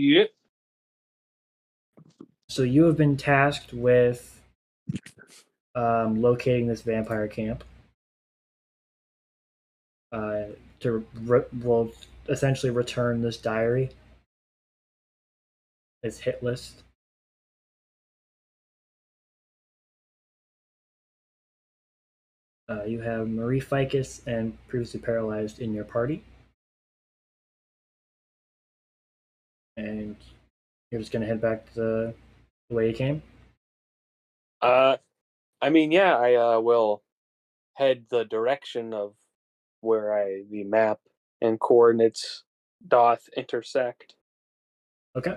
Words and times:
Yep. 0.00 0.30
So 2.48 2.62
you 2.62 2.84
have 2.84 2.96
been 2.96 3.18
tasked 3.18 3.74
with 3.74 4.40
um, 5.74 6.22
locating 6.22 6.66
this 6.66 6.80
vampire 6.80 7.28
camp. 7.28 7.64
Uh, 10.10 10.44
to 10.80 11.06
re- 11.20 11.44
will 11.62 11.92
essentially 12.30 12.70
return 12.70 13.20
this 13.20 13.36
diary. 13.36 13.90
Its 16.02 16.18
hit 16.18 16.42
list. 16.42 16.82
Uh, 22.70 22.84
you 22.84 23.00
have 23.00 23.28
Marie 23.28 23.60
Ficus 23.60 24.22
and 24.26 24.56
previously 24.66 24.98
paralyzed 24.98 25.58
in 25.60 25.74
your 25.74 25.84
party. 25.84 26.24
And 29.80 30.16
you're 30.90 31.00
just 31.00 31.12
gonna 31.12 31.26
head 31.26 31.40
back 31.40 31.66
to 31.66 31.74
the, 31.74 32.14
the 32.68 32.76
way 32.76 32.88
you 32.88 32.94
came. 32.94 33.22
Uh, 34.60 34.96
I 35.62 35.70
mean, 35.70 35.90
yeah, 35.90 36.16
I 36.16 36.34
uh, 36.34 36.60
will 36.60 37.02
head 37.74 38.04
the 38.10 38.24
direction 38.24 38.92
of 38.92 39.14
where 39.80 40.14
I 40.14 40.42
the 40.50 40.64
map 40.64 41.00
and 41.40 41.58
coordinates 41.58 42.44
doth 42.86 43.28
intersect. 43.36 44.14
Okay. 45.16 45.36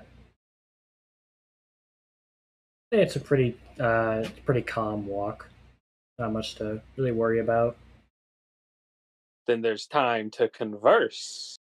It's 2.91 3.15
a 3.15 3.19
pretty 3.19 3.57
uh 3.79 4.25
pretty 4.45 4.61
calm 4.61 5.07
walk. 5.07 5.49
Not 6.19 6.33
much 6.33 6.55
to 6.55 6.81
really 6.97 7.11
worry 7.11 7.39
about. 7.39 7.75
Then 9.47 9.61
there's 9.61 9.87
time 9.87 10.29
to 10.31 10.47
converse. 10.47 11.57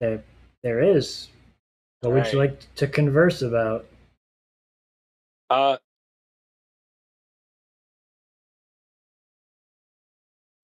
There 0.00 0.22
there 0.62 0.80
is. 0.80 1.28
What 2.00 2.12
would 2.14 2.32
you 2.32 2.38
like 2.38 2.74
to 2.76 2.86
converse 2.86 3.42
about? 3.42 3.86
Uh. 5.50 5.78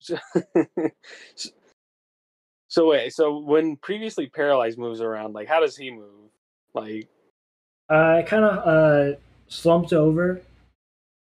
So, 1.36 1.50
so 2.68 2.88
wait, 2.88 3.12
so 3.14 3.38
when 3.38 3.76
previously 3.76 4.28
paralyzed 4.28 4.78
moves 4.78 5.00
around, 5.00 5.32
like 5.34 5.48
how 5.48 5.60
does 5.60 5.76
he 5.76 5.90
move? 5.90 6.30
Like 6.74 7.08
Uh, 7.90 8.18
I 8.18 8.22
kind 8.22 8.44
of 8.44 8.66
uh, 8.66 9.18
slumped 9.48 9.92
over, 9.92 10.42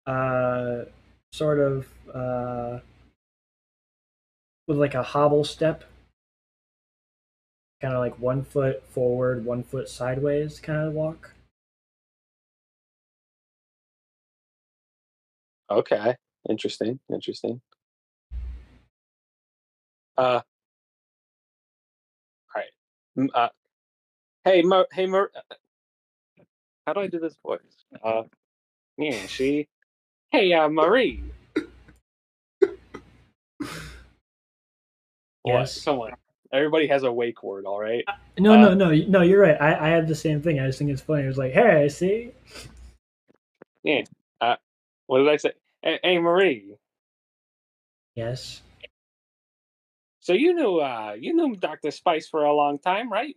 uh, 0.06 0.84
sort 1.32 1.58
of 1.58 1.88
uh, 2.14 2.80
with 4.68 4.78
like 4.78 4.94
a 4.94 5.02
hobble 5.02 5.44
step, 5.44 5.84
kind 7.80 7.94
of 7.94 8.00
like 8.00 8.18
one 8.18 8.44
foot 8.44 8.86
forward, 8.88 9.44
one 9.44 9.62
foot 9.62 9.88
sideways 9.88 10.60
kind 10.60 10.86
of 10.86 10.92
walk. 10.92 11.32
Okay, 15.70 16.16
interesting, 16.48 16.98
interesting. 17.12 17.60
Uh, 20.18 20.40
all 22.54 22.56
right. 22.56 23.30
Uh, 23.34 23.48
hey, 24.44 24.62
Mo, 24.62 24.84
hey, 24.92 25.06
Mo, 25.06 25.26
how 26.86 26.92
do 26.92 27.00
I 27.00 27.06
do 27.06 27.20
this 27.20 27.36
voice? 27.44 27.60
Uh, 28.02 28.22
yeah, 28.98 29.26
she. 29.26 29.68
Hey, 30.32 30.52
uh, 30.52 30.68
Marie. 30.68 31.22
Yes. 35.46 35.82
Come 35.84 36.00
on. 36.00 36.12
Everybody 36.52 36.88
has 36.88 37.02
a 37.04 37.12
wake 37.12 37.42
word, 37.42 37.66
all 37.66 37.80
right? 37.80 38.06
No, 38.38 38.56
no, 38.56 38.74
no, 38.74 38.90
no. 38.92 39.22
You're 39.22 39.42
right. 39.42 39.60
I, 39.60 39.86
I 39.86 39.90
had 39.90 40.08
the 40.08 40.14
same 40.16 40.42
thing. 40.42 40.60
I 40.60 40.66
just 40.66 40.78
think 40.78 40.90
it's 40.90 41.02
funny. 41.02 41.24
It 41.24 41.28
was 41.28 41.38
like, 41.38 41.52
hey, 41.52 41.84
I 41.84 41.88
see, 41.88 42.32
Yeah. 43.84 44.02
Uh, 44.40 44.56
what 45.06 45.18
did 45.20 45.28
I 45.28 45.36
say? 45.38 45.52
Hey, 45.82 46.00
hey, 46.02 46.18
Marie. 46.18 46.76
yes, 48.16 48.62
So 50.20 50.32
you 50.34 50.54
knew, 50.54 50.78
uh, 50.80 51.14
you 51.18 51.34
knew 51.34 51.56
Doctor 51.56 51.90
Spice 51.90 52.28
for 52.28 52.44
a 52.44 52.54
long 52.54 52.78
time, 52.78 53.12
right? 53.12 53.36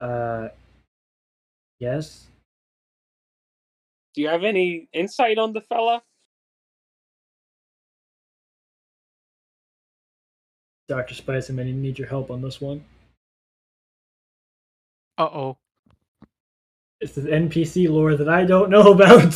uh, 0.00 0.48
yes. 1.80 2.26
Do 4.14 4.22
you 4.22 4.28
have 4.28 4.44
any 4.44 4.88
insight 4.92 5.38
on 5.38 5.52
the 5.54 5.62
fella? 5.62 6.02
Doctor 10.88 11.14
Spice, 11.14 11.48
I'm 11.50 11.56
gonna 11.56 11.72
need 11.72 11.98
your 11.98 12.08
help 12.08 12.30
on 12.30 12.40
this 12.40 12.60
one. 12.60 12.84
Uh 15.18 15.24
oh. 15.24 15.56
It's 17.00 17.14
the 17.14 17.22
NPC 17.22 17.88
lore 17.88 18.16
that 18.16 18.28
I 18.28 18.44
don't 18.44 18.70
know 18.70 18.92
about. 18.92 19.34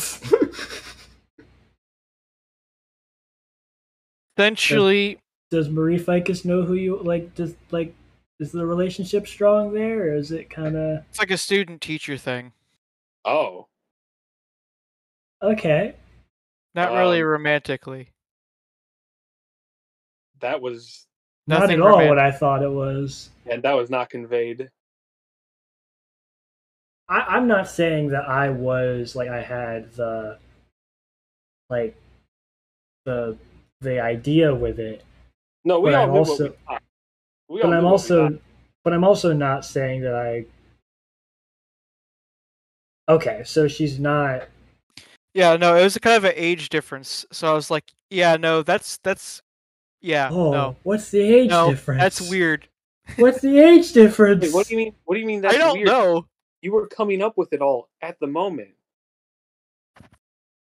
Essentially, 4.37 5.19
does 5.51 5.69
Marie 5.69 5.99
Ficus 5.99 6.43
know 6.43 6.63
who 6.63 6.73
you 6.73 6.97
like? 7.03 7.35
Does 7.35 7.53
like 7.71 7.93
is 8.39 8.51
the 8.51 8.65
relationship 8.65 9.27
strong 9.27 9.73
there, 9.73 10.09
or 10.09 10.15
is 10.15 10.31
it 10.31 10.49
kind 10.49 10.75
of 10.75 11.03
it's 11.09 11.19
like 11.19 11.31
a 11.31 11.37
student 11.37 11.81
teacher 11.81 12.17
thing. 12.17 12.51
Oh, 13.25 13.67
okay? 15.41 15.93
Not 16.75 16.91
really 16.93 17.21
Um, 17.21 17.27
romantically. 17.27 18.09
that 20.41 20.59
was, 20.59 21.05
Not 21.47 21.69
at 21.69 21.81
all 21.81 22.07
what 22.07 22.19
I 22.19 22.31
thought 22.31 22.63
it 22.63 22.71
was. 22.71 23.29
and 23.45 23.61
that 23.63 23.73
was 23.73 23.89
not 23.89 24.09
conveyed. 24.09 24.69
I, 27.09 27.19
I'm 27.21 27.47
not 27.47 27.67
saying 27.67 28.09
that 28.09 28.29
I 28.29 28.49
was 28.49 29.15
like 29.15 29.29
I 29.29 29.41
had 29.41 29.91
the 29.93 30.37
like 31.69 31.95
the 33.05 33.37
the 33.81 33.99
idea 33.99 34.55
with 34.55 34.79
it, 34.79 35.03
No, 35.65 35.79
we 35.81 35.91
But 35.91 35.95
all 35.95 36.03
I'm 36.03 36.11
also- 36.11 36.55
what 36.65 36.81
we. 37.49 37.55
We 37.57 37.61
all 37.61 37.69
but 37.69 37.73
knew 37.73 37.77
I'm 37.79 37.85
also 37.85 38.39
but 38.83 38.93
I'm 38.93 39.03
also 39.03 39.33
not 39.33 39.65
saying 39.65 40.01
that 40.01 40.15
I. 40.15 40.45
Okay, 43.09 43.43
so 43.45 43.67
she's 43.67 43.99
not. 43.99 44.47
Yeah, 45.33 45.57
no, 45.57 45.75
it 45.75 45.83
was 45.83 45.95
a 45.95 45.99
kind 45.99 46.15
of 46.15 46.23
an 46.25 46.33
age 46.35 46.69
difference. 46.69 47.25
So 47.31 47.51
I 47.51 47.53
was 47.53 47.69
like, 47.71 47.91
yeah, 48.09 48.37
no, 48.37 48.61
that's 48.63 48.97
that's 49.03 49.41
yeah, 50.03 50.29
Oh, 50.31 50.51
no. 50.51 50.75
what's 50.83 51.09
the 51.09 51.21
age 51.21 51.49
No, 51.49 51.69
difference? 51.69 52.01
that's 52.01 52.29
weird. 52.29 52.67
What's 53.17 53.41
the 53.41 53.59
age 53.59 53.91
difference? 53.91 54.41
Wait, 54.43 54.53
what 54.53 54.65
do 54.67 54.73
you 54.73 54.77
mean? 54.77 54.95
What 55.03 55.15
do 55.15 55.19
you 55.21 55.25
mean? 55.27 55.41
That's 55.41 55.55
I 55.55 55.57
don't 55.57 55.73
weird? 55.73 55.87
know. 55.87 56.25
You 56.61 56.71
were 56.71 56.87
coming 56.87 57.21
up 57.21 57.37
with 57.37 57.51
it 57.51 57.61
all 57.61 57.89
at 58.01 58.17
the 58.21 58.27
moment. 58.27 58.69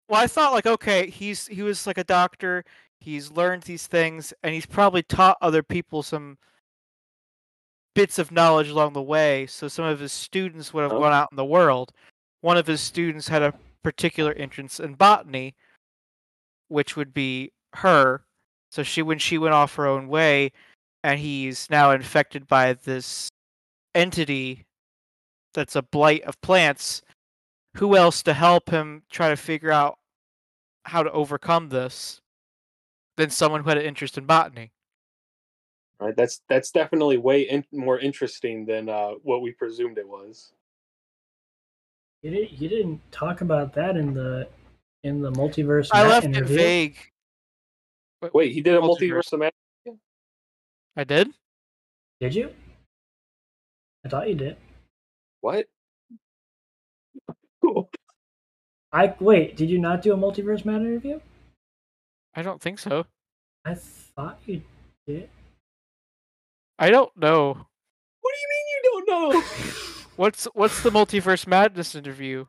Well, 0.08 0.18
I 0.20 0.26
thought 0.26 0.52
like, 0.54 0.66
okay, 0.66 1.10
he's 1.10 1.46
he 1.46 1.62
was 1.62 1.86
like 1.86 1.98
a 1.98 2.04
doctor. 2.04 2.64
He's 3.00 3.30
learned 3.30 3.64
these 3.64 3.86
things, 3.86 4.32
and 4.42 4.54
he's 4.54 4.64
probably 4.64 5.02
taught 5.02 5.36
other 5.42 5.62
people 5.62 6.02
some 6.02 6.38
bits 7.94 8.18
of 8.18 8.32
knowledge 8.32 8.70
along 8.70 8.94
the 8.94 9.02
way. 9.02 9.46
So 9.46 9.68
some 9.68 9.84
of 9.84 10.00
his 10.00 10.12
students 10.12 10.72
would 10.72 10.82
have 10.84 10.92
Oh. 10.92 11.00
gone 11.00 11.12
out 11.12 11.28
in 11.32 11.36
the 11.36 11.44
world. 11.44 11.92
One 12.40 12.56
of 12.56 12.66
his 12.66 12.80
students 12.80 13.28
had 13.28 13.42
a 13.42 13.52
particular 13.82 14.32
interest 14.32 14.80
in 14.80 14.94
botany, 14.94 15.54
which 16.68 16.96
would 16.96 17.12
be 17.12 17.52
her. 17.74 18.24
So 18.72 18.82
she, 18.82 19.02
when 19.02 19.18
she 19.18 19.36
went 19.36 19.52
off 19.52 19.74
her 19.74 19.86
own 19.86 20.08
way, 20.08 20.50
and 21.04 21.20
he's 21.20 21.68
now 21.68 21.90
infected 21.90 22.46
by 22.48 22.72
this 22.72 23.28
entity 23.94 24.64
that's 25.52 25.76
a 25.76 25.82
blight 25.82 26.22
of 26.22 26.40
plants. 26.40 27.02
Who 27.76 27.96
else 27.96 28.22
to 28.22 28.32
help 28.32 28.70
him 28.70 29.02
try 29.10 29.28
to 29.28 29.36
figure 29.36 29.70
out 29.70 29.98
how 30.84 31.02
to 31.02 31.12
overcome 31.12 31.68
this 31.68 32.20
than 33.18 33.28
someone 33.28 33.62
who 33.62 33.68
had 33.68 33.76
an 33.76 33.84
interest 33.84 34.16
in 34.16 34.24
botany? 34.24 34.72
Right? 36.00 36.16
That's 36.16 36.40
that's 36.48 36.70
definitely 36.70 37.18
way 37.18 37.42
in, 37.42 37.66
more 37.72 37.98
interesting 37.98 38.64
than 38.64 38.88
uh, 38.88 39.12
what 39.22 39.42
we 39.42 39.52
presumed 39.52 39.98
it 39.98 40.08
was. 40.08 40.52
You 42.22 42.30
didn't, 42.30 42.52
you 42.52 42.68
didn't 42.70 43.00
talk 43.12 43.42
about 43.42 43.74
that 43.74 43.96
in 43.98 44.14
the 44.14 44.48
in 45.04 45.20
the 45.20 45.32
multiverse. 45.32 45.88
I 45.92 46.06
left 46.06 46.24
interview. 46.26 46.54
it 46.54 46.58
vague. 46.58 47.11
Wait, 48.32 48.52
he 48.52 48.60
did 48.60 48.74
a 48.74 48.80
Multiverse. 48.80 49.00
multiverse 49.00 49.32
of 49.32 49.38
Madness? 49.40 50.00
I 50.96 51.04
did. 51.04 51.30
Did 52.20 52.34
you? 52.34 52.54
I 54.04 54.08
thought 54.08 54.28
you 54.28 54.34
did. 54.34 54.56
What? 55.40 55.66
Cool. 57.60 57.88
I 58.92 59.14
wait. 59.20 59.56
Did 59.56 59.70
you 59.70 59.78
not 59.78 60.02
do 60.02 60.12
a 60.12 60.16
multiverse 60.16 60.64
Matt 60.64 60.82
interview? 60.82 61.18
I 62.34 62.42
don't 62.42 62.60
think 62.60 62.78
so. 62.78 63.06
I 63.64 63.74
thought 63.74 64.38
you 64.46 64.62
did. 65.06 65.28
I 66.78 66.90
don't 66.90 67.16
know. 67.16 67.48
What 68.20 68.32
do 68.34 68.40
you 68.40 68.48
mean 68.50 68.66
you 68.68 69.04
don't 69.06 69.08
know? 69.34 69.42
What's 70.16 70.44
what's 70.52 70.82
the 70.82 70.90
multiverse 70.90 71.46
madness 71.46 71.94
interview? 71.94 72.44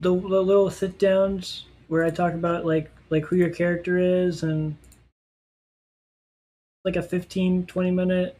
The, 0.00 0.10
the 0.10 0.42
little 0.42 0.70
sit 0.70 0.98
downs 0.98 1.64
where 1.88 2.04
I 2.04 2.10
talk 2.10 2.34
about 2.34 2.64
like 2.64 2.90
like 3.10 3.24
who 3.24 3.36
your 3.36 3.50
character 3.50 3.98
is 3.98 4.42
and 4.42 4.76
like 6.84 6.96
a 6.96 7.02
15, 7.02 7.66
20 7.66 7.90
minute 7.90 8.36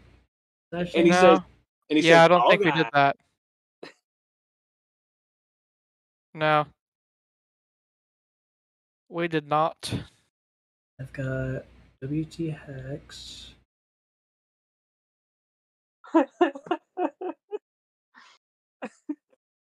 session. 0.73 1.01
And 1.01 1.07
he 1.07 1.13
No. 1.13 1.21
says, 1.21 1.41
and 1.91 1.97
he 1.99 2.03
yeah, 2.03 2.17
says, 2.17 2.25
I 2.25 2.29
don't 2.29 2.41
"All 2.41 2.51
think 2.51 2.65
we 2.65 2.71
did 2.73 2.87
that." 2.87 2.93
that. 2.93 3.17
No. 6.35 6.67
We 9.09 9.29
did 9.29 9.49
not. 9.49 9.93
I've 11.01 11.13
got 11.13 11.65
WT 12.03 12.55
Hex. 12.67 13.55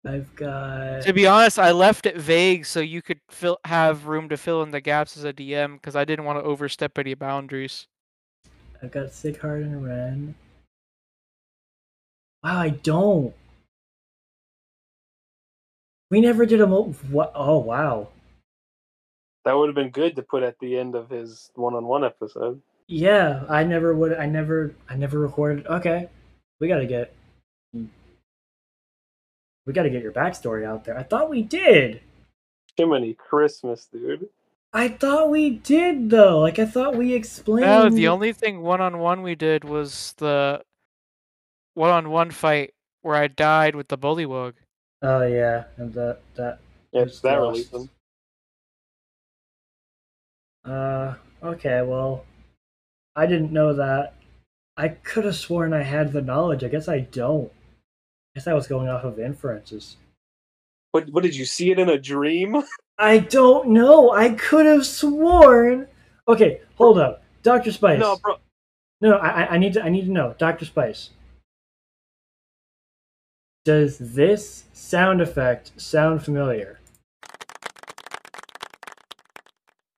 I've 0.07 0.35
got 0.35 1.03
To 1.03 1.13
be 1.13 1.27
honest, 1.27 1.59
I 1.59 1.73
left 1.73 2.07
it 2.07 2.17
vague 2.17 2.65
so 2.65 2.81
you 2.81 3.03
could 3.03 3.21
fill 3.31 3.59
have 3.65 4.07
room 4.07 4.29
to 4.31 4.37
fill 4.37 4.63
in 4.63 4.71
the 4.71 4.81
gaps 4.81 5.17
as 5.17 5.25
a 5.25 5.33
DM 5.33 5.75
because 5.75 5.95
I 5.95 6.05
didn't 6.05 6.25
want 6.25 6.39
to 6.39 6.43
overstep 6.43 6.99
any 6.99 7.15
boundaries. 7.15 7.87
I've 8.83 8.91
got 8.91 9.09
Sighart 9.09 9.63
and 9.63 9.85
Ren. 9.85 10.35
Wow, 12.43 12.59
I 12.59 12.71
don't. 12.71 13.35
We 16.11 16.21
never 16.21 16.47
did 16.47 16.61
a 16.63 16.67
mo- 16.67 16.95
what? 17.11 17.33
Oh 17.35 17.59
wow. 17.59 18.09
That 19.45 19.53
would 19.53 19.69
have 19.69 19.75
been 19.75 19.91
good 19.91 20.17
to 20.17 20.23
put 20.23 20.43
at 20.43 20.59
the 20.61 20.79
end 20.79 20.95
of 20.95 21.09
his 21.09 21.51
one-on-one 21.55 22.05
episode. 22.05 22.61
Yeah, 22.89 23.45
I 23.49 23.65
never 23.65 23.95
would. 23.95 24.15
I 24.15 24.27
never. 24.27 24.75
I 24.89 24.97
never 24.97 25.19
recorded. 25.19 25.67
Okay, 25.67 26.09
we 26.59 26.69
gotta 26.69 26.87
get. 26.87 27.15
Hmm. 27.73 27.85
We 29.71 29.75
gotta 29.75 29.89
get 29.89 30.03
your 30.03 30.11
backstory 30.11 30.67
out 30.67 30.85
there. 30.85 30.99
I 30.99 31.05
thought 31.05 31.31
we 31.31 31.43
did. 31.45 32.01
Jiminy 32.77 33.15
Christmas, 33.15 33.87
dude. 33.87 34.29
I 34.73 34.89
thought 34.89 35.31
we 35.31 35.51
did 35.51 36.11
though. 36.11 36.41
Like 36.41 36.59
I 36.59 36.65
thought 36.65 36.97
we 36.97 37.15
explained. 37.15 37.67
No, 37.67 37.89
the 37.89 38.09
only 38.09 38.33
thing 38.33 38.63
one 38.63 38.81
on 38.81 38.99
one 38.99 39.23
we 39.23 39.37
did 39.37 39.63
was 39.63 40.13
the 40.19 40.61
one 41.75 41.91
on 41.91 42.11
one 42.11 42.33
fight 42.33 42.75
where 43.03 43.15
I 43.15 43.29
died 43.29 43.77
with 43.77 43.87
the 43.87 43.97
bullywug. 43.97 44.55
Oh 45.03 45.23
yeah, 45.23 45.67
and 45.77 45.95
that 45.95 46.19
that. 46.35 46.59
Yeah, 46.91 47.05
was 47.05 47.21
that 47.21 47.41
lost. 47.41 47.53
released 47.53 47.73
him. 47.73 47.91
Uh. 50.65 51.15
Okay. 51.45 51.81
Well, 51.83 52.25
I 53.15 53.27
didn't 53.27 53.53
know 53.53 53.73
that. 53.75 54.15
I 54.77 54.89
could 54.89 55.27
have 55.27 55.37
sworn 55.37 55.73
I 55.73 55.85
had 55.85 56.13
the 56.13 56.23
knowledge. 56.23 56.65
I 56.65 56.69
guess 56.69 56.89
I 56.89 56.99
don't. 56.99 57.53
I 58.35 58.39
guess 58.39 58.47
I 58.47 58.55
was 58.55 58.67
going 58.67 58.89
off 58.89 59.05
of 59.05 59.19
inferences. 59.19 59.97
What? 60.93 61.09
What 61.11 61.23
did 61.23 61.35
you 61.37 61.45
see 61.45 61.71
it 61.71 61.79
in 61.79 61.89
a 61.89 61.99
dream? 61.99 62.63
I 62.99 63.19
don't 63.19 63.69
know. 63.71 64.13
I 64.13 64.31
could 64.31 64.67
have 64.67 64.87
sworn. 64.87 65.89
Okay, 66.29 66.61
hold 66.77 66.99
up, 66.99 67.23
Doctor 67.43 67.73
Spice. 67.73 67.99
no, 67.99 68.17
bro. 68.23 68.37
no, 69.01 69.17
I, 69.17 69.29
I- 69.45 69.49
I 69.55 69.59
need 69.59 69.73
to. 69.75 69.83
I 69.83 69.89
need 69.89 70.05
to 70.07 70.13
know, 70.13 70.35
Doctor 70.39 70.65
Spice. 70.65 71.11
Does 73.65 73.99
this 73.99 74.65
sound 74.73 75.21
effect 75.21 75.73
sound 75.81 76.25
familiar? 76.25 76.79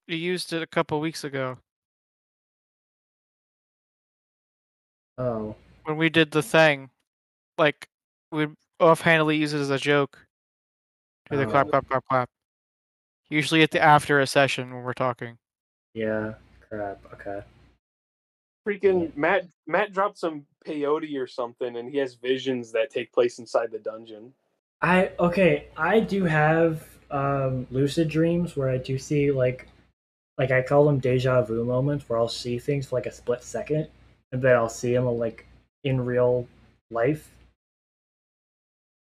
You 0.09 0.17
used 0.17 0.53
it 0.53 0.63
a 0.63 0.67
couple 0.67 0.99
weeks 1.01 1.23
ago 1.25 1.59
Oh, 5.19 5.55
when 5.85 5.97
we 5.97 6.09
did 6.09 6.31
the 6.33 6.43
thing. 6.43 6.91
Like 7.59 7.89
we 8.33 8.49
offhandedly 8.81 9.37
use 9.37 9.53
it 9.53 9.61
as 9.61 9.71
a 9.71 9.79
joke. 9.79 10.19
Do 11.31 11.37
the 11.37 11.45
Oh. 11.47 11.51
clap, 11.51 11.69
clap, 11.71 11.87
clap, 11.89 12.05
clap. 12.09 12.31
Usually 13.31 13.63
at 13.63 13.71
the 13.71 13.81
after 13.81 14.21
a 14.21 14.27
session 14.27 14.75
when 14.75 14.83
we're 14.83 14.93
talking. 14.95 15.39
yeah. 15.95 16.35
Crap. 16.69 17.01
Okay. 17.15 17.43
Freaking 18.67 19.15
Matt. 19.17 19.47
Matt 19.67 19.93
dropped 19.93 20.17
some 20.19 20.47
peyote 20.67 21.19
or 21.21 21.27
something, 21.27 21.77
and 21.77 21.91
he 21.91 21.99
has 21.99 22.15
visions 22.15 22.73
that 22.73 22.91
take 22.91 23.13
place 23.13 23.39
inside 23.39 23.71
the 23.71 23.79
dungeon. 23.79 24.33
I 24.81 25.11
okay. 25.19 25.67
I 25.77 26.01
do 26.01 26.25
have 26.25 26.87
um, 27.11 27.67
lucid 27.71 28.09
dreams 28.09 28.57
where 28.57 28.71
I 28.71 28.79
do 28.79 28.97
see 28.99 29.31
like, 29.33 29.69
like 30.39 30.51
I 30.51 30.63
call 30.63 30.87
them 30.87 30.99
deja 30.99 31.43
vu 31.43 31.65
moments 31.65 32.09
where 32.09 32.19
I'll 32.19 32.29
see 32.29 32.59
things 32.59 32.87
for 32.87 32.97
like 32.97 33.07
a 33.07 33.13
split 33.13 33.43
second, 33.43 33.89
and 34.33 34.41
then 34.41 34.57
I'll 34.57 34.69
see 34.69 34.95
them 34.95 35.05
like 35.07 35.47
in 35.85 36.01
real 36.01 36.47
life. 36.91 37.31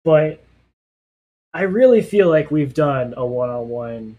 But 0.04 0.42
I 1.52 1.62
really 1.62 2.00
feel 2.02 2.28
like 2.28 2.50
we've 2.50 2.72
done 2.74 3.14
a 3.16 3.24
one-on-one, 3.26 4.16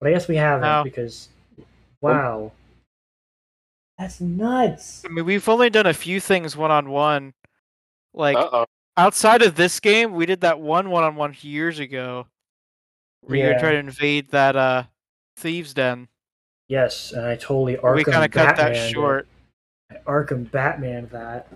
but 0.00 0.08
I 0.08 0.12
guess 0.12 0.28
we 0.28 0.36
haven't 0.36 0.62
No. 0.62 0.82
because, 0.84 1.28
wow, 2.00 2.52
that's 3.98 4.20
nuts. 4.20 5.02
I 5.04 5.08
mean, 5.08 5.24
we've 5.24 5.48
only 5.48 5.70
done 5.70 5.86
a 5.86 5.94
few 5.94 6.20
things 6.20 6.56
one 6.56 6.70
on 6.70 6.90
one. 6.90 7.32
Like 8.12 8.36
Uh 8.36 8.48
oh. 8.52 8.66
outside 8.96 9.42
of 9.42 9.54
this 9.56 9.80
game, 9.80 10.12
we 10.12 10.26
did 10.26 10.40
that 10.42 10.60
one 10.60 10.90
one 10.90 11.04
on 11.04 11.16
one 11.16 11.34
years 11.40 11.78
ago 11.78 12.26
where 13.20 13.38
you 13.38 13.44
Yeah. 13.44 13.52
were 13.54 13.58
trying 13.58 13.72
to 13.72 13.78
invade 13.78 14.30
that 14.30 14.56
uh 14.56 14.84
thieves 15.36 15.72
den. 15.74 16.08
Yes, 16.68 17.12
and 17.12 17.24
I 17.24 17.36
totally 17.36 17.76
we 17.76 18.04
kind 18.04 18.24
of 18.24 18.30
cut 18.32 18.56
that 18.56 18.74
short. 18.90 19.28
Arkham 20.06 20.50
Batman 20.50 21.08
that. 21.12 21.46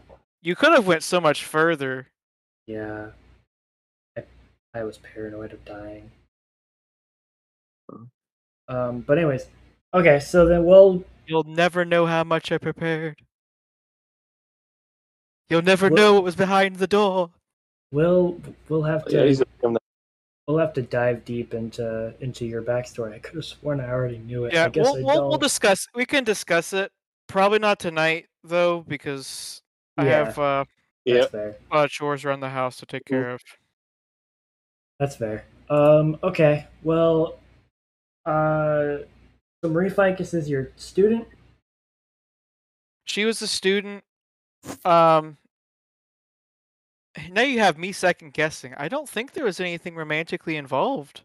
You 0.43 0.55
could 0.55 0.73
have 0.73 0.87
went 0.87 1.03
so 1.03 1.21
much 1.21 1.45
further. 1.45 2.07
Yeah. 2.67 3.09
I, 4.75 4.81
I 4.81 4.85
was 4.85 4.99
paranoid 4.99 5.53
of 5.53 5.65
dying. 5.65 6.11
Um, 8.69 9.01
but 9.01 9.19
anyways, 9.19 9.47
okay, 9.95 10.21
so 10.21 10.47
then 10.47 10.65
we'll 10.65 11.05
You'll 11.27 11.45
never 11.45 11.85
know 11.85 12.07
how 12.07 12.25
much 12.25 12.51
I 12.53 12.59
prepared. 12.59 13.17
You'll 15.49 15.63
never 15.63 15.87
What- 15.89 15.97
know 15.97 16.15
what 16.15 16.23
was 16.25 16.37
behind 16.37 16.77
the 16.77 16.87
door. 16.87 17.31
we'll 17.93 18.41
we'll 18.69 18.83
have 18.85 19.05
to 19.07 19.35
Yeah, 19.35 19.73
we'll 20.47 20.59
have 20.59 20.73
to 20.75 20.83
dive 20.83 21.25
deep 21.25 21.53
into 21.55 22.15
into 22.21 22.47
your 22.47 22.63
backstory. 22.63 23.15
I 23.15 23.19
could 23.19 23.35
have 23.35 23.45
sworn 23.45 23.81
I 23.81 23.91
already 23.91 24.19
knew 24.19 24.45
it. 24.45 24.53
Yeah, 24.53 24.67
I 24.67 24.69
guess 24.69 24.85
we'll, 24.87 24.97
I 24.97 25.03
we'll, 25.03 25.17
don't. 25.17 25.29
we'll 25.31 25.39
discuss. 25.39 25.87
We 25.95 26.07
can 26.07 26.23
discuss 26.25 26.73
it. 26.73 26.93
Probably 27.27 27.59
not 27.59 27.81
tonight 27.81 28.27
though, 28.45 28.85
because 28.87 29.63
I 29.97 30.05
have 30.05 30.39
uh, 30.39 30.65
yeah. 31.05 31.27
fair. 31.27 31.57
a 31.71 31.75
lot 31.77 31.85
of 31.87 31.91
chores 31.91 32.25
around 32.25 32.41
the 32.41 32.51
house 32.51 32.77
to 32.77 32.87
take 32.87 33.05
Mm-hmm. 33.05 33.15
care 33.15 33.31
of. 33.33 33.41
That's 35.01 35.17
fair. 35.17 35.47
Um, 35.71 36.19
okay. 36.23 36.67
Well, 36.83 37.39
uh, 38.27 38.99
so 39.65 39.71
Marie 39.71 39.89
Ficus 39.89 40.35
is 40.35 40.49
your 40.49 40.73
student. 40.77 41.27
She 43.07 43.25
was 43.25 43.41
a 43.41 43.47
student. 43.47 44.05
Um, 44.85 45.39
now 47.31 47.41
you 47.41 47.61
have 47.61 47.79
me 47.79 47.93
second 47.93 48.35
guessing. 48.35 48.75
I 48.77 48.89
don't 48.89 49.09
think 49.09 49.33
there 49.33 49.47
was 49.47 49.59
anything 49.59 49.97
romantically 49.97 50.57
involved. 50.57 51.23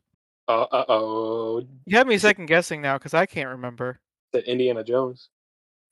Uh 0.47 0.67
oh. 0.71 1.63
You 1.85 1.97
have 1.97 2.07
me 2.07 2.17
second 2.17 2.45
guessing 2.45 2.81
now 2.81 2.97
because 2.97 3.13
I 3.13 3.25
can't 3.25 3.49
remember. 3.49 3.99
The 4.31 4.49
Indiana 4.49 4.85
Jones. 4.85 5.29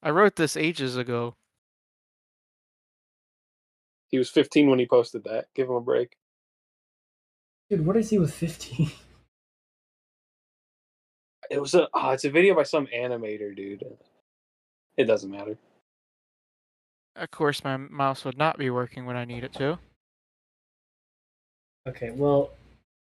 I 0.01 0.11
wrote 0.11 0.37
this 0.37 0.55
ages 0.55 0.95
ago. 0.95 1.35
He 4.09 4.17
was 4.17 4.29
15 4.29 4.69
when 4.69 4.79
he 4.79 4.85
posted 4.85 5.25
that. 5.25 5.47
Give 5.53 5.67
him 5.67 5.75
a 5.75 5.81
break. 5.81 6.15
Dude, 7.73 7.87
what 7.87 7.97
is 7.97 8.11
he 8.11 8.19
with 8.19 8.31
fifteen? 8.31 8.91
It 11.49 11.59
was 11.61 11.75
a. 11.75 11.87
Oh, 11.93 12.11
it's 12.11 12.23
a 12.23 12.31
video 12.31 12.55
by 12.55 12.63
some 12.63 12.87
animator, 12.87 13.55
dude. 13.55 13.83
It 14.97 15.03
doesn't 15.03 15.29
matter. 15.29 15.57
Of 17.15 17.29
course, 17.31 17.63
my 17.63 17.77
mouse 17.77 18.25
would 18.25 18.37
not 18.37 18.57
be 18.57 18.69
working 18.69 19.05
when 19.05 19.17
I 19.17 19.25
need 19.25 19.43
it 19.43 19.53
to. 19.55 19.77
Okay, 21.87 22.11
well, 22.11 22.51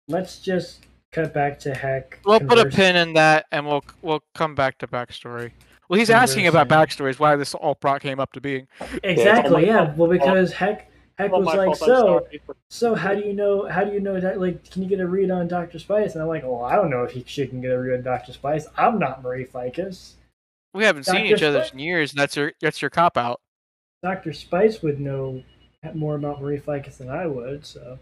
let's 0.08 0.40
just 0.40 0.86
cut 1.12 1.32
back 1.34 1.60
to 1.60 1.74
Heck. 1.74 2.18
We'll 2.24 2.40
put 2.40 2.58
a 2.58 2.66
pin 2.66 2.96
in 2.96 3.12
that, 3.12 3.46
and 3.52 3.66
we'll 3.66 3.84
we'll 4.02 4.22
come 4.34 4.54
back 4.54 4.78
to 4.78 4.88
backstory. 4.88 5.52
Well, 5.88 5.98
he's 5.98 6.10
asking 6.10 6.46
about 6.46 6.68
Conversing. 6.68 7.04
backstories, 7.04 7.18
why 7.20 7.36
this 7.36 7.54
all 7.54 7.74
pro 7.74 7.98
came 7.98 8.18
up 8.18 8.32
to 8.32 8.40
being. 8.40 8.66
Exactly, 9.04 9.66
yeah. 9.66 9.94
Well, 9.94 10.10
because 10.10 10.52
Heck 10.52 10.89
Heck 11.20 11.32
All 11.32 11.42
was 11.42 11.54
like, 11.54 11.66
fault, 11.66 11.78
so 11.78 12.26
so 12.70 12.94
how 12.94 13.14
do 13.14 13.20
you 13.20 13.34
know 13.34 13.68
how 13.68 13.84
do 13.84 13.92
you 13.92 14.00
know 14.00 14.18
that 14.18 14.40
like 14.40 14.70
can 14.70 14.82
you 14.82 14.88
get 14.88 15.00
a 15.00 15.06
read 15.06 15.30
on 15.30 15.48
Doctor 15.48 15.78
Spice? 15.78 16.14
And 16.14 16.22
I'm 16.22 16.28
like, 16.28 16.44
well, 16.44 16.64
I 16.64 16.76
don't 16.76 16.88
know 16.88 17.04
if 17.04 17.12
he 17.12 17.22
she 17.26 17.46
can 17.46 17.60
get 17.60 17.72
a 17.72 17.78
read 17.78 17.98
on 17.98 18.02
Doctor 18.02 18.32
Spice. 18.32 18.66
I'm 18.78 18.98
not 18.98 19.22
Marie 19.22 19.44
Ficus. 19.44 20.14
We 20.72 20.84
haven't 20.84 21.04
seen 21.04 21.24
Dr. 21.24 21.34
each 21.34 21.42
other 21.42 21.66
in 21.70 21.78
years. 21.78 22.12
And 22.12 22.18
that's 22.20 22.36
your 22.36 22.52
that's 22.62 22.80
your 22.80 22.90
cop 22.90 23.18
out. 23.18 23.42
Doctor 24.02 24.32
Spice 24.32 24.80
would 24.82 24.98
know 24.98 25.42
more 25.92 26.14
about 26.14 26.40
Marie 26.40 26.58
Ficus 26.58 26.96
than 26.96 27.10
I 27.10 27.26
would. 27.26 27.66
So 27.66 27.98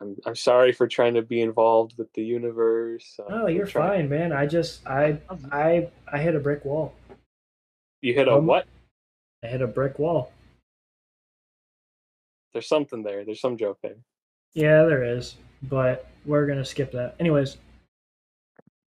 I'm, 0.00 0.16
I'm 0.26 0.36
sorry 0.36 0.72
for 0.72 0.86
trying 0.86 1.14
to 1.14 1.22
be 1.22 1.40
involved 1.40 1.94
with 1.96 2.12
the 2.12 2.22
universe. 2.22 3.18
uh, 3.18 3.24
oh, 3.30 3.42
for 3.44 3.50
you're 3.50 3.66
trying- 3.66 4.00
fine, 4.00 4.08
man. 4.10 4.32
I 4.32 4.44
just 4.44 4.86
I 4.86 5.18
I 5.50 5.88
I 6.12 6.18
hit 6.18 6.34
a 6.34 6.40
brick 6.40 6.66
wall. 6.66 6.92
You 8.02 8.12
hit 8.12 8.28
a 8.28 8.34
Um, 8.34 8.44
what? 8.44 8.66
I 9.42 9.46
hit 9.46 9.62
a 9.62 9.66
brick 9.66 9.98
wall. 9.98 10.30
There's 12.54 12.68
something 12.68 13.02
there. 13.02 13.24
There's 13.24 13.40
some 13.40 13.58
joke 13.58 13.78
there. 13.82 13.96
Yeah, 14.54 14.84
there 14.84 15.02
is, 15.02 15.36
but 15.64 16.06
we're 16.24 16.46
gonna 16.46 16.64
skip 16.64 16.92
that. 16.92 17.16
Anyways, 17.18 17.58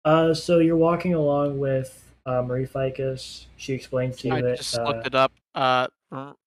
uh, 0.04 0.34
so 0.34 0.58
you're 0.58 0.76
walking 0.76 1.14
along 1.14 1.58
with 1.58 2.12
uh, 2.26 2.42
Marie 2.42 2.66
Ficus. 2.66 3.46
She 3.56 3.72
explains 3.72 4.18
to 4.18 4.28
you 4.28 4.34
I 4.34 4.42
that 4.42 4.58
just 4.58 4.78
uh, 4.78 4.84
looked 4.84 5.06
it 5.06 5.14
up. 5.14 5.32
Uh, 5.54 5.88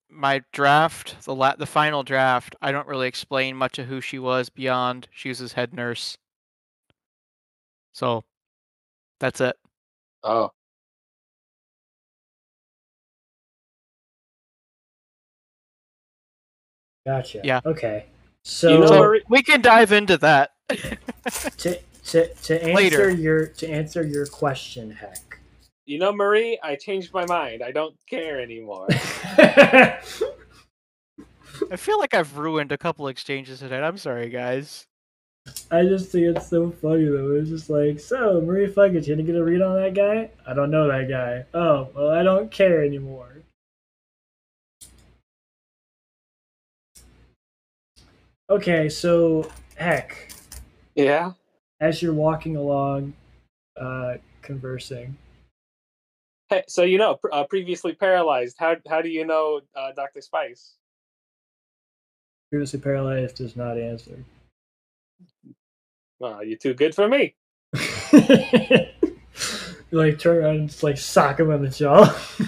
my 0.09 0.41
draft, 0.53 1.17
the 1.25 1.33
la- 1.33 1.55
the 1.55 1.65
final 1.65 2.03
draft, 2.03 2.55
I 2.61 2.71
don't 2.71 2.87
really 2.87 3.07
explain 3.07 3.55
much 3.55 3.79
of 3.79 3.87
who 3.87 3.99
she 3.99 4.19
was 4.19 4.49
beyond 4.49 5.07
she 5.11 5.29
was 5.29 5.39
his 5.39 5.53
head 5.53 5.73
nurse. 5.73 6.17
So, 7.93 8.23
that's 9.19 9.41
it. 9.41 9.57
Oh, 10.23 10.51
Gotcha. 17.07 17.39
Yeah. 17.41 17.61
Okay. 17.65 18.05
So, 18.43 18.69
You 18.69 18.79
know, 18.79 19.19
we 19.29 19.41
can 19.41 19.61
dive 19.61 19.93
into 19.93 20.17
that. 20.17 20.51
to 20.69 21.79
to 22.03 22.27
to 22.33 22.61
answer 22.61 22.73
Later. 22.73 23.09
your 23.09 23.47
to 23.47 23.69
answer 23.69 24.05
your 24.05 24.25
question, 24.25 24.91
heck. 24.91 25.39
you 25.85 25.99
know, 25.99 26.11
Marie, 26.11 26.59
I 26.61 26.75
changed 26.75 27.13
my 27.13 27.25
mind. 27.25 27.63
I 27.63 27.71
don't 27.71 27.95
care 28.09 28.41
anymore. 28.41 28.87
I 28.91 29.99
feel 31.77 31.97
like 31.97 32.13
I've 32.13 32.37
ruined 32.37 32.73
a 32.73 32.77
couple 32.77 33.07
exchanges 33.07 33.59
tonight. 33.59 33.83
I'm 33.83 33.97
sorry, 33.97 34.27
guys. 34.27 34.85
I 35.71 35.83
just 35.83 36.11
think 36.11 36.35
it's 36.35 36.49
so 36.49 36.71
funny 36.71 37.05
though. 37.05 37.37
It's 37.39 37.47
just 37.49 37.69
like, 37.69 38.01
so 38.01 38.41
Marie 38.41 38.67
Ficus, 38.67 39.07
you 39.07 39.15
gonna 39.15 39.25
get 39.25 39.37
a 39.37 39.43
read 39.43 39.61
on 39.61 39.81
that 39.81 39.93
guy? 39.93 40.29
I 40.45 40.53
don't 40.53 40.71
know 40.71 40.89
that 40.89 41.07
guy. 41.07 41.45
Oh, 41.57 41.87
well, 41.95 42.09
I 42.09 42.21
don't 42.23 42.51
care 42.51 42.83
anymore. 42.83 43.43
Okay, 48.49 48.87
so 48.87 49.49
heck, 49.75 50.31
yeah. 50.95 51.33
as 51.81 52.01
you're 52.01 52.13
walking 52.13 52.55
along, 52.55 53.13
uh, 53.79 54.15
conversing, 54.41 55.17
Hey, 56.49 56.63
so 56.67 56.83
you 56.83 56.97
know, 56.97 57.15
pr- 57.15 57.33
uh, 57.33 57.43
previously 57.43 57.93
paralyzed. 57.93 58.55
How 58.57 58.77
how 58.87 59.01
do 59.01 59.09
you 59.09 59.25
know 59.25 59.59
uh, 59.75 59.91
Doctor 59.95 60.21
Spice? 60.21 60.75
previously 62.49 62.79
paralyzed 62.79 63.35
does 63.35 63.57
not 63.57 63.77
answer. 63.77 64.23
Well, 66.19 66.41
you're 66.43 66.57
too 66.57 66.73
good 66.73 66.95
for 66.95 67.09
me. 67.09 67.35
you 68.13 68.87
like 69.91 70.17
turn 70.17 70.37
around 70.37 70.55
and 70.55 70.69
just 70.69 70.83
like 70.83 70.97
sock 70.97 71.41
him 71.41 71.51
in 71.51 71.61
the 71.63 71.69
jaw. 71.69 72.17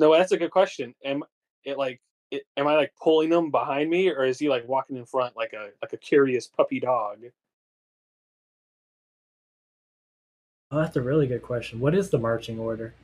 No, 0.00 0.10
that's 0.16 0.32
a 0.32 0.38
good 0.38 0.50
question. 0.50 0.94
Am 1.04 1.22
it 1.62 1.76
like 1.76 2.00
it, 2.30 2.42
am 2.56 2.66
I 2.66 2.76
like 2.76 2.92
pulling 3.00 3.32
him 3.32 3.50
behind 3.50 3.90
me, 3.90 4.08
or 4.08 4.24
is 4.24 4.38
he 4.38 4.48
like 4.48 4.66
walking 4.68 4.96
in 4.96 5.04
front 5.04 5.36
like 5.36 5.52
a 5.52 5.70
like 5.82 5.92
a 5.92 5.96
curious 5.96 6.46
puppy 6.46 6.80
dog? 6.80 7.18
oh, 10.70 10.78
that's 10.78 10.96
a 10.96 11.02
really 11.02 11.26
good 11.26 11.42
question. 11.42 11.80
What 11.80 11.94
is 11.94 12.10
the 12.10 12.18
marching 12.18 12.58
order? 12.58 12.94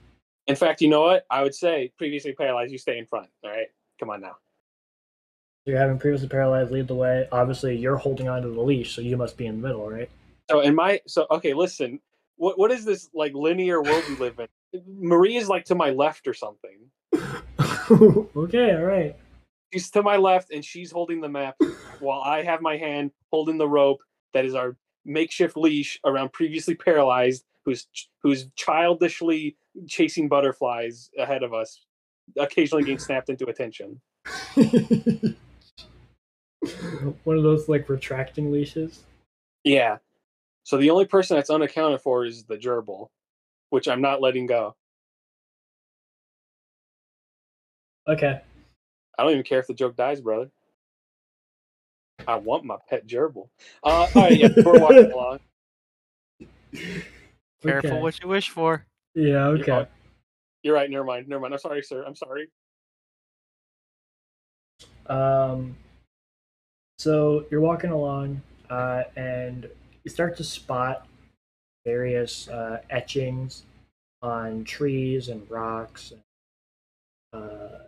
In 0.47 0.57
fact, 0.57 0.81
you 0.81 0.89
know 0.89 1.03
what? 1.03 1.27
I 1.31 1.43
would 1.43 1.55
say 1.55 1.93
previously 1.99 2.33
paralyzed. 2.33 2.71
You 2.71 2.79
stay 2.79 2.99
in 2.99 3.07
front. 3.07 3.29
All 3.43 3.51
right, 3.51 3.69
come 3.99 4.11
on 4.11 4.21
now. 4.21 4.37
You're 5.65 5.79
having 5.79 5.99
previously 5.99 6.29
paralyzed 6.29 6.71
lead 6.71 6.87
the 6.87 6.95
way. 6.95 7.27
Obviously, 7.33 7.77
you're 7.77 7.97
holding 7.97 8.29
onto 8.29 8.55
the 8.55 8.61
leash, 8.61 8.95
so 8.95 9.01
you 9.01 9.17
must 9.17 9.37
be 9.37 9.47
in 9.47 9.61
the 9.61 9.67
middle, 9.67 9.89
right? 9.91 10.09
So 10.49 10.61
in 10.61 10.75
my 10.75 11.01
so 11.07 11.27
okay, 11.31 11.55
listen. 11.55 12.01
What 12.37 12.59
what 12.59 12.71
is 12.71 12.85
this 12.85 13.11
like 13.15 13.35
linear 13.35 13.83
world 13.83 14.05
we 14.09 14.17
live 14.17 14.39
in? 14.39 14.47
Marie 14.87 15.37
is 15.37 15.49
like 15.49 15.65
to 15.67 15.75
my 15.75 15.91
left 15.91 16.29
or 16.29 16.35
something. 16.35 16.79
okay, 17.91 18.75
all 18.75 18.85
right. 18.85 19.17
She's 19.73 19.91
to 19.91 20.03
my 20.03 20.17
left 20.17 20.53
and 20.53 20.65
she's 20.65 20.91
holding 20.91 21.21
the 21.21 21.29
map 21.29 21.57
while 22.01 22.21
I 22.21 22.43
have 22.43 22.61
my 22.61 22.77
hand 22.77 23.11
holding 23.31 23.59
the 23.59 23.69
rope 23.69 24.01
that 24.33 24.45
is 24.45 24.55
our 24.55 24.77
makeshift 25.05 25.57
leash 25.57 25.99
around 26.05 26.33
previously 26.33 26.75
paralyzed 26.75 27.45
who's 27.65 27.87
who's 28.23 28.49
childishly 28.57 29.57
chasing 29.89 30.29
butterflies 30.29 31.11
ahead 31.19 31.43
of 31.43 31.53
us, 31.53 31.85
occasionally 32.39 32.85
getting 32.85 32.99
snapped 32.99 33.29
into 33.29 33.47
attention. 33.47 34.01
One 37.25 37.37
of 37.37 37.43
those 37.43 37.69
like 37.69 37.89
retracting 37.89 38.51
leashes. 38.51 39.03
Yeah. 39.65 39.99
So 40.63 40.79
the 40.79 40.91
only 40.91 41.05
person 41.07 41.37
that's 41.37 41.51
unaccounted 41.51 42.01
for 42.01 42.25
is 42.25 42.45
the 42.45 42.57
gerbil, 42.57 43.09
which 43.71 43.89
I'm 43.89 44.01
not 44.01 44.21
letting 44.21 44.47
go. 44.47 44.75
Okay. 48.09 48.41
I 49.19 49.23
don't 49.23 49.33
even 49.33 49.43
care 49.45 49.59
if 49.61 49.67
the 49.67 49.75
joke 49.75 49.97
dies, 49.97 50.21
brother. 50.21 50.51
I 52.27 52.37
want 52.37 52.65
my 52.65 52.77
pet 52.89 53.07
gerbil. 53.07 53.49
Uh, 53.83 53.89
all 53.89 54.09
right, 54.15 54.37
yeah, 54.37 54.49
we're 54.65 54.79
walking 54.79 55.11
along. 55.13 55.39
Careful 57.63 57.91
Okay. 57.91 58.01
what 58.01 58.23
you 58.23 58.29
wish 58.29 58.51
for. 58.51 58.85
Yeah. 59.15 59.49
You're 59.49 59.61
Okay. 59.61 59.73
right. 59.73 59.89
You're 60.63 60.75
right. 60.75 60.91
Never 60.91 61.05
mind. 61.05 61.29
Never 61.29 61.41
mind. 61.41 61.55
I'm 61.55 61.61
sorry, 61.61 61.83
sir. 61.83 62.05
I'm 62.05 62.17
sorry. 62.17 62.49
Um, 65.07 65.77
so 66.99 67.47
you're 67.51 67.61
walking 67.61 67.91
along, 67.91 68.43
uh, 68.71 69.05
and 69.17 69.69
you 70.03 70.11
start 70.11 70.37
to 70.39 70.45
spot 70.45 71.07
various 71.85 72.49
uh, 72.49 72.81
etchings 72.91 73.63
on 74.23 74.65
trees 74.65 75.29
and 75.29 75.49
rocks, 75.49 76.13
and 76.13 76.21
uh, 77.43 77.79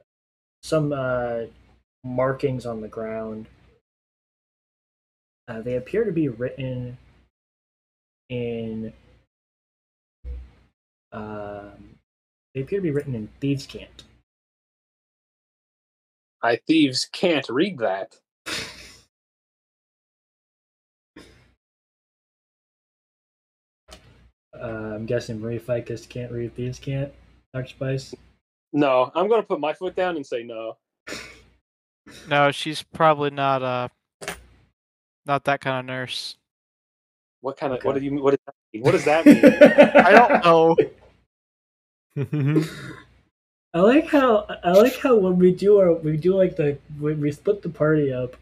some 0.69 0.93
uh, 0.93 1.45
markings 2.05 2.67
on 2.67 2.83
the 2.83 2.89
ground. 2.89 3.47
Uh, 5.49 5.63
they 5.63 5.77
appear 5.77 6.05
to 6.05 6.13
be 6.13 6.29
written 6.29 6.99
in. 8.29 8.93
Um, 11.11 11.97
they 12.55 12.61
appear 12.61 12.81
to 12.81 12.83
be 12.83 12.91
written 12.91 13.15
in 13.15 13.29
thieves' 13.41 13.67
cant. 13.67 14.05
I 16.43 16.57
thieves 16.67 17.09
can't 17.11 17.49
read 17.49 17.79
that. 17.79 18.17
Uh, 24.61 24.95
I'm 24.95 25.07
guessing 25.07 25.41
Marie 25.41 25.59
Ficus 25.59 26.07
can't 26.07 26.33
read 26.33 26.55
thieves' 26.55 26.79
cant. 26.79 27.13
Dr. 27.55 27.69
Spice. 27.69 28.15
No, 28.73 29.11
I'm 29.15 29.29
gonna 29.29 29.43
put 29.43 29.61
my 29.61 29.73
foot 29.73 29.95
down 29.97 30.17
and 30.17 30.27
say 30.27 30.43
no. 30.43 30.77
No, 32.27 32.51
she's 32.51 32.83
probably 32.83 33.29
not 33.29 33.63
uh 33.63 33.89
not 35.27 35.45
that 35.45 35.61
kind 35.61 35.79
of 35.81 35.85
nurse. 35.85 36.39
What 37.43 37.59
kind 37.59 37.73
of 37.75 37.81
Okay. 37.81 37.87
what 37.89 37.99
do 37.99 38.01
you 38.05 38.23
what 38.23 38.31
does 38.31 38.41
that 38.47 38.55
mean? 38.73 38.83
What 38.83 38.93
does 38.93 39.05
that 39.05 39.27
mean? 39.27 39.45
I 40.07 40.13
don't 40.13 40.45
know. 40.45 40.77
I 43.75 43.81
like 43.81 44.07
how 44.09 44.47
I 44.65 44.73
like 44.73 44.97
how 44.99 45.17
when 45.17 45.39
we 45.39 45.53
do 45.53 45.79
our 45.79 45.93
we 45.93 46.17
do 46.17 46.35
like 46.35 46.57
the 46.57 46.79
when 46.99 47.21
we 47.21 47.31
split 47.31 47.61
the 47.63 47.69
party 47.69 48.11
up. 48.13 48.37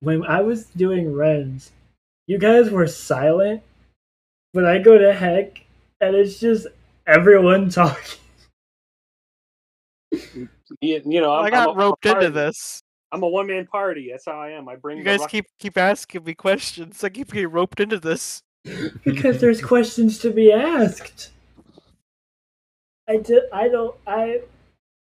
When 0.00 0.24
I 0.24 0.40
was 0.42 0.64
doing 0.66 1.14
Rens, 1.14 1.70
you 2.26 2.38
guys 2.38 2.70
were 2.70 2.88
silent, 2.88 3.62
but 4.52 4.64
I 4.66 4.78
go 4.78 4.98
to 4.98 5.14
heck, 5.14 5.62
and 6.00 6.16
it's 6.16 6.40
just 6.40 6.66
everyone 7.06 7.70
talking. 7.70 8.18
You, 10.80 11.02
you 11.04 11.20
know, 11.20 11.34
I'm, 11.34 11.44
I 11.44 11.50
got 11.50 11.62
I'm 11.62 11.68
a- 11.68 11.70
I'm 11.72 11.78
a 11.78 11.80
roped 11.80 12.06
into 12.06 12.30
this. 12.30 12.82
I'm 13.12 13.22
a 13.22 13.28
one 13.28 13.46
man 13.46 13.66
party. 13.66 14.08
That's 14.10 14.24
how 14.26 14.40
I 14.40 14.50
am. 14.50 14.68
I 14.68 14.74
bring 14.74 14.98
You 14.98 15.04
guys 15.04 15.24
keep 15.28 15.46
keep 15.58 15.78
asking 15.78 16.24
me 16.24 16.34
questions. 16.34 17.04
I 17.04 17.10
keep 17.10 17.32
getting 17.32 17.50
roped 17.50 17.78
into 17.78 18.00
this. 18.00 18.42
because 19.04 19.40
there's 19.40 19.62
questions 19.62 20.18
to 20.18 20.30
be 20.30 20.52
asked. 20.52 21.30
I 23.08 23.18
did. 23.18 23.44
I 23.52 23.68
don't. 23.68 23.94
I. 24.06 24.40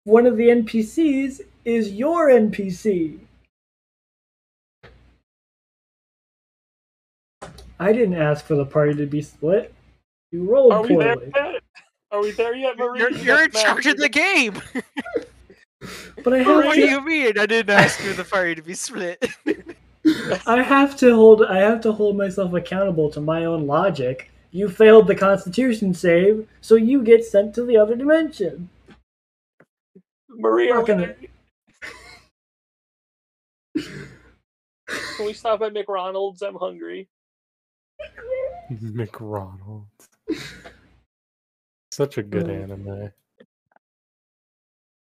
One 0.05 0.25
of 0.25 0.37
the 0.37 0.47
NPCs 0.47 1.41
is 1.65 1.91
your 1.91 2.29
NPC. 2.29 3.19
I 7.79 7.91
didn't 7.91 8.15
ask 8.15 8.45
for 8.45 8.55
the 8.55 8.65
party 8.65 8.95
to 8.95 9.05
be 9.05 9.21
split. 9.21 9.73
You 10.31 10.49
rolled 10.49 10.71
Are 10.71 10.81
we 10.81 10.95
there 10.95 11.15
yet? 11.35 11.61
Are 12.11 12.21
we 12.21 12.31
there 12.31 12.55
yet, 12.55 12.77
Marie? 12.77 12.99
You're, 12.99 13.11
You 13.11 13.23
you're 13.23 13.43
in 13.43 13.51
charge 13.51 13.85
of 13.85 13.97
the 13.97 14.09
game. 14.09 14.61
But 16.27 16.33
I 16.33 16.43
have 16.43 16.65
what 16.65 16.75
do 16.75 16.81
you 16.81 16.99
mean? 17.05 17.39
I 17.39 17.45
didn't 17.45 17.69
ask 17.69 18.01
for 18.01 18.11
the 18.11 18.25
party 18.25 18.53
to 18.55 18.61
be 18.61 18.73
split. 18.73 19.25
I 20.45 20.61
have 20.61 20.97
to 20.97 21.15
hold 21.15 21.41
I 21.41 21.59
have 21.59 21.79
to 21.83 21.93
hold 21.93 22.17
myself 22.17 22.51
accountable 22.51 23.09
to 23.11 23.21
my 23.21 23.45
own 23.45 23.65
logic. 23.65 24.29
You 24.51 24.67
failed 24.67 25.07
the 25.07 25.15
constitution 25.15 25.93
save, 25.93 26.45
so 26.59 26.75
you 26.75 27.01
get 27.01 27.23
sent 27.23 27.55
to 27.55 27.63
the 27.63 27.77
other 27.77 27.95
dimension. 27.95 28.67
Maria, 30.27 30.73
are 30.73 30.81
we 30.81 30.87
gonna- 30.87 31.15
Can 33.77 35.25
we 35.25 35.31
stop 35.31 35.61
at 35.61 35.73
McRonald's? 35.73 36.41
I'm 36.41 36.55
hungry. 36.55 37.07
McRonald's. 38.69 40.09
Such 41.89 42.17
a 42.17 42.23
good 42.23 42.49
Oh. 42.49 42.53
anime. 42.53 43.13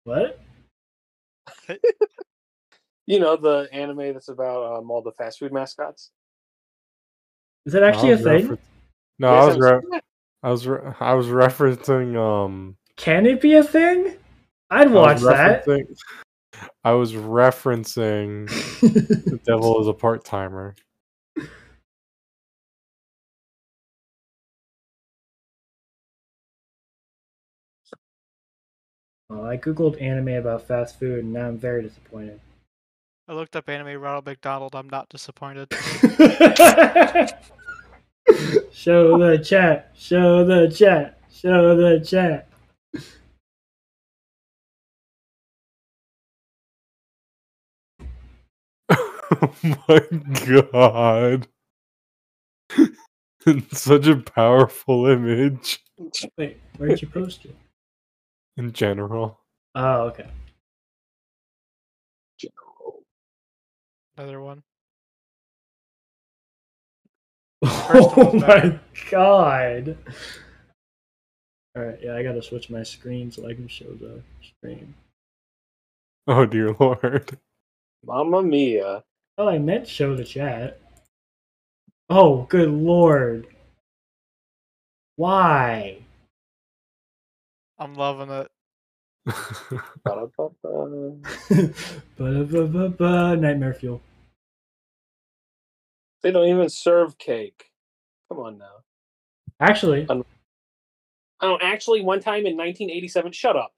What? 0.05 0.41
You 3.07 3.19
know 3.19 3.37
the 3.37 3.69
anime 3.73 4.13
that's 4.13 4.29
about 4.29 4.79
um, 4.79 4.91
all 4.91 5.03
the 5.03 5.11
fast 5.13 5.41
food 5.41 5.53
mascots. 5.53 6.11
Is 7.67 7.73
that 7.73 7.83
actually 7.83 8.11
I 8.11 8.13
a 8.13 8.17
was 8.17 8.25
thing? 8.25 8.43
refer- 8.51 8.63
No, 9.19 9.29
I 9.29 9.35
Yes, 9.47 9.57
was 9.57 9.67
I'm- 9.67 9.81
re- 9.91 10.01
I 10.43 10.51
was 10.51 10.67
re- 10.69 10.93
I 11.01 11.15
was 11.15 11.27
referencing 11.27 12.17
um 12.17 12.77
Can 12.97 13.27
it 13.27 13.41
be 13.41 13.55
a 13.55 13.65
thing? 13.65 14.17
I'd 14.71 14.89
I 14.89 14.91
watch 14.93 15.15
was 15.17 15.25
that. 15.25 15.65
I 16.85 16.93
was 16.93 17.13
referencing 17.15 18.49
the 18.81 19.41
devil 19.45 19.81
is 19.81 19.89
a 19.89 19.93
part 19.93 20.25
timer. 20.25 20.75
Oh, 29.31 29.45
I 29.47 29.57
googled 29.57 30.01
anime 30.03 30.29
about 30.29 30.67
fast 30.67 30.99
food, 30.99 31.25
and 31.25 31.33
now 31.33 31.47
I'm 31.47 31.59
very 31.59 31.83
disappointed. 31.83 32.41
I 33.29 33.33
looked 33.33 33.55
up 33.55 33.69
anime 33.69 34.01
Ronald 34.01 34.27
McDonald. 34.27 34.75
I'm 34.75 34.89
not 34.89 35.09
disappointed. 35.09 35.73
show 38.73 39.17
the 39.19 39.41
chat. 39.45 39.93
Show 39.95 40.45
the 40.45 40.69
chat. 40.69 41.21
Show 41.33 41.77
the 41.77 42.05
chat. 42.05 42.49
oh 48.91 49.55
my 49.63 50.01
god. 50.45 51.47
Such 53.73 54.07
a 54.07 54.17
powerful 54.17 55.07
image 55.07 55.83
Wait, 56.37 56.59
where'd 56.77 57.01
you 57.01 57.09
post 57.09 57.45
it? 57.45 57.55
In 58.57 58.73
general. 58.73 59.41
Oh, 59.75 60.03
okay. 60.09 60.27
General. 62.39 63.03
Another 64.17 64.41
one. 64.41 64.63
Oh 67.93 68.15
one's 68.17 68.43
my 68.43 68.79
god. 69.11 69.99
Alright, 71.77 71.99
yeah, 72.03 72.15
I 72.15 72.23
gotta 72.23 72.43
switch 72.43 72.71
my 72.71 72.85
screen 72.85 73.31
so 73.33 73.49
I 73.49 73.55
can 73.55 73.67
show 73.69 73.93
the 73.93 74.23
stream. 74.43 74.95
Oh 76.27 76.47
dear 76.47 76.75
lord. 76.79 77.37
Mamma 78.05 78.43
mia. 78.43 79.03
Oh, 79.39 79.49
I 79.49 79.59
meant 79.59 79.89
show 79.89 80.15
the 80.15 80.25
chat. 80.25 80.81
Oh, 82.09 82.47
good 82.49 82.71
lord. 82.71 83.47
Why? 85.17 85.99
I'm 87.81 87.95
loving 87.95 88.29
it. 88.31 88.49
Nightmare 92.19 93.75
fuel. 93.75 94.01
They 96.23 96.31
don't 96.31 96.47
even 96.49 96.69
serve 96.69 97.17
cake. 97.19 97.71
Come 98.29 98.39
on 98.41 98.59
now. 98.59 98.67
Actually, 99.59 100.07
Oh, 101.43 101.57
actually, 101.63 102.03
one 102.03 102.21
time 102.21 102.45
in 102.45 102.55
1987. 102.57 103.33
Shut 103.33 103.57
up. 103.57 103.73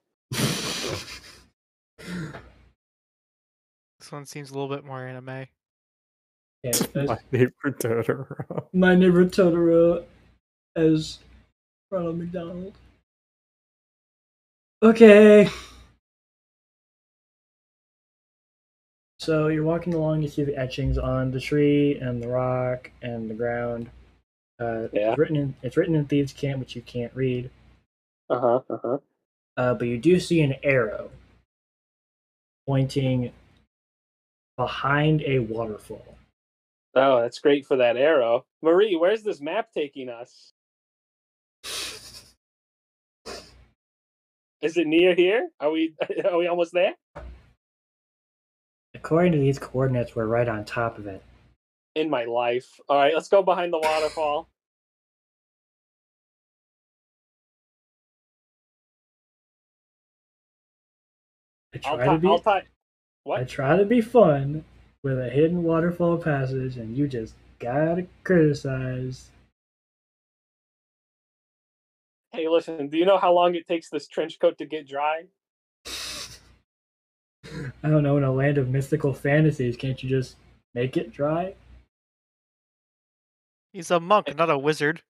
This 4.01 4.11
one 4.11 4.27
seems 4.27 4.51
a 4.51 4.55
little 4.55 4.69
bit 4.69 4.85
more 4.85 5.07
anime. 5.07 5.47
yeah, 6.65 6.73
my 7.07 7.19
neighbor 7.31 7.53
Totoro. 7.67 8.65
my 8.73 8.97
neighbor 8.97 9.25
Totoro 9.27 10.05
as 10.75 11.21
Ronald 11.93 12.19
McDonald. 12.19 12.75
Okay. 14.83 15.49
So 19.21 19.47
you're 19.49 19.63
walking 19.63 19.95
along, 19.95 20.23
you 20.23 20.29
see 20.29 20.43
the 20.43 20.57
etchings 20.59 20.99
on 20.99 21.31
the 21.31 21.39
tree 21.39 21.97
and 22.01 22.21
the 22.21 22.27
rock 22.29 22.91
and 23.03 23.31
the 23.31 23.35
ground. 23.35 23.89
Uh, 24.61 24.89
Yeah. 24.93 25.11
it's 25.11 25.19
written 25.19 25.37
in 25.37 25.55
it's 25.63 25.77
written 25.77 25.95
in 25.95 26.07
thieves' 26.07 26.33
cant, 26.33 26.59
which 26.59 26.75
you 26.75 26.83
can't 26.83 27.15
read. 27.15 27.51
Uh 28.29 28.41
huh. 28.41 28.61
Uh 28.69 28.79
huh. 28.83 28.99
Uh, 29.57 29.75
but 29.75 29.87
you 29.87 29.99
do 29.99 30.19
see 30.19 30.41
an 30.41 30.57
arrow 30.65 31.11
pointing 32.67 33.33
behind 34.57 35.23
a 35.23 35.39
waterfall. 35.41 36.17
Oh, 36.95 37.21
that's 37.23 37.39
great 37.39 37.67
for 37.67 37.77
that 37.77 37.97
arrow. 37.97 38.45
Marie, 38.61 38.97
where's 38.97 39.23
this 39.23 39.41
map 39.41 39.71
taking 39.73 40.09
us? 40.09 40.53
Is 44.63 44.77
it 44.77 44.87
near 44.87 45.15
here? 45.15 45.49
Are 45.59 45.73
we 45.73 45.95
are 46.25 46.39
we 46.39 46.47
almost 46.47 46.73
there? 46.73 46.95
According 48.95 49.33
to 49.33 49.39
these 49.39 49.59
coordinates, 49.59 50.15
we're 50.15 50.27
right 50.27 50.49
on 50.49 50.65
top 50.65 50.99
of 50.99 51.09
it. 51.09 51.23
In 51.97 52.09
my 52.09 52.25
life. 52.25 52.69
All 52.89 52.97
right, 52.97 53.13
let's 53.13 53.29
go 53.29 53.43
behind 53.43 53.73
the 53.73 53.79
waterfall. 53.79 54.49
I 61.75 61.81
I'll, 61.85 61.97
try 61.97 62.07
to 62.07 62.19
be 62.19 62.29
I'll 62.29 62.39
tie. 62.39 62.63
I 63.31 63.45
try 63.45 63.77
to 63.77 63.85
be 63.85 64.01
fun 64.01 64.65
with 65.03 65.19
a 65.19 65.29
hidden 65.29 65.65
waterfall 65.65 66.19
passage, 66.19 66.77
and 66.77 66.97
you 66.97 67.09
just 67.09 67.35
gotta 67.59 68.07
criticize. 68.23 69.32
Hey, 72.35 72.49
listen. 72.49 72.89
Do 72.89 72.97
you 72.97 73.05
know 73.05 73.19
how 73.19 73.35
long 73.35 73.55
it 73.55 73.69
takes 73.69 73.91
this 73.91 74.09
trench 74.09 74.39
coat 74.41 74.57
to 74.57 74.65
get 74.65 74.89
dry? 74.89 75.25
I 77.45 77.91
don't 77.91 78.03
know. 78.03 78.17
In 78.17 78.25
a 78.25 78.33
land 78.33 78.57
of 78.57 78.71
mystical 78.71 79.13
fantasies, 79.13 79.77
can't 79.77 80.03
you 80.03 80.09
just 80.09 80.37
make 80.75 80.97
it 80.97 81.13
dry? 81.13 81.55
He's 83.75 83.91
a 83.91 84.01
monk, 84.01 84.35
not 84.35 84.49
a 84.49 84.57
wizard. 84.57 85.03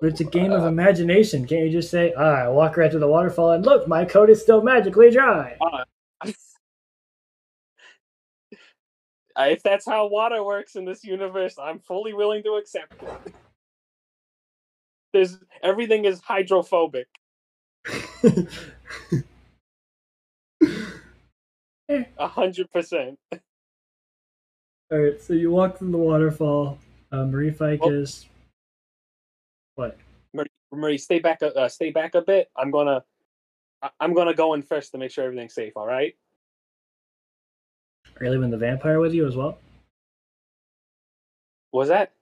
But 0.00 0.10
it's 0.10 0.20
a 0.20 0.24
game 0.24 0.52
of 0.52 0.64
imagination. 0.64 1.46
Can't 1.46 1.66
you 1.66 1.70
just 1.70 1.90
say, 1.90 2.12
"Ah, 2.14 2.44
I 2.44 2.48
walk 2.48 2.76
right 2.76 2.90
to 2.90 2.98
the 2.98 3.08
waterfall, 3.08 3.52
and 3.52 3.64
look, 3.64 3.88
my 3.88 4.04
coat 4.04 4.28
is 4.28 4.42
still 4.42 4.62
magically 4.62 5.10
dry"? 5.10 5.56
Uh, 9.34 9.44
if 9.48 9.62
that's 9.62 9.86
how 9.86 10.06
water 10.08 10.44
works 10.44 10.76
in 10.76 10.84
this 10.84 11.02
universe, 11.04 11.58
I'm 11.58 11.78
fully 11.78 12.12
willing 12.12 12.42
to 12.42 12.56
accept 12.56 13.02
it. 13.02 13.34
There's 15.12 15.38
everything 15.62 16.04
is 16.04 16.20
hydrophobic. 16.20 17.08
A 22.18 22.28
hundred 22.28 22.70
percent. 22.70 23.18
All 24.90 24.98
right, 24.98 25.20
so 25.20 25.32
you 25.32 25.50
walk 25.50 25.78
through 25.78 25.90
the 25.90 25.98
waterfall. 25.98 26.78
Uh, 27.10 27.24
Marie 27.24 27.50
Ficus. 27.50 28.26
What? 29.74 29.98
Marie, 30.32 30.48
Marie, 30.72 30.98
stay 30.98 31.18
back. 31.18 31.42
Uh, 31.42 31.68
stay 31.68 31.90
back 31.90 32.14
a 32.14 32.22
bit. 32.22 32.50
I'm 32.56 32.70
gonna. 32.70 33.04
I'm 34.00 34.14
gonna 34.14 34.34
go 34.34 34.54
in 34.54 34.62
first 34.62 34.92
to 34.92 34.98
make 34.98 35.10
sure 35.10 35.24
everything's 35.24 35.54
safe. 35.54 35.72
All 35.76 35.86
right. 35.86 36.14
Are 38.20 38.24
you 38.24 38.30
leaving 38.30 38.50
the 38.50 38.56
vampire 38.56 39.00
with 39.00 39.14
you 39.14 39.26
as 39.26 39.36
well? 39.36 39.58
Was 41.72 41.88
that? 41.88 42.12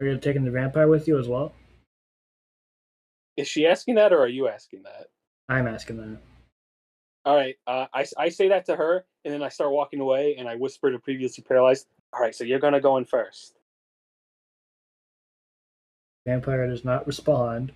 Are 0.00 0.06
you 0.06 0.18
taking 0.18 0.44
the 0.44 0.50
vampire 0.50 0.88
with 0.88 1.08
you 1.08 1.18
as 1.18 1.28
well? 1.28 1.52
Is 3.36 3.48
she 3.48 3.66
asking 3.66 3.96
that, 3.96 4.12
or 4.12 4.20
are 4.20 4.28
you 4.28 4.48
asking 4.48 4.82
that? 4.82 5.08
I'm 5.48 5.66
asking 5.66 5.96
that. 5.98 6.18
All 7.24 7.36
right. 7.36 7.56
Uh, 7.66 7.86
I 7.94 8.06
I 8.18 8.28
say 8.28 8.48
that 8.48 8.66
to 8.66 8.76
her, 8.76 9.04
and 9.24 9.32
then 9.32 9.42
I 9.42 9.48
start 9.48 9.72
walking 9.72 10.00
away, 10.00 10.36
and 10.38 10.48
I 10.48 10.56
whisper 10.56 10.90
to 10.90 10.98
previously 10.98 11.44
paralyzed. 11.46 11.86
All 12.12 12.20
right, 12.20 12.34
so 12.34 12.44
you're 12.44 12.58
gonna 12.58 12.80
go 12.80 12.96
in 12.98 13.04
first. 13.04 13.58
Vampire 16.26 16.68
does 16.68 16.84
not 16.84 17.06
respond. 17.06 17.72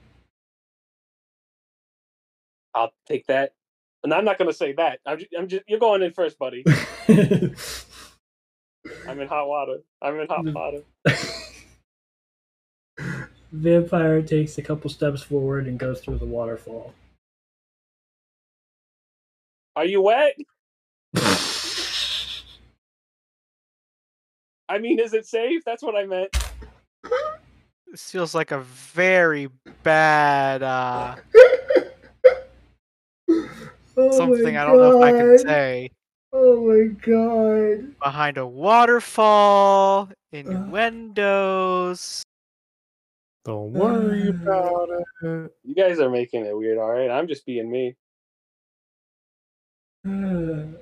I'll 2.75 2.93
take 3.07 3.27
that. 3.27 3.55
And 4.05 4.13
I'm 4.13 4.25
not 4.25 4.39
gonna 4.39 4.53
say 4.53 4.73
that. 4.75 5.01
I'm 5.07 5.19
just, 5.19 5.31
I'm 5.37 5.49
just 5.49 5.63
you're 5.67 5.81
going 5.81 6.03
in 6.03 6.13
first, 6.13 6.39
buddy. 6.39 6.65
I'm 7.09 7.55
in 9.21 9.29
hot 9.29 9.49
water. 9.49 9.79
I'm 10.03 10.21
in 10.21 10.29
hot 10.29 10.45
water. 10.45 10.83
Vampire 13.53 14.23
takes 14.23 14.59
a 14.59 14.63
couple 14.63 14.91
steps 14.91 15.23
forward 15.23 15.67
and 15.67 15.79
goes 15.79 16.01
through 16.01 16.19
the 16.19 16.27
waterfall. 16.27 16.93
Are 19.77 19.85
you 19.85 20.03
wet? 20.03 20.37
I 24.69 24.79
mean, 24.79 24.99
is 24.99 25.15
it 25.15 25.27
safe? 25.27 25.63
That's 25.65 25.83
what 25.83 25.95
I 25.95 26.07
meant. 26.07 26.37
This 27.89 28.11
feels 28.11 28.35
like 28.35 28.51
a 28.51 28.61
very 28.61 29.49
bad 29.85 30.63
uh, 30.63 31.15
Oh 33.99 34.11
something 34.11 34.57
I 34.57 34.65
don't 34.65 34.79
know 34.81 34.99
if 34.99 35.03
I 35.03 35.13
can 35.13 35.39
say. 35.39 35.91
Oh 36.33 36.67
my 36.67 36.89
god. 37.01 37.95
Behind 38.03 38.37
a 38.39 38.47
waterfall, 38.47 40.09
Uh. 40.11 40.15
innuendos. 40.37 42.23
Don't 43.47 43.73
worry 43.75 44.25
mm. 44.25 44.43
about 44.43 44.89
it. 45.23 45.53
You 45.63 45.75
guys 45.77 46.01
are 46.01 46.11
making 46.11 46.45
it 46.45 46.57
weird, 46.57 46.79
all 46.79 46.91
right? 46.91 47.09
I'm 47.09 47.29
just 47.29 47.47
being 47.47 47.71
me. 47.71 47.95
Mm. 50.05 50.75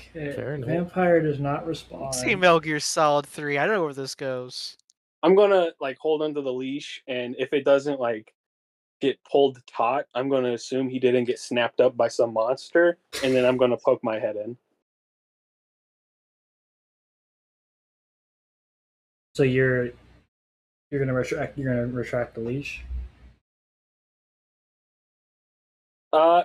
okay. 0.00 0.60
Vampire 0.66 1.22
does 1.22 1.38
not 1.38 1.66
respond. 1.66 2.16
See 2.16 2.34
Metal 2.34 2.58
Gear 2.58 2.80
Solid 2.80 3.26
3. 3.26 3.58
I 3.58 3.66
don't 3.66 3.76
know 3.76 3.84
where 3.84 3.92
this 3.92 4.16
goes. 4.16 4.76
I'm 5.22 5.36
gonna 5.36 5.70
like 5.80 5.98
hold 5.98 6.20
onto 6.20 6.42
the 6.42 6.52
leash, 6.52 7.00
and 7.06 7.36
if 7.38 7.52
it 7.52 7.64
doesn't 7.64 8.00
like 8.00 8.34
get 9.00 9.16
pulled 9.22 9.64
taut, 9.68 10.06
I'm 10.16 10.28
gonna 10.28 10.52
assume 10.52 10.88
he 10.88 10.98
didn't 10.98 11.26
get 11.26 11.38
snapped 11.38 11.78
up 11.78 11.96
by 11.96 12.08
some 12.08 12.32
monster, 12.32 12.98
and 13.22 13.32
then 13.32 13.44
I'm 13.44 13.56
gonna 13.56 13.76
poke 13.76 14.02
my 14.02 14.18
head 14.18 14.34
in. 14.34 14.56
So 19.36 19.44
you're 19.44 19.92
you're 20.94 21.04
gonna 21.04 21.18
retract 21.18 21.58
you're 21.58 21.74
gonna 21.74 21.88
retract 21.88 22.36
the 22.36 22.40
leash. 22.40 22.84
Uh, 26.12 26.44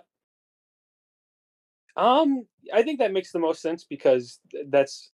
um, 1.96 2.48
I 2.74 2.82
think 2.82 2.98
that 2.98 3.14
makes 3.14 3.32
the 3.32 3.38
most 3.38 3.62
sense 3.62 3.86
because 3.88 4.40
that's 4.70 5.12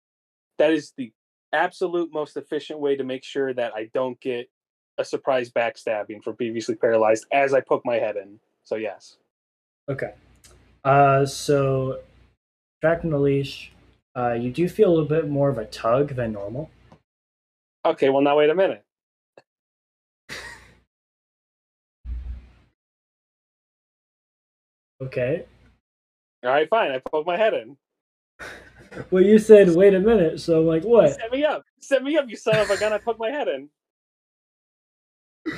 that 0.58 0.70
is 0.70 0.92
the 0.96 1.12
absolute 1.52 2.12
most 2.12 2.36
efficient 2.36 2.78
way 2.78 2.94
to 2.94 3.02
make 3.02 3.24
sure 3.24 3.52
that 3.52 3.72
I 3.74 3.90
don't 3.92 4.20
get 4.20 4.48
a 4.98 5.04
surprise 5.04 5.50
backstabbing 5.50 6.22
for 6.22 6.32
previously 6.32 6.76
paralyzed 6.76 7.26
as 7.32 7.54
I 7.54 7.60
poke 7.60 7.82
my 7.84 7.96
head 7.96 8.14
in. 8.14 8.38
So 8.62 8.76
yes. 8.76 9.16
Okay. 9.88 10.12
Uh, 10.84 11.26
so 11.26 11.98
retracting 12.80 13.10
the 13.10 13.18
leash, 13.18 13.72
uh, 14.16 14.34
you 14.34 14.52
do 14.52 14.68
feel 14.68 14.90
a 14.90 14.92
little 14.92 15.08
bit 15.08 15.28
more 15.28 15.48
of 15.48 15.58
a 15.58 15.64
tug 15.64 16.14
than 16.14 16.30
normal. 16.30 16.70
Okay, 17.84 18.10
well 18.10 18.22
now 18.22 18.38
wait 18.38 18.50
a 18.50 18.54
minute. 18.54 18.84
Okay. 25.02 25.44
All 26.44 26.50
right, 26.50 26.68
fine. 26.68 26.90
I 26.92 27.00
poke 27.10 27.26
my 27.26 27.36
head 27.36 27.54
in. 27.54 27.76
Well, 29.10 29.24
you 29.24 29.40
said 29.40 29.74
wait 29.74 29.92
a 29.94 29.98
minute, 29.98 30.40
so 30.40 30.60
I'm 30.60 30.66
like 30.66 30.84
what? 30.84 31.14
Set 31.20 31.32
me 31.32 31.44
up. 31.44 31.64
Set 31.80 32.04
me 32.04 32.16
up, 32.16 32.26
you 32.28 32.36
son 32.36 32.60
of 32.60 32.70
a 32.70 32.76
gun. 32.76 32.92
I 32.92 32.98
poke 32.98 33.18
my 33.18 33.28
head 33.28 33.48
in. 33.48 33.68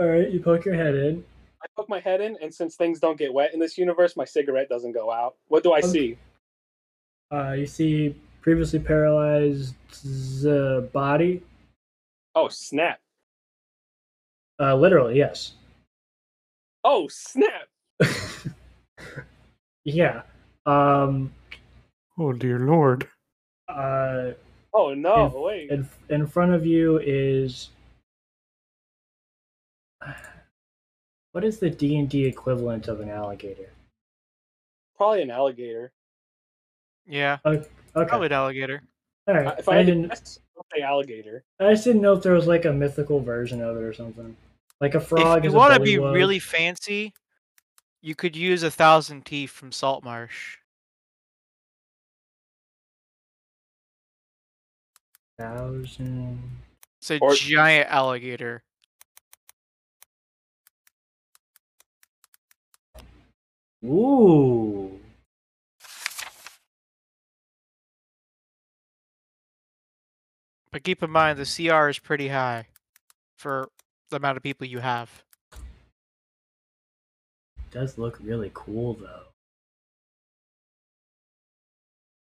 All 0.00 0.06
right, 0.06 0.28
you 0.28 0.40
poke 0.40 0.64
your 0.64 0.74
head 0.74 0.96
in. 0.96 1.24
I 1.62 1.66
poke 1.76 1.88
my 1.88 2.00
head 2.00 2.20
in, 2.20 2.36
and 2.42 2.52
since 2.52 2.74
things 2.74 2.98
don't 2.98 3.16
get 3.16 3.32
wet 3.32 3.54
in 3.54 3.60
this 3.60 3.78
universe, 3.78 4.16
my 4.16 4.24
cigarette 4.24 4.68
doesn't 4.68 4.92
go 4.92 5.12
out. 5.12 5.36
What 5.46 5.62
do 5.62 5.72
I 5.72 5.78
Okay. 5.78 5.86
see? 5.88 6.18
Uh, 7.30 7.52
you 7.52 7.66
see 7.66 8.16
previously 8.40 8.80
paralyzed 8.80 9.76
uh, 10.44 10.80
body. 10.92 11.40
Oh 12.34 12.48
snap! 12.48 12.98
Uh, 14.58 14.74
literally, 14.74 15.18
yes. 15.18 15.52
Oh 16.84 17.08
snap! 17.08 17.68
yeah. 19.84 20.22
Um. 20.66 21.32
Oh 22.18 22.32
dear 22.32 22.58
lord. 22.60 23.08
Uh. 23.68 24.32
Oh 24.74 24.94
no! 24.94 25.26
If- 25.26 25.32
wait. 25.34 25.70
In 25.70 25.88
in 26.08 26.26
front 26.26 26.52
of 26.52 26.66
you 26.66 26.98
is. 26.98 27.70
What 31.32 31.44
is 31.44 31.58
the 31.58 31.70
D 31.70 31.98
and 31.98 32.08
D 32.10 32.26
equivalent 32.26 32.88
of 32.88 33.00
an 33.00 33.08
alligator? 33.08 33.70
Probably 34.96 35.22
an 35.22 35.30
alligator. 35.30 35.92
Yeah, 37.06 37.38
Okay. 37.46 37.66
probably 37.94 38.26
an 38.26 38.32
alligator. 38.32 38.82
All 39.26 39.34
Uh. 39.36 39.54
If 39.58 39.68
I 39.68 39.72
I 39.72 39.76
had 39.78 39.86
didn't. 39.86 40.08
guess, 40.08 40.38
I'll 40.56 40.66
say 40.74 40.82
alligator. 40.82 41.44
I 41.58 41.70
just 41.72 41.84
didn't 41.84 42.02
know 42.02 42.12
if 42.12 42.22
there 42.22 42.34
was 42.34 42.46
like 42.46 42.64
a 42.66 42.72
mythical 42.72 43.20
version 43.20 43.62
of 43.62 43.76
it 43.76 43.82
or 43.82 43.94
something. 43.94 44.36
Like 44.82 44.96
a 44.96 45.00
frog. 45.00 45.38
if 45.38 45.52
you 45.52 45.56
want 45.56 45.74
to 45.74 45.78
be 45.80 45.94
bullywug. 45.94 46.12
really 46.12 46.38
fancy, 46.40 47.14
you 48.00 48.16
could 48.16 48.34
use 48.34 48.64
a 48.64 48.70
thousand 48.70 49.24
teeth 49.24 49.50
from 49.52 49.70
Saltmarsh. 49.70 50.58
thousand. 55.38 56.60
It's 57.00 57.10
a 57.10 57.18
Or- 57.18 57.34
giant 57.34 57.88
alligator. 57.90 58.62
Ooh. 63.84 64.98
But 70.70 70.84
keep 70.84 71.02
in 71.02 71.10
mind 71.10 71.38
the 71.38 71.44
CR 71.44 71.88
is 71.88 71.98
pretty 71.98 72.28
high 72.28 72.66
for 73.36 73.68
the 74.12 74.18
amount 74.18 74.36
of 74.36 74.42
people 74.42 74.66
you 74.66 74.78
have. 74.78 75.24
does 77.72 77.98
look 77.98 78.18
really 78.22 78.50
cool 78.54 78.94
though. 78.94 79.24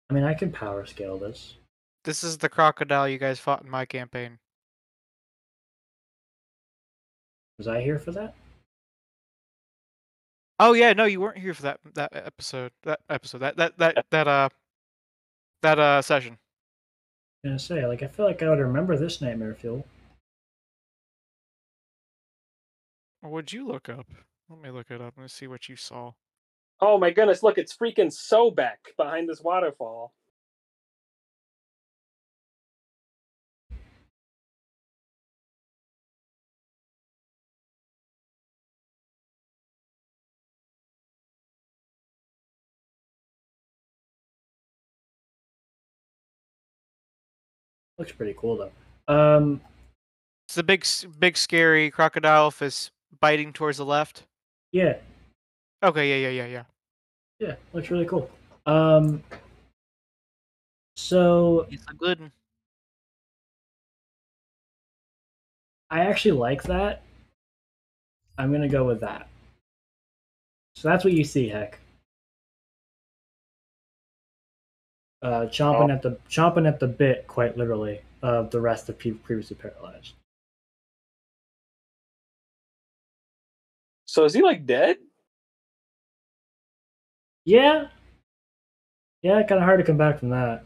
I 0.09 0.13
mean, 0.13 0.23
I 0.23 0.33
can 0.33 0.51
power 0.51 0.85
scale 0.85 1.17
this. 1.17 1.55
This 2.03 2.23
is 2.23 2.37
the 2.37 2.49
crocodile 2.49 3.09
you 3.09 3.17
guys 3.17 3.39
fought 3.39 3.63
in 3.63 3.69
my 3.69 3.85
campaign. 3.85 4.39
Was 7.57 7.67
I 7.67 7.81
here 7.81 7.99
for 7.99 8.11
that? 8.11 8.35
Oh 10.59 10.73
yeah, 10.73 10.93
no, 10.93 11.05
you 11.05 11.19
weren't 11.19 11.39
here 11.39 11.53
for 11.53 11.63
that 11.63 11.79
that 11.95 12.11
episode. 12.13 12.71
That 12.83 12.99
episode. 13.09 13.39
That 13.39 13.57
that 13.57 13.77
that 13.79 14.05
that 14.11 14.27
uh 14.27 14.49
that 15.63 15.79
uh 15.79 16.01
session. 16.01 16.37
I'm 17.43 17.51
gonna 17.51 17.59
say, 17.59 17.87
like, 17.87 18.03
I 18.03 18.07
feel 18.07 18.27
like 18.27 18.43
I 18.43 18.49
would 18.49 18.59
remember 18.59 18.95
this 18.95 19.21
nightmare 19.21 19.55
fuel. 19.55 19.85
What'd 23.21 23.53
you 23.53 23.67
look 23.67 23.87
up? 23.87 24.07
Let 24.49 24.59
me 24.61 24.71
look 24.71 24.91
it 24.91 24.99
up. 25.01 25.13
Let's 25.17 25.33
see 25.33 25.47
what 25.47 25.69
you 25.69 25.75
saw. 25.75 26.13
Oh 26.79 26.97
my 26.97 27.11
goodness! 27.11 27.43
Look, 27.43 27.57
it's 27.59 27.75
freaking 27.75 28.11
Sobek 28.11 28.95
behind 28.97 29.29
this 29.29 29.41
waterfall. 29.41 30.13
Looks 47.97 48.11
pretty 48.11 48.35
cool 48.37 48.57
though. 49.07 49.13
Um, 49.13 49.61
It's 50.47 50.55
the 50.55 50.63
big 50.63 50.85
big 51.19 51.37
scary 51.37 51.91
crocodile 51.91 52.47
if 52.47 52.61
it's 52.61 52.91
biting 53.19 53.53
towards 53.53 53.77
the 53.77 53.85
left. 53.85 54.23
yeah, 54.71 54.97
Okay, 55.83 56.09
yeah, 56.21 56.29
yeah, 56.29 56.43
yeah, 56.43 56.47
yeah. 56.47 56.63
yeah, 57.47 57.55
looks 57.73 57.89
really 57.89 58.05
cool. 58.05 58.29
Um, 58.67 59.23
so 60.95 61.65
It's 61.71 61.83
a 61.89 61.93
good 61.93 62.19
one. 62.19 62.31
I 65.89 66.01
actually 66.05 66.31
like 66.39 66.63
that. 66.63 67.01
I'm 68.37 68.51
gonna 68.51 68.69
go 68.69 68.85
with 68.85 69.01
that. 69.01 69.27
So 70.75 70.87
that's 70.89 71.03
what 71.03 71.13
you 71.13 71.23
see, 71.23 71.49
heck. 71.49 71.79
Uh, 75.21 75.45
chomping 75.47 75.89
Oh. 75.91 75.93
at 75.93 76.01
the 76.01 76.11
chomping 76.29 76.67
at 76.67 76.79
the 76.79 76.87
bit, 76.87 77.27
quite 77.27 77.57
literally, 77.57 78.01
of 78.23 78.49
the 78.51 78.59
rest 78.61 78.89
of 78.89 78.97
people 78.97 79.19
previously 79.23 79.55
paralyzed. 79.57 80.13
So 84.11 84.25
is 84.25 84.33
he 84.33 84.41
like 84.41 84.65
dead? 84.65 84.97
Yeah, 87.45 87.87
yeah, 89.21 89.41
kind 89.43 89.61
of 89.61 89.63
hard 89.63 89.79
to 89.79 89.85
come 89.85 89.95
back 89.95 90.19
from 90.19 90.31
that. 90.31 90.65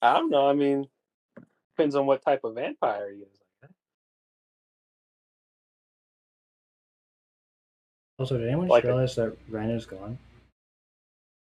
I 0.00 0.14
don't 0.14 0.30
know. 0.30 0.48
I 0.48 0.54
mean, 0.54 0.86
depends 1.76 1.94
on 1.94 2.06
what 2.06 2.24
type 2.24 2.40
of 2.42 2.54
vampire 2.54 3.12
he 3.12 3.18
is. 3.20 3.70
Also, 8.18 8.38
did 8.38 8.48
anyone 8.48 8.68
Like 8.68 8.84
just 8.84 8.88
a- 8.88 8.92
realize 8.94 9.14
that 9.16 9.36
Ren 9.50 9.68
is 9.68 9.84
gone? 9.84 10.16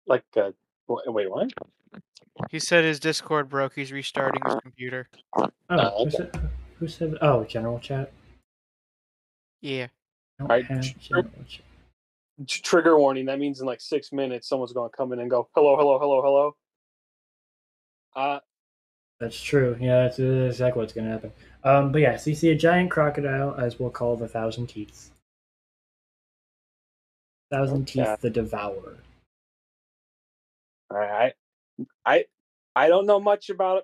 Like, 0.07 0.23
uh, 0.35 0.53
wait, 0.87 1.29
what? 1.29 1.51
He 2.49 2.57
said 2.57 2.83
his 2.83 2.99
Discord 2.99 3.47
broke. 3.47 3.75
He's 3.75 3.91
restarting 3.91 4.41
his 4.43 4.55
computer. 4.55 5.07
Oh, 5.37 5.49
Oh, 5.69 6.05
who, 6.05 6.09
said, 6.09 6.51
who 6.79 6.87
said? 6.87 7.15
Oh, 7.21 7.43
general 7.43 7.77
chat. 7.77 8.11
Yeah. 9.61 9.87
I 10.39 10.43
don't 10.43 10.52
Alright, 10.52 10.65
have 10.65 10.86
sure. 10.86 11.21
general 11.21 11.45
chat. 11.48 11.65
T- 12.48 12.62
Trigger 12.62 13.00
warning. 13.00 13.26
That 13.26 13.39
means 13.39 13.62
in 13.62 13.65
like 13.65 13.80
six 13.80 14.12
minutes, 14.12 14.50
someone's 14.50 14.74
going 14.74 14.89
to 14.89 14.95
come 14.95 15.13
in 15.13 15.19
and 15.19 15.30
go, 15.30 15.48
"Hello, 15.56 15.78
hello, 15.78 15.98
hello, 16.00 16.21
hello." 16.21 16.56
Uh, 18.15 18.39
That's 19.19 19.39
true. 19.41 19.78
Yeah, 19.80 20.04
that's 20.04 20.17
that's 20.17 20.56
exactly 20.56 20.82
what's 20.82 20.93
gonna 20.93 21.10
happen. 21.10 21.32
Um, 21.63 21.91
but 21.91 22.02
yeah, 22.02 22.17
so 22.17 22.30
you 22.30 22.36
see 22.36 22.50
a 22.52 22.56
giant 22.56 22.91
crocodile, 22.91 23.56
as 23.56 23.80
we'll 23.80 23.89
call 23.89 24.15
the 24.17 24.28
Thousand 24.28 24.67
Teeth. 24.67 25.12
Thousand 27.52 27.84
Okay. 27.84 28.04
Teeth, 28.04 28.21
the 28.21 28.30
Devourer. 28.30 28.98
all 30.91 30.98
right. 30.98 31.34
I, 32.06 32.26
I 32.76 32.88
don't 32.88 33.06
know 33.06 33.19
much 33.19 33.50
about 33.50 33.84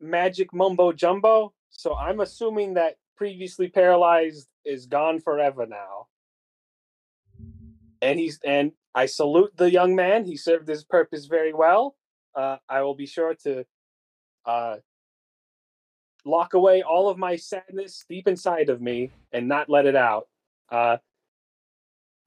magic 0.00 0.52
mumbo 0.54 0.92
jumbo, 0.92 1.52
so 1.70 1.94
I'm 1.94 2.20
assuming 2.20 2.74
that 2.74 2.96
previously 3.16 3.68
paralyzed 3.68 4.48
is 4.64 4.86
gone 4.86 5.20
forever 5.20 5.66
now. 5.66 6.06
And 8.00 8.18
he's 8.18 8.40
and 8.44 8.72
I 8.94 9.06
salute 9.06 9.56
the 9.56 9.70
young 9.70 9.94
man. 9.94 10.24
He 10.24 10.36
served 10.36 10.68
his 10.68 10.84
purpose 10.84 11.26
very 11.26 11.52
well. 11.52 11.96
Uh, 12.34 12.56
I 12.68 12.82
will 12.82 12.94
be 12.94 13.06
sure 13.06 13.34
to 13.44 13.64
uh, 14.44 14.76
lock 16.24 16.54
away 16.54 16.82
all 16.82 17.08
of 17.08 17.18
my 17.18 17.36
sadness 17.36 18.04
deep 18.08 18.26
inside 18.28 18.68
of 18.68 18.80
me 18.80 19.10
and 19.32 19.48
not 19.48 19.68
let 19.68 19.86
it 19.86 19.96
out. 19.96 20.28
Uh, 20.70 20.96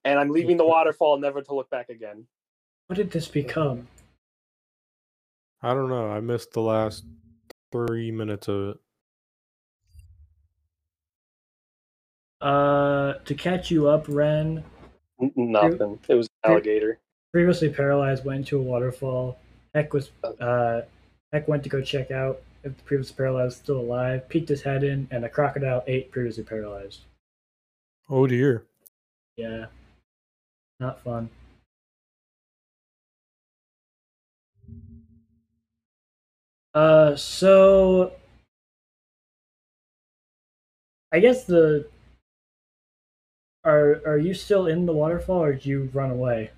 and 0.03 0.19
I'm 0.19 0.29
leaving 0.29 0.57
the 0.57 0.65
waterfall 0.65 1.17
never 1.17 1.41
to 1.41 1.55
look 1.55 1.69
back 1.69 1.89
again. 1.89 2.25
What 2.87 2.97
did 2.97 3.11
this 3.11 3.27
become? 3.27 3.87
I 5.61 5.73
don't 5.73 5.89
know. 5.89 6.11
I 6.11 6.19
missed 6.19 6.51
the 6.51 6.61
last 6.61 7.05
three 7.71 8.11
minutes 8.11 8.47
of 8.47 8.69
it. 8.69 8.77
Uh, 12.45 13.15
to 13.25 13.33
catch 13.33 13.71
you 13.71 13.87
up, 13.89 14.05
Ren, 14.07 14.63
N- 15.19 15.31
nothing. 15.35 15.97
It 16.07 16.13
was 16.13 16.27
an 16.43 16.51
alligator. 16.51 16.99
previously 17.31 17.69
paralyzed, 17.69 18.23
went 18.23 18.41
into 18.41 18.59
a 18.59 18.61
waterfall. 18.61 19.39
Heck 19.73 19.93
was 19.93 20.11
uh, 20.39 20.81
Heck 21.33 21.47
went 21.47 21.63
to 21.63 21.69
go 21.69 21.81
check 21.81 22.11
out 22.11 22.41
if 22.63 22.77
the 22.77 22.83
previously 22.83 23.15
paralyzed 23.15 23.45
was 23.45 23.55
still 23.55 23.79
alive. 23.79 24.29
Peeked 24.29 24.49
his 24.49 24.61
head 24.61 24.83
in, 24.83 25.07
and 25.09 25.25
a 25.25 25.29
crocodile 25.29 25.83
ate 25.87 26.11
previously 26.11 26.43
paralyzed. 26.43 26.99
Oh 28.11 28.27
dear. 28.27 28.63
Yeah, 29.37 29.65
not 30.79 31.01
fun. 31.01 31.29
Uh, 36.75 37.15
so 37.15 38.11
I 41.11 41.19
guess 41.19 41.45
the 41.45 41.87
are 43.65 44.01
are 44.05 44.17
you 44.17 44.33
still 44.33 44.67
in 44.67 44.85
the 44.85 44.93
waterfall 44.93 45.43
or 45.43 45.53
did 45.53 45.65
you 45.65 45.89
run 45.93 46.11
away? 46.11 46.51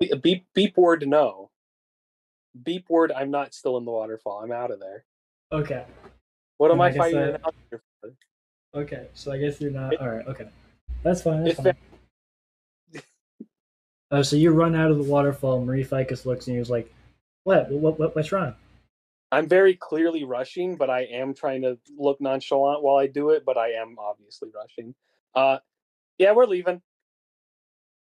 Be- 0.00 0.14
Beep 0.14 0.46
beep 0.54 0.76
word 0.76 1.06
no. 1.06 1.50
Beep 2.62 2.88
word 2.88 3.12
I'm 3.12 3.30
not 3.30 3.52
still 3.54 3.76
in 3.76 3.84
the 3.84 3.90
waterfall. 3.90 4.40
I'm 4.42 4.52
out 4.52 4.70
of 4.70 4.80
there. 4.80 5.04
Okay, 5.52 5.84
What 6.58 6.70
am 6.70 6.80
I 6.80 6.88
I 6.88 6.92
fighting 6.96 7.18
I- 7.18 7.22
an 7.22 7.38
alligator 7.44 7.82
for? 8.00 8.10
okay. 8.80 9.08
So 9.14 9.32
I 9.32 9.38
guess 9.38 9.60
you're 9.60 9.70
not. 9.70 9.96
All 10.00 10.08
right. 10.08 10.26
Okay, 10.26 10.48
that's 11.02 11.22
fine. 11.22 11.44
That's 11.44 11.60
fine. 11.60 11.74
Oh, 14.10 14.22
so 14.22 14.36
you 14.36 14.52
run 14.52 14.76
out 14.76 14.92
of 14.92 14.98
the 14.98 15.02
waterfall. 15.10 15.64
Marie 15.64 15.82
Ficus 15.82 16.24
looks 16.24 16.46
and 16.46 16.54
he 16.54 16.60
was 16.60 16.70
like, 16.70 16.92
"What? 17.42 17.68
What? 17.70 17.98
what 17.98 18.14
what's 18.14 18.30
wrong?" 18.30 18.54
I'm 19.32 19.48
very 19.48 19.74
clearly 19.74 20.22
rushing, 20.22 20.76
but 20.76 20.88
I 20.88 21.00
am 21.04 21.34
trying 21.34 21.62
to 21.62 21.78
look 21.96 22.20
nonchalant 22.20 22.82
while 22.82 22.96
I 22.96 23.08
do 23.08 23.30
it, 23.30 23.44
but 23.44 23.56
I 23.56 23.70
am 23.72 23.96
obviously 23.98 24.50
rushing. 24.54 24.94
Uh 25.34 25.58
yeah, 26.18 26.32
we're 26.32 26.46
leaving. 26.46 26.80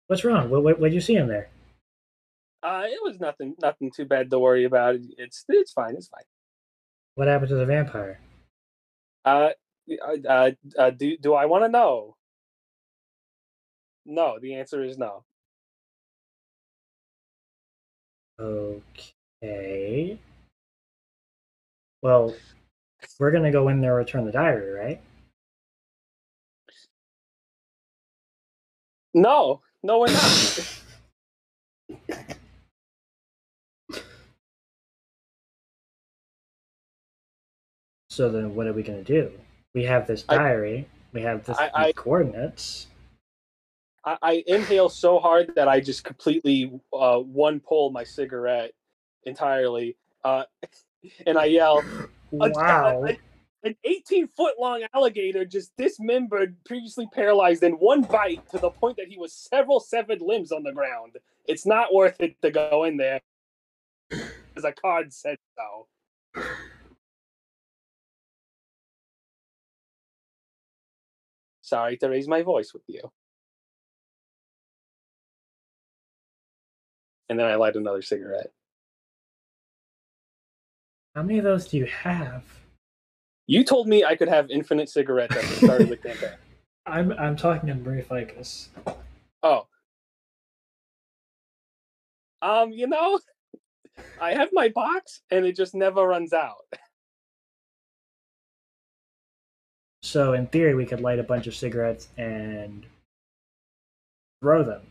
What's 0.08 0.24
wrong? 0.24 0.50
What? 0.50 0.64
What? 0.64 0.80
What 0.80 0.92
you 0.92 1.02
see 1.02 1.16
in 1.16 1.28
there? 1.28 1.50
Uh 2.64 2.84
it 2.86 3.00
was 3.04 3.20
nothing 3.20 3.56
nothing 3.62 3.92
too 3.92 4.06
bad 4.06 4.30
to 4.32 4.40
worry 4.40 4.64
about. 4.64 4.96
It's 5.18 5.46
it's 5.48 5.74
fine, 5.74 5.96
it's 5.96 6.08
fine. 6.08 6.24
What 7.16 7.28
happened 7.28 7.50
to 7.50 7.56
the 7.56 7.66
vampire? 7.66 8.20
Uh 9.26 9.50
uh, 10.28 10.52
uh 10.78 10.90
do 10.92 11.18
do 11.18 11.34
I 11.34 11.46
want 11.46 11.64
to 11.66 11.70
know? 11.70 12.16
No, 14.06 14.40
the 14.40 14.56
answer 14.56 14.84
is 14.84 14.98
no. 14.98 15.24
Okay. 18.40 20.20
Well, 22.02 22.36
we're 23.20 23.32
gonna 23.32 23.52
go 23.52 23.68
in 23.70 23.82
there, 23.82 23.96
return 23.96 24.26
the 24.26 24.32
diary, 24.32 24.72
right? 24.72 25.02
No, 29.18 29.62
no 29.82 30.00
we're 30.00 30.08
not. 30.14 30.74
So 38.10 38.30
then, 38.30 38.56
what 38.56 38.68
are 38.68 38.74
we 38.74 38.84
gonna 38.84 39.04
do? 39.04 39.32
We 39.76 39.84
have 39.84 40.08
this 40.08 40.26
I- 40.30 40.38
diary. 40.38 40.88
we 41.14 41.22
have 41.22 41.46
this 41.46 41.58
I- 41.60 41.70
I- 41.74 41.92
coordinates. 41.94 42.88
I, 44.04 44.18
I 44.22 44.44
inhale 44.48 44.90
so 44.90 45.20
hard 45.20 45.54
that 45.56 45.68
I 45.68 45.80
just 45.82 46.04
completely 46.04 46.72
uh, 46.94 47.20
one 47.20 47.60
pull 47.60 47.92
my 47.92 48.04
cigarette 48.04 48.72
entirely, 49.24 49.98
uh, 50.24 50.46
and 51.28 51.38
I 51.38 51.46
yell, 51.46 51.84
Wow. 52.32 53.08
an 53.63 53.76
18 53.84 54.28
foot 54.36 54.56
long 54.60 54.84
alligator 54.93 55.46
just 55.46 55.76
dismembered, 55.78 56.56
previously 56.65 57.08
paralyzed 57.13 57.63
in 57.63 57.74
one 57.74 58.02
bite 58.02 58.48
to 58.52 58.58
the 58.60 58.70
point 58.70 58.98
that 58.98 59.08
he 59.08 59.17
was 59.17 59.34
several 59.34 59.80
severed 59.80 60.22
limbs 60.22 60.52
on 60.52 60.63
the 60.63 60.72
ground. 60.72 61.17
It's 61.46 61.65
not 61.65 61.93
worth 61.93 62.22
it 62.22 62.41
to 62.41 62.52
go 62.52 62.84
in 62.84 62.98
there, 62.98 63.22
as 64.12 64.63
a 64.63 64.72
card 64.72 65.12
said 65.13 65.38
so. 65.58 65.88
Sorry 71.62 71.98
to 71.98 72.08
raise 72.08 72.28
my 72.28 72.43
voice 72.43 72.74
with 72.74 72.84
you. 72.88 73.02
And 77.30 77.38
then 77.38 77.48
I 77.48 77.56
light 77.56 77.76
another 77.76 78.02
cigarette. 78.02 78.52
How 81.13 81.24
many 81.24 81.39
of 81.39 81.43
those 81.43 81.67
do 81.67 81.78
you 81.78 81.86
have? 81.86 82.46
You 83.48 83.64
told 83.64 83.88
me 83.88 84.04
I 84.04 84.16
could 84.16 84.28
have 84.28 84.52
infinite 84.52 84.90
cigarettes 84.90 85.36
at 85.36 85.42
the 85.44 85.56
start 85.56 85.82
of 85.82 85.90
the 85.90 85.98
campaign. 85.98 86.32
I'm 86.86 87.12
I'm 87.14 87.36
talking 87.36 87.68
to 87.68 87.76
Marie 87.76 88.02
Ficus. 88.02 88.70
Oh. 89.44 89.68
Um, 92.42 92.72
you 92.72 92.88
know, 92.88 93.20
I 94.22 94.34
have 94.34 94.50
my 94.54 94.70
box 94.70 95.22
and 95.32 95.46
it 95.46 95.56
just 95.56 95.76
never 95.76 96.06
runs 96.06 96.34
out. 96.34 96.66
So 100.02 100.34
in 100.34 100.48
theory, 100.48 100.76
we 100.76 100.86
could 100.86 101.02
light 101.02 101.20
a 101.20 101.24
bunch 101.24 101.48
of 101.48 101.56
cigarettes 101.56 102.08
and 102.18 102.86
throw 104.42 104.64
them. 104.64 104.84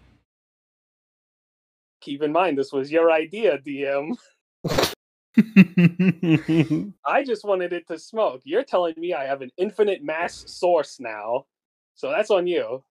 Keep 2.01 2.23
in 2.23 2.33
mind, 2.33 2.59
this 2.59 2.73
was 2.73 2.91
your 2.93 3.11
idea, 3.11 3.59
DM. 3.59 4.17
I 7.05 7.23
just 7.25 7.45
wanted 7.45 7.73
it 7.73 7.87
to 7.89 7.99
smoke. 7.99 8.41
You're 8.45 8.65
telling 8.65 8.95
me 8.97 9.13
I 9.13 9.25
have 9.25 9.43
an 9.43 9.51
infinite 9.57 10.03
mass 10.03 10.45
source 10.47 10.99
now. 10.99 11.47
So 11.95 12.11
that's 12.11 12.31
on 12.31 12.47
you. 12.47 12.83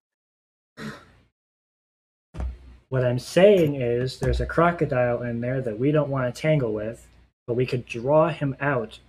What 2.90 3.04
I'm 3.04 3.20
saying 3.20 3.76
is, 3.76 4.20
there's 4.20 4.42
a 4.42 4.46
crocodile 4.46 5.24
in 5.24 5.42
there 5.42 5.62
that 5.62 5.78
we 5.78 5.92
don't 5.92 6.10
want 6.10 6.34
to 6.34 6.42
tangle 6.42 6.74
with, 6.74 7.08
but 7.48 7.56
we 7.56 7.66
could 7.66 7.86
draw 7.86 8.30
him 8.30 8.56
out 8.60 9.00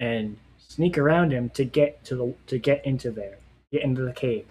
and 0.00 0.36
sneak 0.58 0.98
around 0.98 1.32
him 1.32 1.50
to 1.50 1.64
get 1.64 2.04
to 2.04 2.16
the 2.16 2.34
to 2.48 2.58
get 2.58 2.84
into 2.84 3.10
there, 3.10 3.38
get 3.72 3.82
into 3.82 4.02
the 4.02 4.12
cave. 4.12 4.46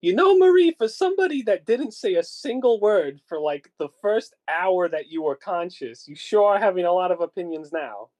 You 0.00 0.14
know, 0.14 0.38
Marie, 0.38 0.74
for 0.78 0.86
somebody 0.86 1.42
that 1.42 1.66
didn't 1.66 1.92
say 1.92 2.14
a 2.14 2.22
single 2.22 2.78
word 2.78 3.20
for 3.26 3.40
like 3.40 3.72
the 3.78 3.88
first 4.00 4.34
hour 4.48 4.88
that 4.88 5.08
you 5.08 5.22
were 5.22 5.34
conscious, 5.34 6.06
you 6.06 6.14
sure 6.14 6.54
are 6.54 6.58
having 6.58 6.84
a 6.84 6.92
lot 6.92 7.10
of 7.10 7.20
opinions 7.20 7.72
now. 7.72 8.10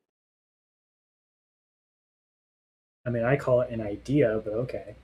I 3.06 3.10
mean, 3.10 3.24
I 3.24 3.36
call 3.36 3.60
it 3.60 3.70
an 3.70 3.80
idea, 3.80 4.40
but 4.44 4.54
okay. 4.54 4.96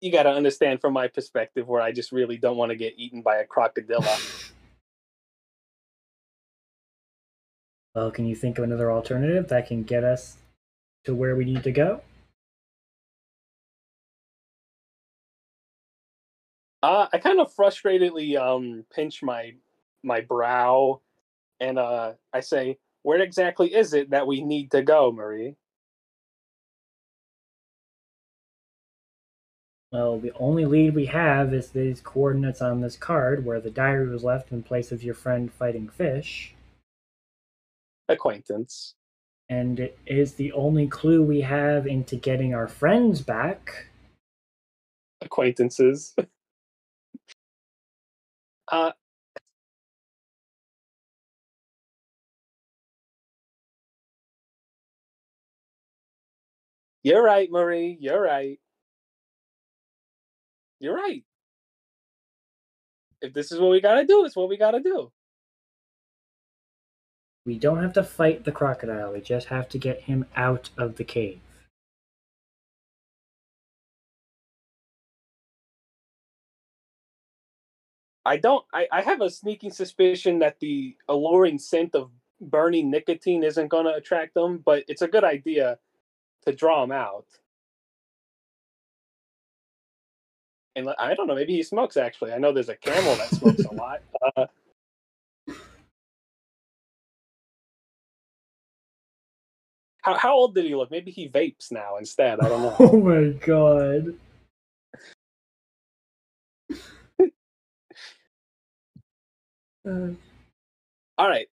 You 0.00 0.12
got 0.12 0.22
to 0.22 0.30
understand 0.30 0.80
from 0.80 0.92
my 0.92 1.08
perspective 1.08 1.66
where 1.66 1.82
I 1.82 1.90
just 1.90 2.12
really 2.12 2.36
don't 2.36 2.56
want 2.56 2.70
to 2.70 2.76
get 2.76 2.94
eaten 2.96 3.20
by 3.20 3.38
a 3.38 3.44
crocodile. 3.44 4.04
Well, 7.94 8.12
can 8.12 8.26
you 8.26 8.36
think 8.36 8.58
of 8.58 8.64
another 8.64 8.92
alternative 8.92 9.48
that 9.48 9.66
can 9.66 9.82
get 9.82 10.04
us 10.04 10.36
to 11.08 11.14
where 11.14 11.34
we 11.34 11.44
need 11.46 11.64
to 11.64 11.72
go? 11.72 12.02
Uh, 16.82 17.06
I 17.10 17.16
kind 17.18 17.40
of 17.40 17.52
frustratedly 17.54 18.38
um 18.38 18.84
pinch 18.94 19.22
my 19.22 19.54
my 20.04 20.20
brow, 20.20 21.00
and 21.60 21.78
uh, 21.78 22.12
I 22.32 22.40
say, 22.40 22.78
"Where 23.02 23.20
exactly 23.20 23.74
is 23.74 23.94
it 23.94 24.10
that 24.10 24.26
we 24.26 24.42
need 24.42 24.70
to 24.72 24.82
go, 24.82 25.10
Marie?" 25.10 25.56
Well, 29.90 30.18
the 30.20 30.32
only 30.34 30.66
lead 30.66 30.94
we 30.94 31.06
have 31.06 31.54
is 31.54 31.70
these 31.70 32.02
coordinates 32.02 32.60
on 32.60 32.82
this 32.82 32.98
card 32.98 33.46
where 33.46 33.60
the 33.60 33.70
diary 33.70 34.08
was 34.08 34.22
left 34.22 34.52
in 34.52 34.62
place 34.62 34.92
of 34.92 35.02
your 35.02 35.14
friend 35.14 35.50
fighting 35.50 35.88
fish. 35.88 36.54
Acquaintance. 38.10 38.94
And 39.50 39.80
it 39.80 39.98
is 40.06 40.34
the 40.34 40.52
only 40.52 40.86
clue 40.88 41.22
we 41.22 41.42
have 41.42 41.86
into 41.86 42.16
getting 42.16 42.54
our 42.54 42.68
friends 42.68 43.22
back. 43.22 43.86
Acquaintances. 45.22 46.14
uh. 48.72 48.92
You're 57.04 57.22
right, 57.24 57.50
Marie. 57.50 57.96
You're 58.00 58.22
right. 58.22 58.58
You're 60.80 60.96
right. 60.96 61.22
if 63.20 63.32
this 63.32 63.52
is 63.52 63.60
what 63.60 63.70
we 63.70 63.80
gotta 63.80 64.04
do, 64.04 64.24
it's 64.24 64.36
what 64.36 64.48
we 64.48 64.56
gotta 64.56 64.80
do. 64.80 65.10
We 67.48 67.58
don't 67.58 67.80
have 67.80 67.94
to 67.94 68.02
fight 68.02 68.44
the 68.44 68.52
crocodile. 68.52 69.14
We 69.14 69.22
just 69.22 69.46
have 69.46 69.70
to 69.70 69.78
get 69.78 70.02
him 70.02 70.26
out 70.36 70.68
of 70.76 70.96
the 70.96 71.02
cave. 71.02 71.40
I 78.26 78.36
don't. 78.36 78.66
I, 78.74 78.86
I 78.92 79.00
have 79.00 79.22
a 79.22 79.30
sneaking 79.30 79.70
suspicion 79.70 80.40
that 80.40 80.60
the 80.60 80.94
alluring 81.08 81.58
scent 81.58 81.94
of 81.94 82.10
burning 82.38 82.90
nicotine 82.90 83.42
isn't 83.42 83.68
going 83.68 83.86
to 83.86 83.94
attract 83.94 84.34
them, 84.34 84.58
but 84.58 84.84
it's 84.86 85.00
a 85.00 85.08
good 85.08 85.24
idea 85.24 85.78
to 86.44 86.52
draw 86.52 86.84
him 86.84 86.92
out. 86.92 87.24
And 90.76 90.90
I 90.98 91.14
don't 91.14 91.26
know. 91.26 91.34
Maybe 91.34 91.54
he 91.54 91.62
smokes. 91.62 91.96
Actually, 91.96 92.34
I 92.34 92.38
know 92.38 92.52
there's 92.52 92.68
a 92.68 92.76
camel 92.76 93.14
that 93.14 93.28
smokes 93.30 93.64
a 93.64 93.72
lot. 93.72 94.02
Uh, 94.36 94.44
how 100.02 100.14
how 100.16 100.34
old 100.34 100.54
did 100.54 100.64
he 100.64 100.74
look? 100.74 100.90
Maybe 100.90 101.10
he 101.10 101.28
vapes 101.28 101.70
now 101.72 101.96
instead. 101.98 102.40
I 102.40 102.48
don't 102.48 102.62
know. 102.66 102.76
Oh 102.78 102.96
my 103.00 103.30
god. 103.44 104.14
Uh, 109.88 110.10
All 111.16 111.28
right. 111.28 111.46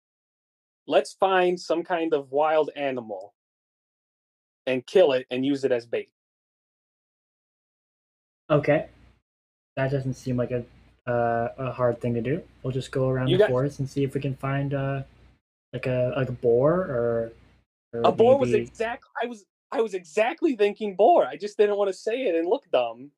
Let's 0.87 1.13
find 1.13 1.59
some 1.59 1.83
kind 1.83 2.13
of 2.13 2.31
wild 2.31 2.71
animal 2.75 3.33
and 4.65 4.83
kill 4.85 5.11
it 5.13 5.27
and 5.29 5.45
use 5.45 5.63
it 5.63 5.71
as 5.71 5.85
bait. 5.85 6.09
okay. 8.49 8.87
That 9.75 9.91
doesn't 9.91 10.13
seem 10.15 10.37
like 10.37 10.51
a 10.51 10.63
uh, 11.05 11.49
a 11.57 11.71
hard 11.71 11.99
thing 12.01 12.13
to 12.15 12.21
do. 12.21 12.41
We'll 12.63 12.73
just 12.73 12.91
go 12.91 13.09
around 13.09 13.27
You 13.27 13.37
the 13.37 13.43
got- 13.43 13.49
forest 13.49 13.79
and 13.79 13.89
see 13.89 14.03
if 14.03 14.13
we 14.13 14.21
can 14.21 14.35
find 14.35 14.73
uh 14.73 15.03
like 15.73 15.85
a 15.87 16.13
like 16.15 16.29
a 16.29 16.33
boar 16.33 16.73
or, 16.73 16.93
or 16.93 17.31
A 17.93 18.11
boar 18.11 18.39
was 18.39 18.49
maybe- 18.51 18.63
exact. 18.63 19.05
I 19.21 19.27
was 19.27 19.45
I 19.71 19.81
was 19.81 19.93
exactly 19.93 20.55
thinking 20.55 20.95
boar. 20.95 21.25
I 21.25 21.35
just 21.37 21.57
didn't 21.57 21.77
want 21.77 21.89
to 21.89 21.93
say 21.93 22.23
it 22.27 22.35
and 22.35 22.47
look 22.47 22.63
dumb. 22.71 23.11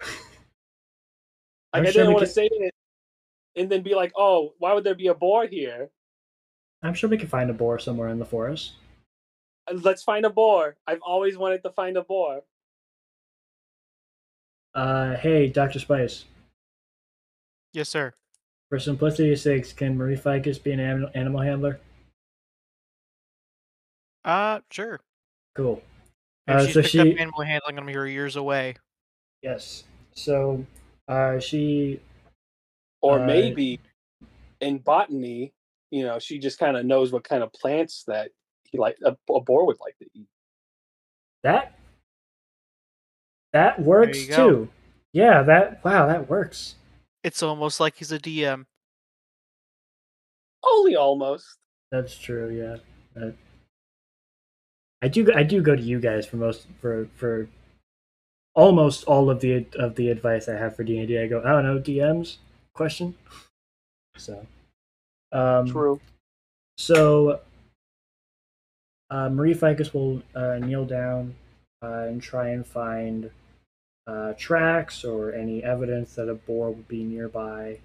I'm 0.00 0.08
I 1.72 1.84
sure 1.84 1.92
didn't 1.92 2.08
we 2.08 2.14
want 2.14 2.26
to 2.26 2.32
say 2.32 2.48
it 2.50 2.74
and 3.56 3.70
then 3.70 3.82
be 3.82 3.94
like, 3.94 4.12
"Oh, 4.16 4.54
why 4.58 4.72
would 4.74 4.84
there 4.84 4.94
be 4.94 5.06
a 5.08 5.14
boar 5.14 5.46
here?" 5.46 5.90
I'm 6.82 6.94
sure 6.94 7.08
we 7.08 7.16
can 7.18 7.28
find 7.28 7.48
a 7.48 7.54
boar 7.54 7.78
somewhere 7.78 8.08
in 8.08 8.18
the 8.18 8.24
forest. 8.24 8.72
Uh, 9.70 9.74
Let's 9.82 10.02
find 10.02 10.24
a 10.26 10.30
boar. 10.30 10.76
I've 10.86 11.00
always 11.02 11.38
wanted 11.38 11.62
to 11.62 11.70
find 11.70 11.96
a 11.96 12.02
boar. 12.02 12.42
Uh, 14.74 15.14
hey, 15.16 15.48
Doctor 15.48 15.78
Spice. 15.78 16.24
Yes, 17.72 17.88
sir. 17.88 18.14
For 18.68 18.78
simplicity's 18.78 19.42
sakes, 19.42 19.72
can 19.72 19.96
Marie 19.96 20.16
Ficus 20.16 20.58
be 20.58 20.72
an 20.72 20.80
animal, 20.80 21.10
animal 21.14 21.40
handler? 21.42 21.80
Uh, 24.24 24.60
sure. 24.70 25.00
Cool. 25.54 25.82
If 26.46 26.54
Uh, 26.56 26.64
she's 26.66 26.74
so 26.74 26.82
picked 26.82 26.94
up 26.96 27.06
she- 27.06 27.18
animal 27.18 27.42
handling 27.42 27.76
them 27.76 27.88
here 27.88 28.06
years 28.06 28.36
away. 28.36 28.76
Yes. 29.42 29.84
So, 30.14 30.64
uh, 31.08 31.38
she 31.40 32.00
Or 33.00 33.18
Uh, 33.18 33.26
maybe 33.26 33.80
in 34.60 34.78
botany, 34.78 35.52
you 35.90 36.04
know, 36.04 36.20
she 36.20 36.38
just 36.38 36.58
kind 36.60 36.76
of 36.76 36.86
knows 36.86 37.10
what 37.12 37.24
kind 37.24 37.42
of 37.42 37.52
plants 37.52 38.04
that 38.04 38.30
he 38.70 38.78
like 38.78 38.96
a, 39.04 39.16
a 39.32 39.40
boar 39.40 39.66
would 39.66 39.80
like 39.80 39.96
to 39.98 40.06
eat. 40.14 40.28
that 41.42 41.76
that 43.52 43.80
works 43.82 44.20
you 44.22 44.28
go. 44.28 44.48
too. 44.50 44.72
Yeah. 45.12 45.42
That 45.42 45.84
wow. 45.84 46.06
That 46.06 46.30
works. 46.30 46.76
It's 47.24 47.42
almost 47.42 47.80
like 47.80 47.96
he's 47.96 48.12
a 48.12 48.18
DM. 48.20 48.66
Only 50.62 50.94
almost. 50.96 51.58
That's 51.90 52.16
true. 52.16 52.48
Yeah. 52.50 53.20
Uh, 53.20 53.32
I 55.02 55.08
do. 55.08 55.32
I 55.34 55.42
do 55.42 55.60
go 55.60 55.74
to 55.74 55.82
you 55.82 56.00
guys 56.00 56.26
for 56.26 56.36
most 56.36 56.66
for 56.80 57.08
for 57.16 57.48
almost 58.54 59.04
all 59.04 59.30
of 59.30 59.40
the 59.40 59.66
of 59.74 59.96
the 59.96 60.10
advice 60.10 60.48
I 60.48 60.56
have 60.56 60.76
for 60.76 60.84
D 60.84 60.98
and 60.98 61.08
D. 61.08 61.18
I 61.18 61.26
go. 61.26 61.40
I 61.44 61.50
don't 61.50 61.64
know 61.64 61.78
DMs 61.78 62.36
question. 62.72 63.14
So. 64.16 64.46
Um, 65.32 65.66
True. 65.66 66.00
So, 66.76 67.40
uh, 69.10 69.28
Marie 69.30 69.54
Ficus 69.54 69.92
will 69.92 70.22
uh, 70.34 70.58
kneel 70.58 70.84
down 70.84 71.34
uh, 71.82 72.06
and 72.08 72.22
try 72.22 72.50
and 72.50 72.66
find 72.66 73.30
uh, 74.06 74.34
tracks 74.34 75.04
or 75.04 75.32
any 75.32 75.62
evidence 75.64 76.14
that 76.14 76.28
a 76.28 76.34
boar 76.34 76.70
would 76.70 76.88
be 76.88 77.02
nearby. 77.02 77.78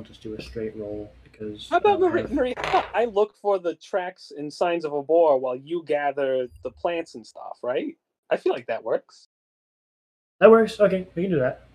We'll 0.00 0.06
just 0.06 0.22
do 0.22 0.34
a 0.34 0.40
straight 0.40 0.74
roll 0.76 1.12
because. 1.22 1.68
How 1.68 1.76
about 1.76 2.00
Marie? 2.00 2.22
Marie 2.30 2.54
I 2.56 3.04
look 3.04 3.34
for 3.36 3.58
the 3.58 3.74
tracks 3.74 4.32
and 4.34 4.50
signs 4.50 4.86
of 4.86 4.94
a 4.94 5.02
boar 5.02 5.36
while 5.36 5.54
you 5.54 5.84
gather 5.86 6.48
the 6.64 6.70
plants 6.70 7.16
and 7.16 7.26
stuff, 7.26 7.58
right? 7.62 7.98
I 8.30 8.38
feel 8.38 8.54
like 8.54 8.66
that 8.68 8.82
works. 8.82 9.28
That 10.38 10.50
works. 10.50 10.80
Okay, 10.80 11.06
we 11.14 11.24
can 11.24 11.32
do 11.32 11.38
that. 11.40 11.68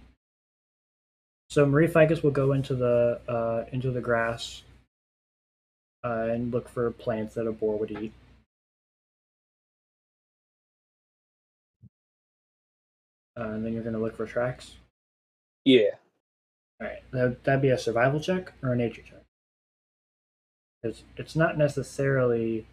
So 1.51 1.67
Marie 1.67 1.88
Ficus 1.88 2.23
will 2.23 2.31
go 2.31 2.53
into 2.53 2.73
the 2.73 3.21
uh, 3.29 3.65
into 3.71 3.91
the 3.91 4.01
grass 4.01 4.63
uh, 6.03 6.29
and 6.31 6.51
look 6.51 6.67
for 6.67 6.89
plants 6.89 7.35
that 7.35 7.45
a 7.45 7.51
boar 7.51 7.77
would 7.77 7.91
eat. 7.91 8.11
Uh, 13.38 13.49
and 13.49 13.63
then 13.63 13.71
you're 13.71 13.83
going 13.83 13.93
to 13.93 14.01
look 14.01 14.17
for 14.17 14.25
tracks. 14.25 14.71
Yeah. 15.63 15.91
All 16.81 16.88
right, 16.88 17.03
that 17.11 17.43
that'd 17.43 17.61
be 17.61 17.69
a 17.69 17.77
survival 17.77 18.19
check 18.19 18.51
or 18.61 18.73
a 18.73 18.75
nature 18.75 19.01
check. 19.01 19.21
It's 20.83 21.03
it's 21.17 21.35
not 21.35 21.57
necessarily 21.57 22.65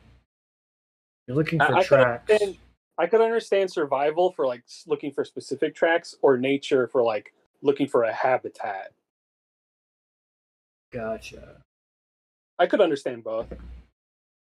you're 1.26 1.36
looking 1.36 1.58
for 1.58 1.74
I 1.74 1.78
could 1.80 1.86
tracks. 1.86 2.30
understand- 2.30 2.58
I 2.98 3.06
could 3.06 3.22
understand 3.22 3.70
survival 3.70 4.32
for 4.32 4.46
like 4.46 4.62
looking 4.86 5.12
for 5.12 5.24
specific 5.24 5.74
tracks, 5.74 6.14
or 6.20 6.36
nature 6.36 6.86
for 6.86 7.02
like 7.02 7.32
looking 7.62 7.88
for 7.88 8.04
a 8.04 8.12
habitat. 8.12 8.92
Gotcha. 10.92 11.62
I 12.58 12.66
could 12.66 12.82
understand 12.82 13.24
both. 13.24 13.46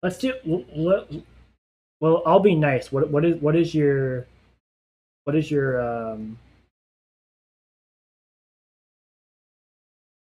Let's 0.01 0.17
do. 0.17 0.33
Let, 0.75 1.07
well, 1.99 2.23
I'll 2.25 2.39
be 2.39 2.55
nice. 2.55 2.91
What 2.91 3.11
what 3.11 3.23
is 3.23 3.39
what 3.41 3.55
is 3.55 3.75
your 3.75 4.25
what 5.25 5.35
is 5.35 5.51
your 5.51 5.79
um? 5.79 6.39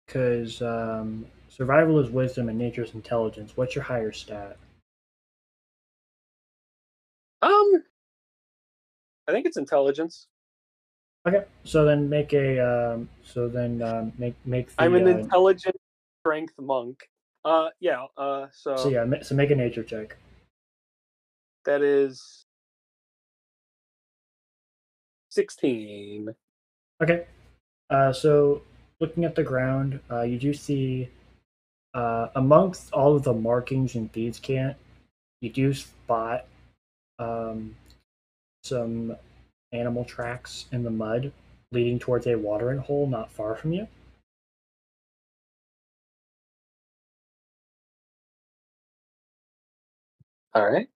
Because 0.08 0.62
um, 0.62 1.26
survival 1.48 2.00
is 2.00 2.08
wisdom 2.08 2.48
and 2.48 2.56
nature 2.58 2.82
is 2.82 2.94
intelligence. 2.94 3.52
What's 3.54 3.74
your 3.74 3.84
higher 3.84 4.10
stat? 4.10 4.56
Um, 7.42 7.84
I 9.28 9.32
think 9.32 9.46
it's 9.46 9.58
intelligence. 9.58 10.26
Okay, 11.26 11.44
so 11.64 11.84
then 11.84 12.08
make 12.08 12.32
a 12.32 12.58
um. 12.58 13.08
So 13.22 13.48
then 13.48 13.82
um, 13.82 14.12
make 14.16 14.34
make 14.46 14.74
the. 14.74 14.82
I'm 14.82 14.94
an 14.94 15.06
uh, 15.06 15.18
intelligent 15.18 15.76
strength 16.22 16.54
monk. 16.58 17.08
Uh, 17.44 17.68
yeah. 17.78 18.06
Uh, 18.16 18.46
so, 18.50 18.76
so 18.76 18.88
yeah, 18.88 19.04
so 19.20 19.34
make 19.34 19.50
a 19.50 19.54
nature 19.54 19.84
check. 19.84 20.16
that 21.68 21.82
is 21.82 22.46
sixteen. 25.28 26.34
Okay. 27.02 27.26
Uh, 27.90 28.12
so 28.12 28.62
looking 29.00 29.24
at 29.24 29.34
the 29.34 29.42
ground, 29.42 30.00
uh, 30.10 30.22
you 30.22 30.38
do 30.38 30.52
see 30.54 31.08
uh, 31.94 32.28
amongst 32.34 32.92
all 32.92 33.16
of 33.16 33.22
the 33.22 33.32
markings 33.32 33.94
in 33.94 34.08
Thieves' 34.08 34.40
Cant, 34.40 34.76
you 35.40 35.50
do 35.50 35.72
spot 35.74 36.46
um, 37.18 37.74
some 38.62 39.16
animal 39.72 40.04
tracks 40.04 40.66
in 40.72 40.82
the 40.82 40.90
mud 40.90 41.32
leading 41.72 41.98
towards 41.98 42.26
a 42.26 42.36
watering 42.36 42.78
hole 42.78 43.06
not 43.06 43.30
far 43.30 43.54
from 43.54 43.72
you. 43.72 43.86
All 50.54 50.70
right. 50.70 50.88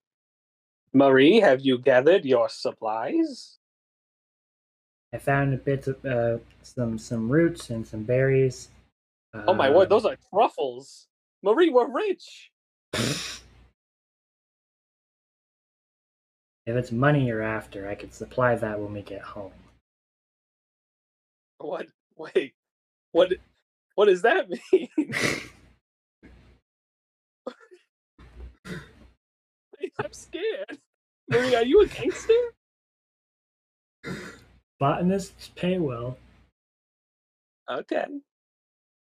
Marie, 0.92 1.40
have 1.40 1.60
you 1.60 1.78
gathered 1.78 2.24
your 2.24 2.48
supplies? 2.48 3.58
I 5.14 5.18
found 5.18 5.52
a 5.52 5.58
bit 5.58 5.86
of 5.86 6.04
uh, 6.04 6.38
some 6.62 6.98
some 6.98 7.28
roots 7.30 7.70
and 7.70 7.86
some 7.86 8.02
berries. 8.02 8.70
Oh 9.34 9.54
my 9.54 9.70
word, 9.70 9.84
Um, 9.84 9.88
those 9.90 10.04
are 10.06 10.16
truffles. 10.32 11.08
Marie, 11.42 11.70
we're 11.70 11.90
rich. 11.90 12.50
If 16.64 16.76
it's 16.76 16.92
money 16.92 17.26
you're 17.26 17.42
after, 17.42 17.88
I 17.88 17.96
could 17.96 18.14
supply 18.14 18.54
that 18.54 18.78
when 18.78 18.92
we 18.92 19.02
get 19.02 19.20
home. 19.20 19.50
What? 21.58 21.86
Wait. 22.16 22.54
What? 23.10 23.32
What 23.96 24.06
does 24.06 24.22
that 24.22 24.48
mean? 24.48 24.88
I'm 29.98 30.12
scared. 30.12 30.78
Marie, 31.28 31.56
are 31.56 31.64
you 31.64 31.82
a 31.82 31.86
gangster? 31.86 32.54
Botanists 34.82 35.48
pay 35.54 35.78
well. 35.78 36.18
Okay. 37.70 38.04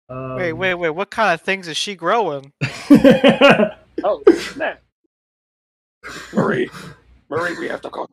Um, 0.10 0.36
Wait, 0.38 0.54
wait, 0.54 0.74
wait. 0.74 0.90
What 0.90 1.12
kind 1.12 1.32
of 1.32 1.42
things 1.42 1.68
is 1.68 1.78
she 1.78 1.94
growing? 1.94 2.52
Oh, 4.04 4.22
snap. 4.32 4.80
Marie, 6.34 6.70
Marie, 7.30 7.58
we 7.60 7.68
have 7.68 7.82
to 7.82 7.90
go. 7.90 8.08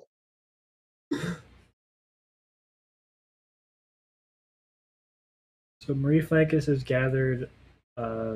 So 5.82 5.94
Marie 5.94 6.20
Ficus 6.22 6.66
has 6.66 6.82
gathered 6.82 7.50
uh, 7.96 8.34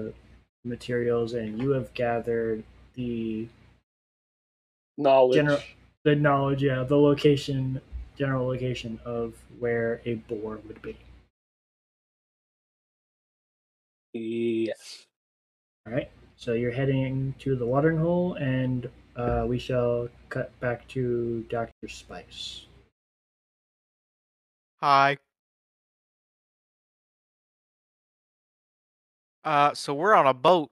materials, 0.64 1.32
and 1.34 1.60
you 1.60 1.70
have 1.70 1.92
gathered 1.94 2.62
the 2.94 3.48
Knowledge. 4.96 5.36
General- 5.36 5.60
the 6.04 6.14
knowledge, 6.16 6.62
yeah, 6.62 6.84
the 6.84 6.96
location, 6.96 7.80
general 8.18 8.48
location 8.48 8.98
of 9.04 9.34
where 9.58 10.02
a 10.04 10.14
boar 10.14 10.58
would 10.66 10.82
be. 10.82 10.96
Yes. 14.12 15.06
All 15.86 15.92
right. 15.92 16.10
So 16.36 16.52
you're 16.52 16.72
heading 16.72 17.34
to 17.40 17.56
the 17.56 17.66
watering 17.66 17.98
hole, 17.98 18.34
and 18.34 18.88
uh, 19.16 19.44
we 19.46 19.58
shall 19.58 20.08
cut 20.28 20.58
back 20.60 20.86
to 20.88 21.44
Doctor 21.48 21.88
Spice. 21.88 22.66
Hi. 24.80 25.18
Uh, 29.44 29.74
so 29.74 29.94
we're 29.94 30.14
on 30.14 30.26
a 30.26 30.34
boat. 30.34 30.70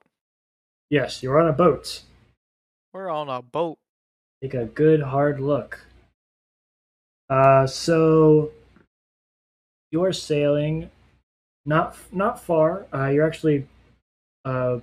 Yes, 0.91 1.23
you're 1.23 1.41
on 1.41 1.49
a 1.49 1.53
boat. 1.53 2.03
We're 2.93 3.09
on 3.09 3.29
a 3.29 3.43
boat. 3.43 3.79
Take 4.43 4.55
a 4.55 4.67
good 4.67 5.03
hard 5.03 5.41
look. 5.41 5.86
Uh, 7.29 7.67
so 7.67 8.53
you're 9.91 10.13
sailing, 10.13 10.91
not 11.65 11.97
not 12.13 12.43
far. 12.43 12.87
Uh, 12.93 13.09
you're 13.09 13.27
actually, 13.27 13.67
uh, 14.45 14.79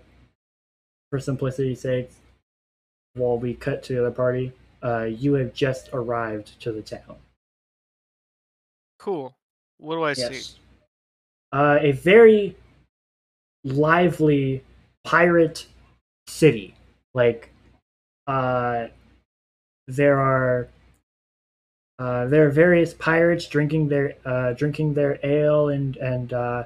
for 1.10 1.20
simplicity's 1.20 1.82
sake, 1.82 2.12
while 3.14 3.38
we 3.38 3.54
cut 3.54 3.84
to 3.84 3.94
the 3.94 4.00
other 4.00 4.12
party, 4.12 4.52
uh, 4.84 5.04
you 5.04 5.34
have 5.34 5.54
just 5.54 5.90
arrived 5.94 6.60
to 6.62 6.72
the 6.72 6.82
town. 6.82 7.16
Cool. 9.00 9.34
What 9.78 9.96
do 9.96 10.04
I 10.04 10.14
see? 10.14 10.22
Yes. 10.22 10.56
Uh, 11.52 11.78
a 11.80 11.92
very 11.92 12.56
lively 13.64 14.64
pirate 15.04 15.66
city. 16.28 16.74
Like, 17.14 17.52
uh, 18.28 18.88
there 19.88 20.20
are 20.20 20.68
uh, 22.00 22.26
there 22.26 22.48
are 22.48 22.52
various 22.52 22.94
pirates 22.94 23.48
drinking 23.48 23.90
their 23.90 24.16
uh, 24.26 24.54
drinking 24.54 24.94
their 24.94 25.20
ale 25.24 25.70
and 25.70 25.98
and 25.98 26.34
uh, 26.34 26.64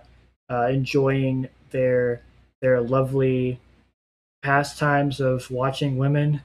uh, 0.49 0.67
enjoying 0.67 1.47
their 1.71 2.21
their 2.61 2.81
lovely 2.81 3.59
pastimes 4.41 5.19
of 5.19 5.49
watching 5.51 5.97
women. 5.97 6.41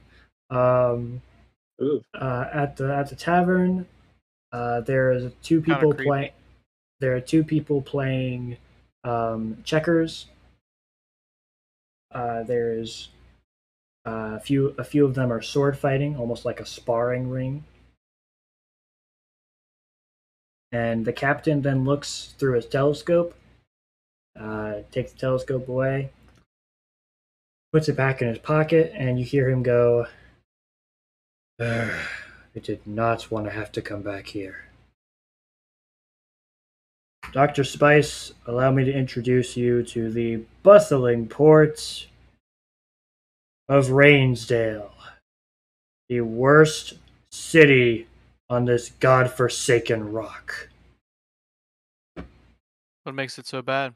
Um, 0.49 1.21
uh, 2.13 2.45
at 2.53 2.77
the 2.77 2.93
at 2.93 3.09
the 3.09 3.15
tavern. 3.15 3.85
Uh, 4.51 4.81
there 4.81 5.11
is 5.11 5.31
two 5.41 5.61
people 5.61 5.93
playing. 5.93 6.31
There 6.99 7.15
are 7.15 7.21
two 7.21 7.43
people 7.43 7.81
playing 7.81 8.57
um, 9.03 9.57
checkers. 9.63 10.27
Uh, 12.11 12.43
there's 12.43 13.09
uh, 14.05 14.33
a 14.35 14.39
few. 14.39 14.75
A 14.77 14.83
few 14.83 15.05
of 15.05 15.15
them 15.15 15.31
are 15.31 15.41
sword 15.41 15.77
fighting, 15.77 16.15
almost 16.17 16.45
like 16.45 16.59
a 16.59 16.65
sparring 16.65 17.29
ring. 17.29 17.63
And 20.73 21.05
the 21.05 21.13
captain 21.13 21.61
then 21.61 21.85
looks 21.85 22.33
through 22.39 22.55
his 22.55 22.65
telescope, 22.65 23.35
uh, 24.37 24.77
takes 24.91 25.11
the 25.11 25.19
telescope 25.19 25.69
away, 25.69 26.09
puts 27.71 27.87
it 27.87 27.95
back 27.95 28.23
in 28.23 28.27
his 28.27 28.39
pocket, 28.39 28.91
and 28.95 29.19
you 29.19 29.23
hear 29.23 29.51
him 29.51 29.61
go, 29.61 30.07
"Ugh, 31.59 32.07
I 32.55 32.59
did 32.59 32.87
not 32.87 33.29
want 33.29 33.45
to 33.45 33.51
have 33.51 33.71
to 33.73 33.83
come 33.83 34.01
back 34.01 34.25
here. 34.27 34.65
Dr. 37.31 37.63
Spice, 37.63 38.33
allow 38.47 38.71
me 38.71 38.83
to 38.83 38.91
introduce 38.91 39.55
you 39.55 39.83
to 39.83 40.11
the 40.11 40.37
bustling 40.63 41.27
port 41.27 42.07
of 43.69 43.91
Rainsdale, 43.91 44.91
the 46.09 46.21
worst 46.21 46.95
city 47.31 48.07
on 48.49 48.65
this 48.65 48.91
godforsaken 48.99 50.11
rock. 50.11 50.69
What 53.03 53.15
makes 53.15 53.37
it 53.37 53.45
so 53.45 53.61
bad? 53.61 53.93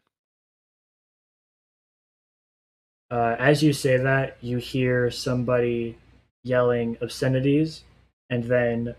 Uh, 3.09 3.35
as 3.39 3.63
you 3.63 3.71
say 3.71 3.97
that, 3.97 4.37
you 4.41 4.57
hear 4.57 5.09
somebody 5.09 5.97
yelling 6.43 6.97
obscenities, 7.01 7.83
and 8.29 8.43
then 8.43 8.95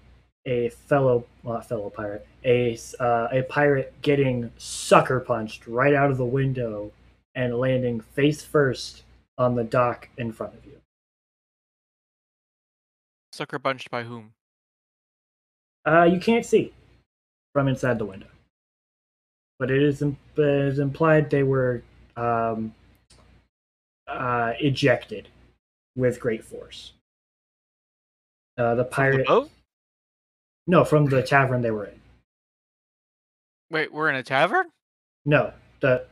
a 0.47 0.71
fellow, 0.71 1.27
well, 1.43 1.61
fellow 1.61 1.91
pirate, 1.91 2.27
a 2.45 2.79
uh, 3.01 3.29
a 3.31 3.43
pirate 3.43 3.93
getting 4.01 4.51
sucker 4.57 5.21
punched 5.21 5.67
right 5.67 5.93
out 5.93 6.11
of 6.11 6.17
the 6.17 6.25
window 6.25 6.91
and 7.35 7.59
landing 7.59 8.01
face 8.01 8.43
first 8.43 9.03
on 9.37 9.55
the 9.55 9.65
dock 9.65 10.09
in 10.17 10.33
front 10.33 10.55
of 10.55 10.65
you. 10.65 10.81
Sucker 13.33 13.59
punched 13.59 13.91
by 13.91 14.05
whom? 14.05 14.33
Uh, 15.89 16.05
you 16.05 16.21
can't 16.21 16.45
see 16.45 16.71
from 17.55 17.67
inside 17.67 17.99
the 17.99 18.05
window, 18.05 18.27
but 19.59 19.71
it 19.71 19.83
is, 19.83 20.03
im- 20.03 20.19
it 20.37 20.45
is 20.45 20.79
implied 20.81 21.31
they 21.31 21.43
were 21.43 21.83
um, 22.15 22.75
uh, 24.07 24.53
ejected 24.61 25.29
with 25.97 26.21
great 26.21 26.45
force. 26.45 26.93
Uh, 28.59 28.75
the 28.75 28.85
pirate, 28.85 29.27
boat? 29.27 29.51
no, 30.67 30.85
from 30.85 31.07
the 31.07 31.23
tavern 31.23 31.63
they 31.63 31.71
were 31.71 31.87
in. 31.87 32.01
Wait, 33.71 33.91
we're 33.91 34.11
in 34.11 34.17
a 34.17 34.23
tavern? 34.23 34.67
No, 35.25 35.55
the. 35.81 36.05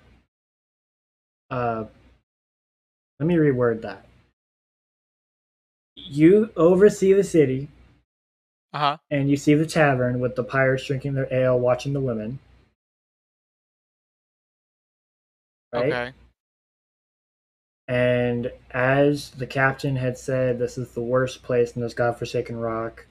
Uh, 1.50 1.84
let 3.20 3.26
me 3.26 3.34
reword 3.34 3.82
that. 3.82 4.06
You 5.96 6.50
oversee 6.56 7.12
the 7.12 7.24
city, 7.24 7.68
Uh 8.72 8.78
huh. 8.78 8.96
and 9.10 9.30
you 9.30 9.36
see 9.36 9.54
the 9.54 9.64
tavern 9.66 10.20
with 10.20 10.36
the 10.36 10.44
pirates 10.44 10.84
drinking 10.86 11.14
their 11.14 11.32
ale, 11.32 11.58
watching 11.58 11.92
the 11.92 12.00
women. 12.00 12.38
Right? 15.72 15.86
Okay. 15.92 16.12
And 17.88 18.50
as 18.72 19.30
the 19.30 19.46
captain 19.46 19.96
had 19.96 20.18
said, 20.18 20.58
this 20.58 20.76
is 20.76 20.90
the 20.90 21.00
worst 21.00 21.42
place 21.42 21.72
in 21.76 21.82
this 21.82 21.94
godforsaken 21.94 22.56
rock. 22.58 23.06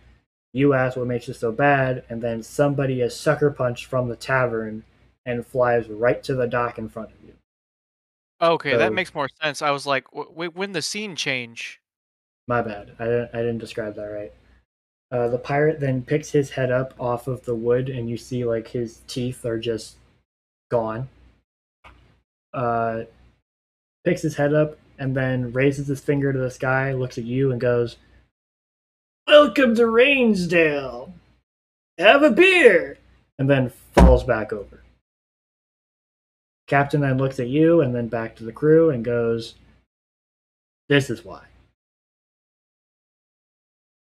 You 0.54 0.74
ask 0.74 0.98
what 0.98 1.08
makes 1.08 1.28
it 1.30 1.36
so 1.36 1.52
bad, 1.52 2.04
and 2.10 2.22
then 2.22 2.44
somebody 2.44 3.02
is 3.02 3.16
sucker 3.16 3.52
punched 3.52 3.86
from 3.86 4.08
the 4.10 4.16
tavern 4.16 4.84
and 5.26 5.46
flies 5.46 5.88
right 5.90 6.22
to 6.24 6.36
the 6.36 6.48
dock 6.48 6.78
in 6.78 6.90
front 6.90 7.12
of 7.12 7.18
you. 7.26 7.34
Okay, 8.42 8.72
So- 8.72 8.78
that 8.78 8.94
makes 8.94 9.14
more 9.16 9.30
sense. 9.42 9.62
I 9.62 9.72
was 9.72 9.86
like, 9.86 10.06
w- 10.12 10.32
wait, 10.34 10.56
when 10.56 10.74
the 10.74 10.82
scene 10.82 11.16
change? 11.16 11.80
My 12.48 12.62
bad. 12.62 12.96
I 13.00 13.06
didn't, 13.06 13.30
I 13.34 13.38
didn't 13.40 13.58
describe 13.60 13.96
that 13.96 14.04
right. 14.06 14.34
Uh, 15.12 15.28
the 15.28 15.38
pirate 15.38 15.80
then 15.80 16.02
picks 16.02 16.32
his 16.32 16.50
head 16.50 16.72
up 16.72 16.94
off 17.00 17.28
of 17.28 17.46
the 17.46 17.56
wood, 17.56 17.90
and 17.90 18.10
you 18.10 18.18
see 18.18 18.44
like 18.44 18.68
his 18.68 19.02
teeth 19.08 19.46
are 19.46 19.60
just 19.60 19.98
gone. 20.70 21.08
Uh, 22.54 23.04
picks 24.04 24.22
his 24.22 24.36
head 24.36 24.54
up 24.54 24.78
and 24.98 25.16
then 25.16 25.52
raises 25.52 25.88
his 25.88 26.02
finger 26.02 26.32
to 26.32 26.40
the 26.40 26.50
sky, 26.50 26.94
looks 26.94 27.18
at 27.18 27.26
you, 27.26 27.52
and 27.52 27.62
goes, 27.62 27.98
"Welcome 29.28 29.76
to 29.76 29.88
Rainsdale. 29.88 31.14
Have 31.98 32.24
a 32.24 32.32
beer," 32.32 32.98
and 33.38 33.50
then 33.50 33.70
falls 33.94 34.24
back 34.24 34.52
over. 34.54 34.84
Captain 36.68 37.02
then 37.02 37.18
looks 37.18 37.40
at 37.40 37.48
you 37.48 37.82
and 37.82 37.94
then 37.94 38.08
back 38.08 38.36
to 38.38 38.44
the 38.44 38.52
crew 38.52 38.90
and 38.90 39.06
goes, 39.06 39.56
"This 40.90 41.10
is 41.10 41.24
why." 41.24 41.46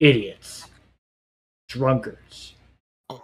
idiots, 0.00 0.66
drunkards. 1.68 2.54
Oh. 3.10 3.22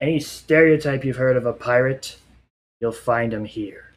Any 0.00 0.20
stereotype 0.20 1.04
you've 1.04 1.16
heard 1.16 1.36
of 1.36 1.46
a 1.46 1.52
pirate, 1.52 2.18
you'll 2.80 2.92
find 2.92 3.32
him 3.32 3.44
here. 3.44 3.92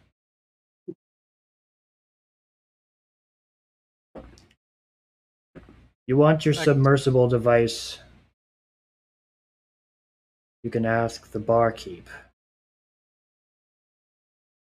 You 6.07 6.17
want 6.17 6.43
your 6.43 6.55
submersible 6.55 7.27
device? 7.27 7.99
You 10.63 10.71
can 10.71 10.83
ask 10.83 11.31
the 11.31 11.39
barkeep. 11.39 12.09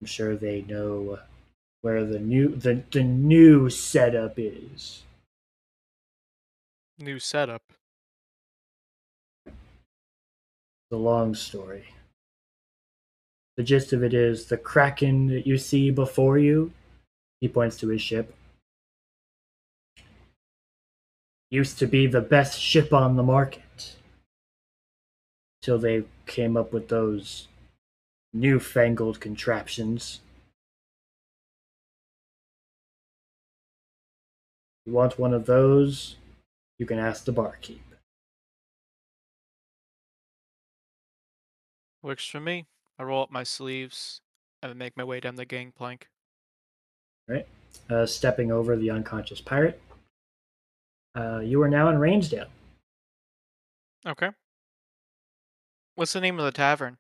I'm 0.01 0.07
sure 0.07 0.35
they 0.35 0.63
know 0.63 1.21
where 1.83 2.05
the 2.05 2.19
new 2.19 2.57
the, 2.57 2.83
the 2.91 3.05
new 3.05 3.71
setup 3.71 4.35
is. 4.37 5.05
New 7.01 7.21
setup. 7.21 7.63
The 10.91 10.97
long 10.97 11.37
story. 11.37 11.85
The 13.57 13.63
gist 13.63 13.93
of 13.93 14.03
it 14.03 14.13
is 14.13 14.47
the 14.47 14.57
Kraken 14.57 15.29
that 15.29 15.47
you 15.47 15.59
see 15.59 15.93
before 15.93 16.39
you, 16.39 16.73
he 17.41 17.47
points 17.47 17.77
to 17.79 17.89
his 17.89 18.03
ship, 18.03 18.35
used 21.51 21.79
to 21.79 21.87
be 21.87 22.09
the 22.09 22.21
best 22.21 22.61
ship 22.61 22.93
on 22.93 23.15
the 23.15 23.23
market. 23.23 23.97
Till 25.63 25.79
they 25.79 26.05
came 26.27 26.57
up 26.57 26.73
with 26.73 26.89
those 26.89 27.47
newfangled 28.33 29.21
contraptions. 29.21 30.21
You 34.85 34.93
want 34.93 35.19
one 35.19 35.35
of 35.35 35.47
those, 35.47 36.17
you 36.79 36.87
can 36.87 36.99
ask 36.99 37.25
the 37.25 37.33
barkeep. 37.33 37.83
Works 42.03 42.27
for 42.27 42.41
me. 42.41 42.67
I 42.99 43.03
roll 43.03 43.23
up 43.23 43.31
my 43.31 43.43
sleeves 43.43 44.21
and 44.63 44.77
make 44.77 44.97
my 44.97 45.05
way 45.05 45.21
down 45.21 45.37
the 45.37 45.45
gangplank. 45.45 46.09
uh, 47.91 48.07
stepping 48.07 48.51
over 48.51 48.77
the 48.77 48.91
unconscious 48.91 49.41
pirate. 49.41 49.81
Uh, 51.17 51.41
you 51.41 51.61
are 51.63 51.69
now 51.69 51.89
in 51.89 51.97
Rangesdale. 51.97 52.47
Okay. 54.07 54.31
What's 55.97 56.13
the 56.13 56.21
name 56.21 56.39
of 56.39 56.45
the 56.45 56.53
tavern? 56.53 56.97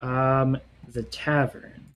Um, 0.00 0.56
the 0.88 1.02
tavern. 1.02 1.92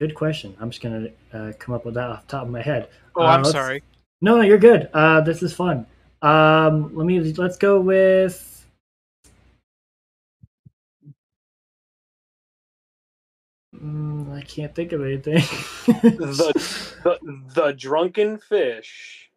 Good 0.00 0.14
question. 0.14 0.56
I'm 0.60 0.70
just 0.70 0.82
gonna 0.82 1.08
uh, 1.32 1.52
come 1.58 1.74
up 1.74 1.84
with 1.84 1.94
that 1.94 2.10
off 2.10 2.26
the 2.26 2.32
top 2.32 2.42
of 2.46 2.50
my 2.50 2.62
head. 2.62 2.88
Oh, 3.14 3.22
Uh, 3.22 3.26
I'm 3.26 3.44
sorry. 3.44 3.82
No, 4.24 4.36
no, 4.38 4.42
you're 4.42 4.56
good. 4.56 4.88
Uh, 4.94 5.20
this 5.20 5.42
is 5.42 5.52
fun. 5.52 5.84
Um, 6.22 6.96
let 6.96 7.04
me 7.04 7.20
let's 7.34 7.58
go 7.58 7.78
with. 7.78 8.64
Mm, 13.76 14.34
I 14.34 14.40
can't 14.40 14.74
think 14.74 14.92
of 14.92 15.02
anything. 15.02 15.42
The, 15.84 16.54
the 17.04 17.44
the 17.54 17.72
drunken 17.72 18.38
fish. 18.38 19.28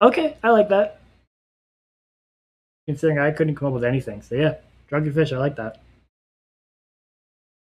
okay, 0.00 0.38
I 0.42 0.48
like 0.48 0.70
that. 0.70 1.02
Considering 2.86 3.18
I 3.18 3.32
couldn't 3.32 3.56
come 3.56 3.68
up 3.68 3.74
with 3.74 3.84
anything, 3.84 4.22
so 4.22 4.34
yeah, 4.34 4.54
drunken 4.88 5.12
fish. 5.12 5.30
I 5.34 5.36
like 5.36 5.56
that. 5.56 5.82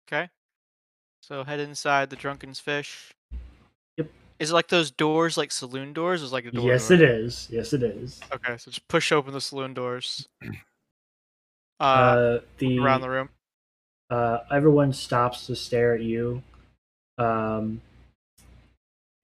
Okay. 0.09 0.31
So 1.20 1.45
head 1.45 1.61
inside 1.61 2.09
the 2.09 2.16
drunken 2.16 2.55
Fish. 2.55 3.12
Is 4.43 4.51
it 4.51 4.55
like 4.55 4.66
those 4.66 4.90
doors, 4.90 5.36
like 5.36 5.53
saloon 5.53 5.93
doors? 5.93 6.20
Is 6.20 6.32
like 6.32 6.45
a 6.45 6.51
door? 6.51 6.66
yes, 6.66 6.88
door? 6.88 6.97
it 6.97 7.01
is. 7.03 7.47
Yes, 7.49 7.72
it 7.72 7.84
is. 7.84 8.20
Okay, 8.32 8.57
so 8.59 8.72
just 8.72 8.88
push 8.88 9.12
open 9.12 9.32
the 9.32 9.40
saloon 9.40 9.72
doors. 9.72 10.28
Uh, 11.80 11.84
Uh, 11.84 12.40
the 12.59 12.78
around 12.78 13.01
the 13.01 13.11
room. 13.11 13.28
uh, 14.11 14.38
everyone 14.53 14.93
stops 14.93 15.47
to 15.47 15.57
stare 15.57 15.95
at 15.95 16.01
you. 16.03 16.40
Um, 17.18 17.80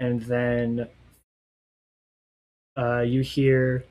and 0.00 0.22
then 0.22 0.88
uh, 2.76 3.00
you 3.02 3.20
hear 3.20 3.84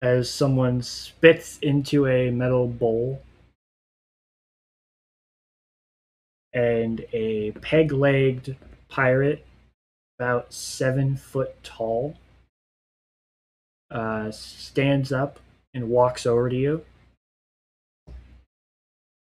as 0.00 0.30
someone 0.32 0.80
spits 0.80 1.58
into 1.60 2.06
a 2.06 2.30
metal 2.30 2.66
bowl 2.66 3.20
and 6.58 7.04
a 7.12 7.52
peg 7.62 7.92
legged 7.92 8.56
pirate 8.88 9.46
about 10.18 10.52
seven 10.52 11.16
foot 11.16 11.54
tall 11.62 12.16
uh, 13.92 14.28
stands 14.32 15.12
up 15.12 15.38
and 15.72 15.88
walks 15.88 16.26
over 16.26 16.50
to 16.50 16.56
you 16.56 16.84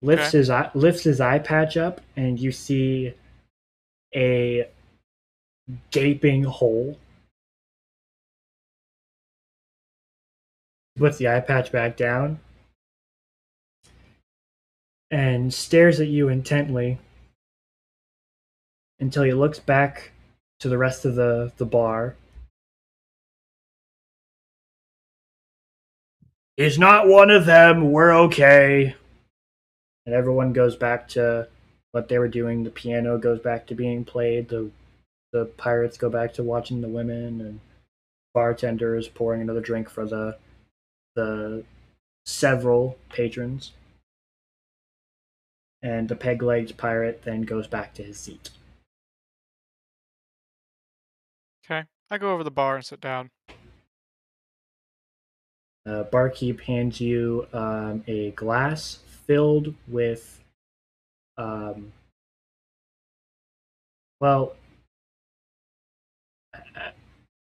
lifts 0.03 0.29
Okay. 0.29 0.39
his 0.39 0.51
eye 0.51 0.71
lifts 0.75 1.03
his 1.05 1.19
eye 1.19 1.39
patch 1.39 1.79
up 1.79 2.03
and 2.15 2.39
you 2.39 2.53
see 2.53 3.15
a 4.15 4.69
gaping 5.91 6.45
hole 6.45 6.99
puts 10.97 11.17
the 11.17 11.27
eye 11.27 11.41
patch 11.41 11.73
back 11.73 11.97
down 11.97 12.39
and 15.11 15.55
stares 15.55 16.01
at 16.01 16.09
you 16.09 16.29
intently 16.29 16.99
until 19.05 19.23
he 19.23 19.35
looks 19.35 19.59
back 19.59 20.13
to 20.61 20.69
the 20.71 20.79
rest 20.79 21.05
of 21.05 21.15
the, 21.15 21.53
the 21.59 21.67
bar. 21.67 22.17
He's 26.57 26.79
not 26.79 27.07
one 27.07 27.31
of 27.31 27.45
them. 27.45 27.93
We're 27.93 28.17
okay. 28.25 28.95
And 30.07 30.15
everyone 30.15 30.55
goes 30.55 30.75
back 30.75 31.07
to 31.09 31.49
what 31.93 32.09
they 32.09 32.19
were 32.19 32.29
doing. 32.29 32.65
The 32.65 32.71
piano 32.71 33.19
goes 33.19 33.41
back 33.41 33.67
to 33.67 33.75
being 33.75 34.05
played. 34.05 34.49
The 34.49 34.71
the 35.33 35.47
pirates 35.47 35.99
go 35.99 36.09
back 36.09 36.33
to 36.35 36.45
watching 36.45 36.81
the 36.81 36.89
women 36.89 37.41
and 37.41 37.61
bartender 38.33 38.97
is 38.97 39.09
pouring 39.09 39.43
another 39.43 39.61
drink 39.61 39.91
for 39.91 40.07
the 40.07 40.39
the 41.17 41.65
several 42.25 42.97
patrons. 43.11 43.73
And 45.83 46.09
the 46.09 46.17
peg 46.17 46.43
legged 46.43 46.77
pirate 46.79 47.23
then 47.25 47.43
goes 47.43 47.67
back 47.67 47.95
to 47.95 48.03
his 48.03 48.17
seat. 48.17 48.51
I 52.11 52.19
go 52.19 52.33
over 52.33 52.45
the 52.45 52.51
bar 52.51 52.77
and 52.77 52.85
sit 52.85 53.01
down. 53.01 53.31
Uh, 55.87 56.05
barkeep 56.05 56.61
hands 56.63 57.01
you 57.01 57.47
um, 57.53 58.03
a 58.07 58.31
glass 58.31 59.01
filled 59.27 59.75
with, 59.87 60.43
um, 61.37 61.93
well, 64.21 64.57
I, 66.55 66.93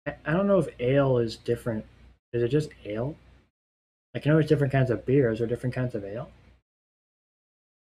I, 0.06 0.14
I 0.26 0.32
don't 0.32 0.46
know 0.46 0.58
if 0.58 0.68
ale 0.80 1.18
is 1.18 1.36
different. 1.36 1.84
Is 2.32 2.42
it 2.42 2.48
just 2.48 2.70
ale? 2.84 3.16
I 4.14 4.18
can 4.18 4.30
know 4.30 4.36
there's 4.36 4.48
different 4.48 4.72
kinds 4.72 4.90
of 4.90 5.06
beers 5.06 5.40
or 5.40 5.46
different 5.46 5.74
kinds 5.74 5.94
of 5.94 6.04
ale? 6.04 6.30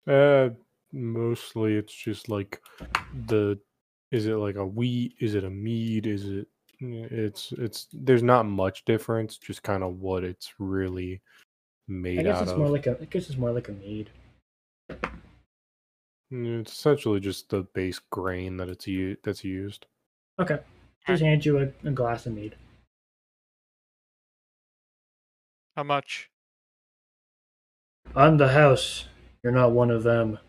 Uh, 0.08 0.50
mostly 0.92 1.76
it's 1.76 1.94
just 1.94 2.30
like 2.30 2.62
the. 3.28 3.60
Is 4.12 4.26
it 4.26 4.36
like 4.36 4.56
a 4.56 4.66
wheat? 4.66 5.14
Is 5.20 5.36
it 5.36 5.44
a 5.44 5.50
mead? 5.50 6.08
Is 6.08 6.28
it? 6.30 6.48
It's 6.82 7.52
it's. 7.54 7.88
There's 7.94 8.24
not 8.24 8.46
much 8.46 8.86
difference. 8.86 9.38
Just 9.38 9.64
kind 9.64 9.84
of 9.84 10.00
what 10.00 10.24
it's 10.24 10.54
really 10.60 11.22
made 11.88 12.20
of. 12.20 12.26
I 12.26 12.30
guess 12.30 12.36
out 12.38 12.44
it's 12.44 12.52
of. 12.54 12.58
more 12.58 12.70
like 12.70 12.88
a. 12.88 12.98
I 13.02 13.06
guess 13.06 13.30
it's 13.30 13.38
more 13.38 13.52
like 13.52 13.68
a 13.70 13.74
mead. 13.74 14.10
Mm, 16.32 16.62
It's 16.62 16.72
essentially 16.74 17.20
just 17.20 17.50
the 17.50 17.64
base 17.74 18.00
grain 18.12 18.58
that 18.58 18.70
it's 18.70 18.88
u- 18.88 19.18
that's 19.24 19.44
used. 19.44 19.86
Okay, 20.40 20.60
just 21.08 21.22
hand 21.24 21.46
you 21.46 21.60
a, 21.60 21.88
a 21.88 21.92
glass 21.92 22.26
of 22.26 22.34
mead. 22.34 22.56
How 25.76 25.84
much? 25.84 26.30
I'm 28.16 28.38
the 28.38 28.50
house. 28.50 29.06
You're 29.44 29.54
not 29.54 29.72
one 29.72 29.92
of 29.92 30.04
them. 30.04 30.40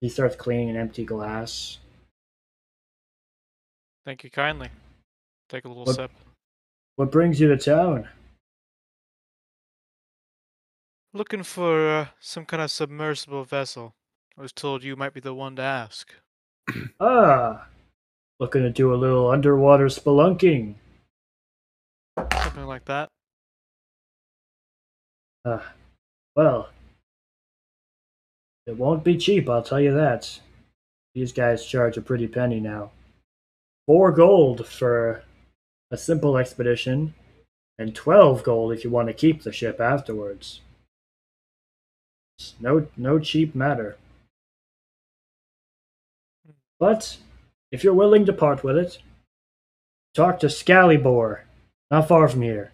He 0.00 0.08
starts 0.08 0.36
cleaning 0.36 0.70
an 0.70 0.76
empty 0.76 1.04
glass. 1.04 1.78
Thank 4.04 4.24
you 4.24 4.30
kindly. 4.30 4.68
Take 5.48 5.64
a 5.64 5.68
little 5.68 5.84
What- 5.84 5.94
sip. 5.96 6.10
What 6.96 7.10
brings 7.10 7.40
you 7.40 7.48
to 7.48 7.56
town? 7.56 8.08
Looking 11.14 11.42
for 11.42 11.88
uh, 11.88 12.06
some 12.20 12.44
kind 12.46 12.62
of 12.62 12.70
submersible 12.70 13.44
vessel. 13.44 13.94
I 14.36 14.40
was 14.42 14.52
told 14.52 14.82
you 14.82 14.96
might 14.96 15.12
be 15.14 15.20
the 15.20 15.34
one 15.34 15.56
to 15.56 15.62
ask. 15.62 16.12
Ah, 17.00 17.66
looking 18.40 18.62
to 18.62 18.70
do 18.70 18.94
a 18.94 18.96
little 18.96 19.30
underwater 19.30 19.86
spelunking. 19.86 20.74
Something 22.42 22.66
like 22.66 22.84
that. 22.86 23.08
Ah, 25.44 25.72
well, 26.36 26.68
it 28.66 28.76
won't 28.76 29.02
be 29.02 29.16
cheap, 29.18 29.48
I'll 29.50 29.62
tell 29.62 29.80
you 29.80 29.92
that. 29.94 30.38
These 31.14 31.32
guys 31.32 31.66
charge 31.66 31.96
a 31.96 32.00
pretty 32.02 32.28
penny 32.28 32.60
now. 32.60 32.90
Four 33.92 34.10
gold 34.10 34.66
for 34.66 35.22
a 35.90 35.98
simple 35.98 36.38
expedition, 36.38 37.12
and 37.78 37.94
twelve 37.94 38.42
gold 38.42 38.72
if 38.72 38.84
you 38.84 38.88
want 38.88 39.08
to 39.08 39.12
keep 39.12 39.42
the 39.42 39.52
ship 39.52 39.82
afterwards. 39.82 40.62
It's 42.38 42.54
no, 42.58 42.86
no 42.96 43.18
cheap 43.18 43.54
matter. 43.54 43.98
But 46.80 47.18
if 47.70 47.84
you're 47.84 47.92
willing 47.92 48.24
to 48.24 48.32
part 48.32 48.64
with 48.64 48.78
it, 48.78 48.96
talk 50.14 50.40
to 50.40 50.46
Scallybore, 50.46 51.40
not 51.90 52.08
far 52.08 52.28
from 52.28 52.40
here. 52.40 52.72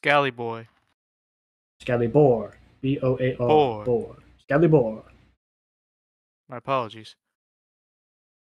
Galley 0.00 0.30
boy. 0.30 0.66
Scallybore. 1.84 2.54
B 2.80 2.98
O 3.02 3.18
A 3.20 3.36
R. 3.36 3.84
Boar. 3.84 4.16
Boar. 4.70 5.09
My 6.50 6.56
apologies. 6.56 7.14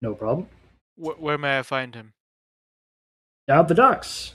No 0.02 0.16
problem. 0.16 0.48
Wh- 0.96 1.22
where 1.22 1.38
may 1.38 1.60
I 1.60 1.62
find 1.62 1.94
him? 1.94 2.14
Down 3.48 3.68
the 3.68 3.76
docks. 3.76 4.34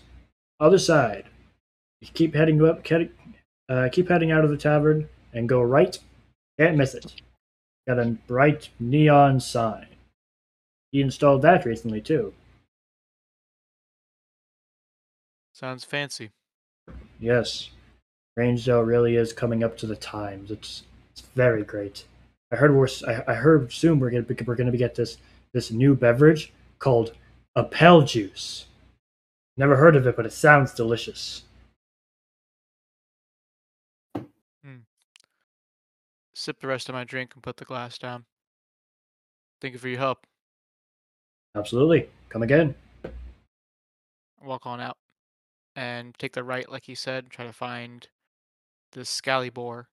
Other 0.60 0.78
side. 0.78 1.24
You 2.00 2.08
keep 2.14 2.36
heading 2.36 2.64
up. 2.64 2.84
Keep, 2.84 3.12
uh, 3.68 3.88
keep 3.90 4.08
heading 4.08 4.30
out 4.30 4.44
of 4.44 4.50
the 4.50 4.56
tavern 4.56 5.08
and 5.32 5.48
go 5.48 5.60
right. 5.60 5.98
Can't 6.60 6.76
miss 6.76 6.94
it. 6.94 7.20
Got 7.88 7.98
a 7.98 8.04
bright 8.28 8.68
neon 8.78 9.40
sign. 9.40 9.88
He 10.92 11.00
installed 11.00 11.42
that 11.42 11.64
recently 11.64 12.00
too. 12.00 12.34
Sounds 15.52 15.84
fancy. 15.84 16.30
Yes, 17.18 17.70
Rangedale 18.38 18.86
really 18.86 19.16
is 19.16 19.32
coming 19.32 19.64
up 19.64 19.76
to 19.78 19.86
the 19.86 19.96
times. 19.96 20.50
It's 20.50 20.84
it's 21.12 21.22
very 21.34 21.64
great. 21.64 22.04
I 22.52 22.56
heard 22.56 22.74
we're 22.74 22.88
I, 23.06 23.32
I 23.32 23.34
heard 23.34 23.72
soon 23.72 23.98
we're 23.98 24.10
gonna 24.10 24.26
we're 24.46 24.54
gonna 24.54 24.76
get 24.76 24.94
this 24.94 25.18
this 25.52 25.70
new 25.70 25.94
beverage 25.94 26.52
called 26.78 27.12
Appel 27.56 28.02
Juice. 28.02 28.66
Never 29.56 29.76
heard 29.76 29.96
of 29.96 30.06
it, 30.06 30.16
but 30.16 30.26
it 30.26 30.32
sounds 30.32 30.74
delicious. 30.74 31.44
Hmm. 34.14 34.84
Sip 36.34 36.60
the 36.60 36.66
rest 36.66 36.88
of 36.88 36.94
my 36.94 37.04
drink 37.04 37.32
and 37.34 37.42
put 37.42 37.56
the 37.56 37.64
glass 37.64 37.98
down. 37.98 38.26
Thank 39.60 39.72
you 39.72 39.78
for 39.78 39.88
your 39.88 39.98
help. 39.98 40.26
Absolutely, 41.54 42.08
come 42.28 42.42
again. 42.42 42.74
Walk 44.44 44.66
on 44.66 44.80
out 44.80 44.98
and 45.74 46.14
take 46.18 46.34
the 46.34 46.44
right, 46.44 46.70
like 46.70 46.84
he 46.84 46.94
said. 46.94 47.30
Try 47.30 47.46
to 47.46 47.52
find 47.52 48.06
the 48.92 49.00
Scalibor. 49.00 49.86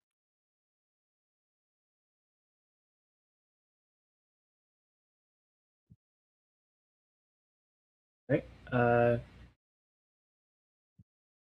Uh, 8.74 9.18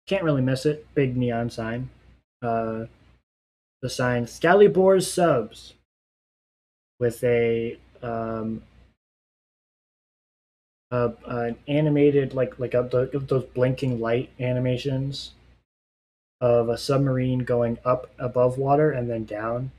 can't 0.07 0.23
really 0.23 0.41
miss 0.41 0.65
it. 0.65 0.87
Big 0.95 1.15
neon 1.15 1.49
sign. 1.49 1.89
Uh, 2.41 2.85
the 3.81 3.89
sign 3.89 4.25
Scalibor's 4.25 5.11
subs 5.11 5.75
with 6.99 7.23
a 7.23 7.77
um, 8.01 8.63
uh, 10.91 11.09
an 11.27 11.57
animated 11.67 12.33
like 12.33 12.59
like 12.59 12.73
a, 12.73 12.83
the, 12.83 13.19
those 13.19 13.45
blinking 13.45 13.99
light 13.99 14.29
animations 14.39 15.31
of 16.41 16.69
a 16.69 16.77
submarine 16.77 17.39
going 17.39 17.77
up 17.85 18.09
above 18.17 18.57
water 18.57 18.91
and 18.91 19.09
then 19.09 19.25
down 19.25 19.71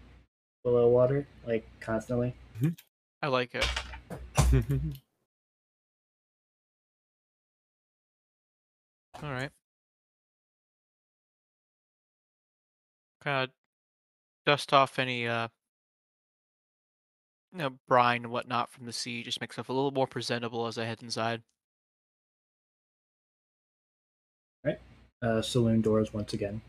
below 0.62 0.88
water, 0.88 1.26
like 1.44 1.66
constantly. 1.80 2.34
I 3.20 3.26
like 3.26 3.54
it. 3.54 3.68
All 9.22 9.30
right. 9.30 9.50
Kind 13.22 13.44
of 13.44 13.50
dust 14.44 14.72
off 14.72 14.98
any 14.98 15.28
uh, 15.28 15.48
you 17.52 17.58
know, 17.58 17.70
brine 17.86 18.24
and 18.24 18.32
whatnot 18.32 18.72
from 18.72 18.86
the 18.86 18.92
sea. 18.92 19.22
Just 19.22 19.40
makes 19.40 19.54
stuff 19.54 19.68
a 19.68 19.72
little 19.72 19.92
more 19.92 20.06
presentable 20.06 20.66
as 20.66 20.76
I 20.76 20.84
head 20.84 21.02
inside. 21.02 21.42
Uh, 25.22 25.40
saloon 25.40 25.80
doors 25.80 26.12
once 26.12 26.32
again. 26.32 26.60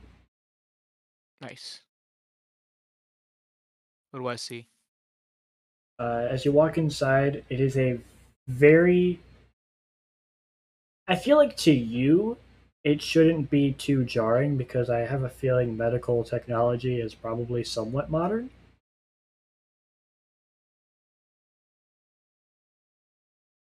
Nice. 1.41 1.81
What 4.11 4.19
do 4.19 4.27
I 4.27 4.35
see? 4.35 4.67
Uh, 5.97 6.27
as 6.29 6.45
you 6.45 6.51
walk 6.51 6.77
inside, 6.77 7.43
it 7.49 7.59
is 7.59 7.75
a 7.77 7.99
very. 8.47 9.19
I 11.07 11.15
feel 11.15 11.37
like 11.37 11.55
to 11.57 11.71
you, 11.71 12.37
it 12.83 13.01
shouldn't 13.01 13.49
be 13.49 13.71
too 13.73 14.03
jarring 14.03 14.57
because 14.57 14.89
I 14.89 14.99
have 14.99 15.23
a 15.23 15.29
feeling 15.29 15.77
medical 15.77 16.23
technology 16.23 16.99
is 16.99 17.13
probably 17.13 17.63
somewhat 17.63 18.09
modern. 18.09 18.49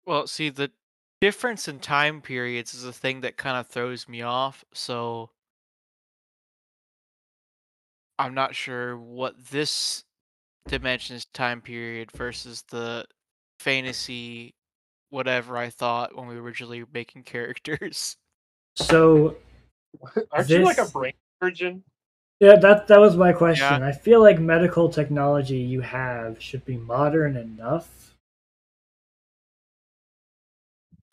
Well, 0.06 0.26
see, 0.26 0.48
the 0.48 0.72
difference 1.20 1.68
in 1.68 1.80
time 1.80 2.20
periods 2.22 2.74
is 2.74 2.84
a 2.84 2.92
thing 2.92 3.20
that 3.20 3.36
kind 3.36 3.56
of 3.56 3.68
throws 3.68 4.08
me 4.08 4.22
off. 4.22 4.64
So 4.72 5.30
I'm 8.18 8.34
not 8.34 8.54
sure 8.54 8.96
what 8.96 9.38
this 9.50 10.04
dimension's 10.66 11.26
time 11.26 11.62
period 11.62 12.12
versus 12.12 12.62
the 12.70 13.06
fantasy 13.60 14.54
whatever 15.10 15.56
I 15.56 15.70
thought 15.70 16.14
when 16.16 16.26
we 16.28 16.36
were 16.36 16.42
originally 16.42 16.84
making 16.92 17.22
characters. 17.24 18.16
So 18.76 19.36
Aren't 20.30 20.48
you 20.48 20.60
like 20.64 20.78
a 20.78 20.84
brain 20.86 21.14
surgeon? 21.42 21.82
yeah, 22.38 22.54
that 22.56 22.86
that 22.86 23.00
was 23.00 23.16
my 23.16 23.32
question. 23.32 23.80
Yeah. 23.80 23.88
I 23.88 23.90
feel 23.90 24.20
like 24.20 24.38
medical 24.38 24.88
technology 24.88 25.56
you 25.58 25.80
have 25.80 26.40
should 26.40 26.64
be 26.64 26.76
modern 26.76 27.36
enough. 27.36 28.14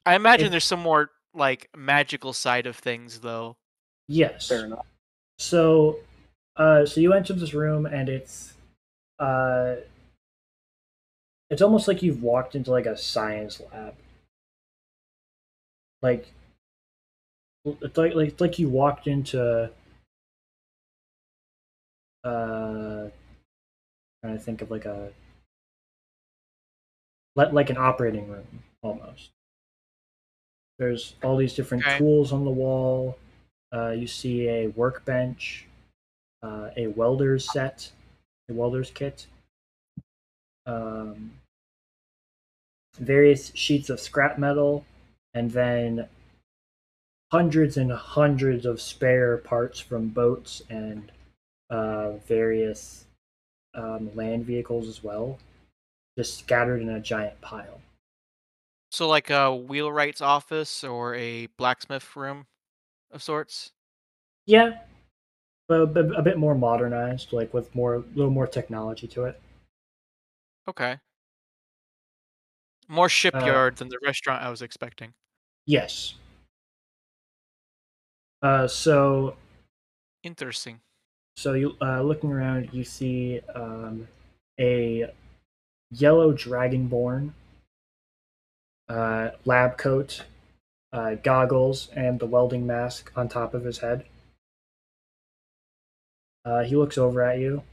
I 0.05 0.15
imagine 0.15 0.45
If- 0.47 0.51
there's 0.51 0.65
some 0.65 0.81
more 0.81 1.09
like 1.33 1.69
magical 1.75 2.33
side 2.33 2.67
of 2.67 2.75
things 2.75 3.19
though. 3.21 3.57
Yes. 4.07 4.47
Fair 4.47 4.65
enough. 4.65 4.85
So, 5.39 5.97
uh, 6.55 6.85
so 6.85 7.01
you 7.01 7.13
enter 7.13 7.33
this 7.33 7.53
room, 7.55 7.85
and 7.87 8.07
it's, 8.07 8.53
uh, 9.19 9.75
it's 11.49 11.61
almost 11.61 11.87
like 11.87 12.01
you've 12.03 12.23
walked 12.23 12.55
into 12.55 12.71
like 12.71 12.85
a 12.85 12.97
science 12.97 13.61
lab. 13.71 13.95
Like, 16.01 16.33
it's 17.65 17.97
like 17.97 18.13
like 18.15 18.29
it's 18.29 18.41
like 18.41 18.59
you 18.59 18.69
walked 18.69 19.07
into, 19.07 19.69
uh, 22.23 23.09
trying 24.21 24.37
to 24.37 24.39
think 24.39 24.61
of 24.61 24.71
like 24.71 24.85
a, 24.85 25.11
like 27.35 27.51
like 27.53 27.69
an 27.69 27.77
operating 27.77 28.29
room 28.29 28.63
almost. 28.81 29.29
There's 30.77 31.15
all 31.23 31.37
these 31.37 31.53
different 31.53 31.83
Okay. 31.85 31.97
tools 31.97 32.33
on 32.33 32.43
the 32.45 32.51
wall. 32.51 33.17
Uh, 33.73 33.91
you 33.91 34.07
see 34.07 34.47
a 34.47 34.67
workbench, 34.67 35.67
uh, 36.43 36.71
a 36.77 36.87
welder's 36.87 37.49
set, 37.49 37.91
a 38.49 38.53
welder's 38.53 38.91
kit, 38.91 39.27
um, 40.65 41.31
various 42.99 43.51
sheets 43.55 43.89
of 43.89 43.99
scrap 43.99 44.37
metal, 44.37 44.85
and 45.33 45.51
then 45.51 46.07
hundreds 47.31 47.77
and 47.77 47.91
hundreds 47.91 48.65
of 48.65 48.79
spare 48.81 49.37
parts 49.37 49.79
from 49.79 50.07
boats 50.09 50.61
and 50.69 51.11
uh, 51.69 52.11
various 52.27 53.05
um, 53.73 54.09
land 54.15 54.45
vehicles 54.45 54.87
as 54.87 55.03
well, 55.03 55.37
just 56.17 56.37
scattered 56.39 56.81
in 56.81 56.89
a 56.89 56.99
giant 56.99 57.39
pile. 57.41 57.81
So 58.91 59.07
like 59.09 59.29
a 59.29 59.53
wheelwright's 59.53 60.21
office 60.21 60.83
or 60.83 61.15
a 61.15 61.47
blacksmith 61.57 62.15
room 62.15 62.45
of 63.11 63.21
sorts. 63.21 63.71
Yeah, 64.45 64.79
but 65.67 65.81
a, 65.81 65.85
bit- 65.87 66.15
a 66.15 66.21
bit 66.21 66.37
more 66.37 66.55
modernized, 66.55 67.33
like 67.33 67.53
with 67.53 67.73
more, 67.75 67.95
a 67.95 68.03
little 68.13 68.31
more 68.31 68.47
technology 68.47 69.07
to 69.07 69.25
it. 69.25 69.41
Okay. 70.67 70.97
More 72.87 73.09
shipyard 73.09 73.77
than 73.77 73.89
the 73.89 73.99
restaurant 74.03 74.43
I 74.43 74.49
was 74.49 74.61
expecting. 74.61 75.13
Yes. 75.65 76.15
Uh, 78.41 78.67
so 78.67 79.37
Interesting. 80.23 80.81
so 81.35 81.53
you 81.53 81.75
uh, 81.81 82.01
looking 82.01 82.31
around, 82.31 82.69
you 82.71 82.83
see 82.83 83.41
um, 83.55 84.07
a 84.59 85.11
yellow 85.91 86.33
dragonborn, 86.33 87.31
uh, 88.89 89.31
lab 89.45 89.77
coat, 89.77 90.23
uh, 90.93 91.15
goggles, 91.15 91.89
and 91.95 92.19
the 92.19 92.25
welding 92.27 92.67
mask 92.67 93.11
on 93.15 93.27
top 93.27 93.53
of 93.53 93.63
his 93.63 93.79
head. 93.79 94.05
Uh, 96.43 96.63
he 96.63 96.75
looks 96.75 96.97
over 96.97 97.23
at 97.23 97.39
you. 97.39 97.63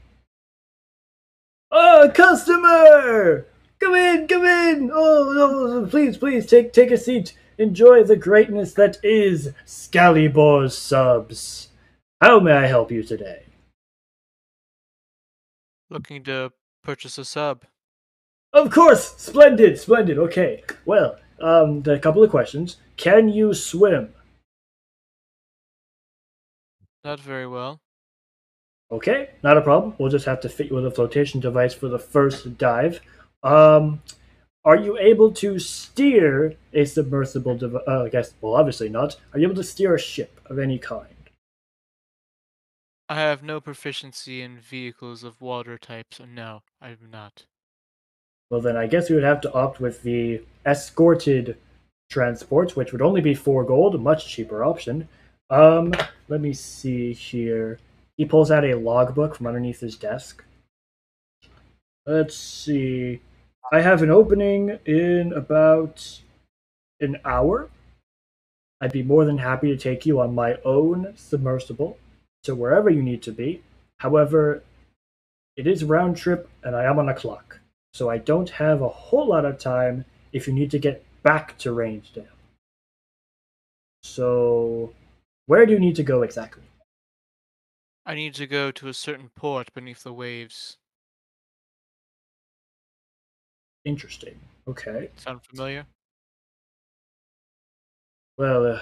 Oh, 1.75 2.11
customer! 2.13 3.47
Come 3.79 3.95
in, 3.95 4.27
come 4.27 4.45
in! 4.45 4.91
Oh, 4.93 5.33
no, 5.35 5.87
please, 5.89 6.17
please, 6.17 6.45
take 6.45 6.71
take 6.71 6.91
a 6.91 6.97
seat. 6.97 7.35
Enjoy 7.57 8.03
the 8.03 8.15
greatness 8.15 8.75
that 8.75 8.97
is 9.03 9.53
Scalibor's 9.65 10.77
subs. 10.77 11.69
How 12.21 12.39
may 12.39 12.51
I 12.51 12.67
help 12.67 12.91
you 12.91 13.01
today? 13.01 13.45
Looking 15.89 16.23
to 16.25 16.51
purchase 16.83 17.17
a 17.17 17.25
sub. 17.25 17.65
Of 18.53 18.69
course, 18.69 19.15
splendid, 19.17 19.79
splendid. 19.79 20.19
Okay, 20.19 20.63
well, 20.85 21.17
um, 21.41 21.81
a 21.87 21.97
couple 21.97 22.23
of 22.23 22.29
questions. 22.29 22.77
Can 22.97 23.29
you 23.29 23.55
swim? 23.55 24.13
Not 27.03 27.19
very 27.19 27.47
well. 27.47 27.81
Okay, 28.93 29.31
not 29.41 29.57
a 29.57 29.61
problem. 29.61 29.95
We'll 29.97 30.11
just 30.11 30.27
have 30.27 30.39
to 30.41 30.49
fit 30.49 30.69
you 30.69 30.75
with 30.75 30.85
a 30.85 30.91
flotation 30.91 31.39
device 31.39 31.73
for 31.73 31.87
the 31.87 31.97
first 31.97 32.59
dive. 32.59 33.01
Um, 33.41 34.03
are 34.63 34.75
you 34.75 34.99
able 34.99 35.31
to 35.31 35.57
steer 35.57 36.53
a 36.73 36.85
submersible 36.85 37.57
device? 37.57 37.81
Uh, 37.87 38.03
I 38.03 38.09
guess, 38.09 38.35
well, 38.39 38.53
obviously 38.53 38.89
not. 38.89 39.19
Are 39.33 39.39
you 39.39 39.47
able 39.47 39.55
to 39.55 39.63
steer 39.63 39.95
a 39.95 39.99
ship 39.99 40.39
of 40.45 40.59
any 40.59 40.77
kind? 40.77 41.07
I 43.09 43.15
have 43.15 43.41
no 43.41 43.59
proficiency 43.59 44.43
in 44.43 44.59
vehicles 44.59 45.23
of 45.23 45.41
water 45.41 45.79
types. 45.79 46.17
so 46.17 46.25
no, 46.25 46.61
I'm 46.79 47.09
not. 47.11 47.47
Well, 48.51 48.61
then 48.61 48.77
I 48.77 48.85
guess 48.85 49.09
we 49.09 49.15
would 49.15 49.23
have 49.23 49.41
to 49.41 49.53
opt 49.53 49.79
with 49.79 50.03
the 50.03 50.43
escorted 50.67 51.57
transport, 52.11 52.75
which 52.75 52.91
would 52.91 53.01
only 53.01 53.21
be 53.21 53.33
four 53.33 53.63
gold, 53.63 53.95
a 53.95 53.97
much 53.97 54.27
cheaper 54.27 54.63
option. 54.63 55.07
Um, 55.49 55.95
let 56.27 56.41
me 56.41 56.53
see 56.53 57.11
here. 57.11 57.79
He 58.17 58.25
pulls 58.25 58.51
out 58.51 58.65
a 58.65 58.75
logbook 58.75 59.35
from 59.35 59.47
underneath 59.47 59.79
his 59.79 59.95
desk. 59.95 60.43
Let's 62.05 62.35
see. 62.35 63.21
I 63.71 63.81
have 63.81 64.01
an 64.01 64.11
opening 64.11 64.79
in 64.85 65.33
about 65.33 66.21
an 66.99 67.17
hour. 67.25 67.69
I'd 68.81 68.91
be 68.91 69.03
more 69.03 69.25
than 69.25 69.37
happy 69.37 69.67
to 69.69 69.77
take 69.77 70.05
you 70.05 70.19
on 70.19 70.35
my 70.35 70.57
own 70.65 71.13
submersible 71.15 71.97
to 72.43 72.53
wherever 72.53 72.89
you 72.89 73.01
need 73.01 73.23
to 73.23 73.31
be. 73.31 73.63
However, 73.99 74.63
it 75.55 75.65
is 75.65 75.83
round 75.83 76.17
trip 76.17 76.49
and 76.63 76.75
I 76.75 76.83
am 76.83 76.99
on 76.99 77.09
a 77.09 77.13
clock, 77.13 77.59
so 77.93 78.09
I 78.09 78.17
don't 78.17 78.49
have 78.49 78.81
a 78.81 78.89
whole 78.89 79.27
lot 79.27 79.45
of 79.45 79.57
time 79.57 80.05
if 80.33 80.47
you 80.47 80.53
need 80.53 80.71
to 80.71 80.79
get 80.79 81.05
back 81.23 81.57
to 81.59 81.69
Rangedale. 81.69 82.27
So, 84.03 84.93
where 85.45 85.65
do 85.65 85.71
you 85.71 85.79
need 85.79 85.95
to 85.95 86.03
go 86.03 86.23
exactly? 86.23 86.63
I 88.05 88.15
need 88.15 88.33
to 88.35 88.47
go 88.47 88.71
to 88.71 88.89
a 88.89 88.93
certain 88.93 89.29
port 89.29 89.73
beneath 89.73 90.03
the 90.03 90.13
waves. 90.13 90.77
Interesting. 93.85 94.39
Okay. 94.67 95.09
Sound 95.15 95.41
familiar? 95.43 95.85
Well, 98.37 98.81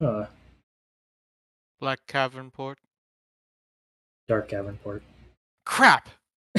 uh, 0.00 0.04
uh 0.04 0.26
Black 1.80 2.00
Cavern 2.06 2.50
Port? 2.50 2.78
Dark 4.28 4.48
Cavern 4.48 4.78
Port. 4.82 5.02
Crap! 5.64 6.08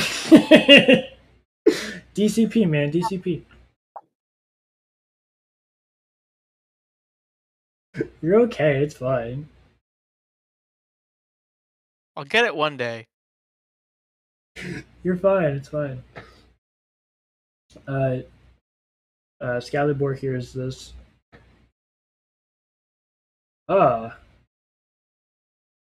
DCP, 2.15 2.67
man, 2.67 2.91
DCP. 2.91 3.43
You're 8.21 8.39
okay, 8.41 8.83
it's 8.83 8.95
fine. 8.95 9.47
I'll 12.19 12.25
get 12.25 12.43
it 12.43 12.53
one 12.53 12.75
day. 12.75 13.07
You're 15.03 15.15
fine, 15.15 15.55
it's 15.55 15.69
fine. 15.69 16.03
Uh, 17.87 18.17
uh, 19.39 19.61
Scalibor 19.61 20.19
hears 20.19 20.51
this. 20.51 20.91
Ah. 23.69 24.17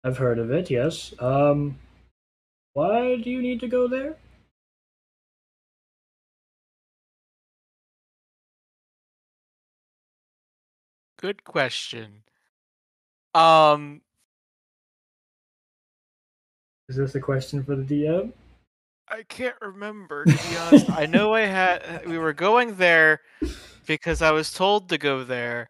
I've 0.04 0.18
heard 0.18 0.38
of 0.38 0.52
it, 0.52 0.70
yes. 0.70 1.14
Um, 1.20 1.80
why 2.74 3.16
do 3.16 3.30
you 3.30 3.42
need 3.42 3.62
to 3.62 3.70
go 3.70 3.88
there? 3.88 4.18
Good 11.18 11.46
question. 11.46 12.24
Um, 13.34 14.02
Is 16.88 16.98
this 16.98 17.16
a 17.16 17.20
question 17.20 17.64
for 17.64 17.76
the 17.76 17.84
DM? 17.84 18.32
I 19.08 19.24
can't 19.24 19.56
remember 19.62 20.26
to 20.26 20.32
be 20.32 20.58
honest. 20.58 20.90
I 20.90 21.06
know 21.06 21.34
I 21.34 21.42
had 21.42 22.06
we 22.08 22.18
were 22.18 22.34
going 22.34 22.76
there 22.76 23.22
because 23.86 24.22
I 24.22 24.32
was 24.32 24.54
told 24.54 24.90
to 24.90 24.98
go 24.98 25.24
there. 25.24 25.70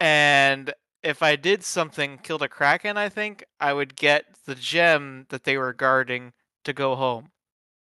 And 0.00 0.72
if 1.02 1.22
I 1.22 1.36
did 1.36 1.62
something, 1.62 2.18
killed 2.18 2.42
a 2.42 2.48
kraken, 2.48 2.96
I 2.96 3.08
think 3.08 3.44
I 3.60 3.72
would 3.72 3.96
get 3.96 4.24
the 4.44 4.54
gem 4.54 5.26
that 5.28 5.44
they 5.44 5.56
were 5.56 5.72
guarding 5.72 6.32
to 6.64 6.72
go 6.72 6.94
home. 6.94 7.30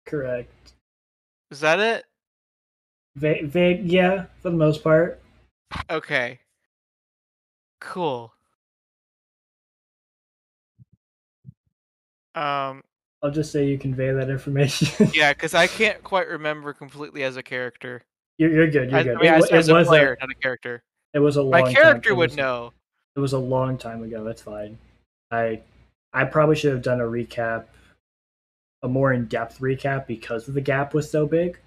Correct. 0.05 0.73
Is 1.51 1.59
that 1.59 1.79
it? 1.79 2.05
Va- 3.15 3.43
vague, 3.43 3.85
yeah, 3.85 4.25
for 4.41 4.51
the 4.51 4.57
most 4.57 4.83
part. 4.83 5.21
Okay. 5.89 6.39
Cool. 7.81 8.33
Um 12.39 12.81
I'll 13.21 13.31
just 13.31 13.51
say 13.51 13.65
you 13.65 13.77
convey 13.77 14.11
that 14.13 14.29
information. 14.29 15.09
yeah, 15.13 15.33
because 15.33 15.53
I 15.53 15.67
can't 15.79 16.01
quite 16.03 16.27
remember 16.29 16.71
completely 16.73 17.23
as 17.23 17.35
a 17.35 17.43
character. 17.43 18.01
you're, 18.37 18.49
you're 18.51 18.67
good. 18.69 18.89
You're 18.91 19.03
good. 19.03 19.17
I 19.17 19.21
mean, 19.21 19.25
it, 19.33 19.43
as, 19.43 19.51
wa- 19.51 19.57
as 19.57 19.67
a 19.69 19.73
was 19.73 19.87
player, 19.87 20.13
a, 20.13 20.25
not 20.25 20.31
a 20.31 20.35
character. 20.41 20.81
it 21.13 21.19
was 21.19 21.35
a 21.35 21.41
long 21.41 21.51
My 21.51 21.61
time- 21.63 21.73
character 21.73 22.09
it 22.11 22.15
would 22.15 22.29
was- 22.29 22.37
know. 22.37 22.71
It 23.15 23.19
was 23.19 23.33
a 23.33 23.39
long 23.39 23.77
time 23.77 24.03
ago. 24.03 24.23
That's 24.23 24.41
fine. 24.41 24.77
I 25.31 25.61
I 26.13 26.23
probably 26.25 26.55
should 26.55 26.71
have 26.71 26.81
done 26.81 27.01
a 27.01 27.03
recap, 27.03 27.65
a 28.83 28.87
more 28.87 29.11
in 29.11 29.25
depth 29.25 29.59
recap 29.59 30.07
because 30.07 30.45
the 30.45 30.61
gap 30.61 30.93
was 30.93 31.11
so 31.11 31.25
big. 31.27 31.59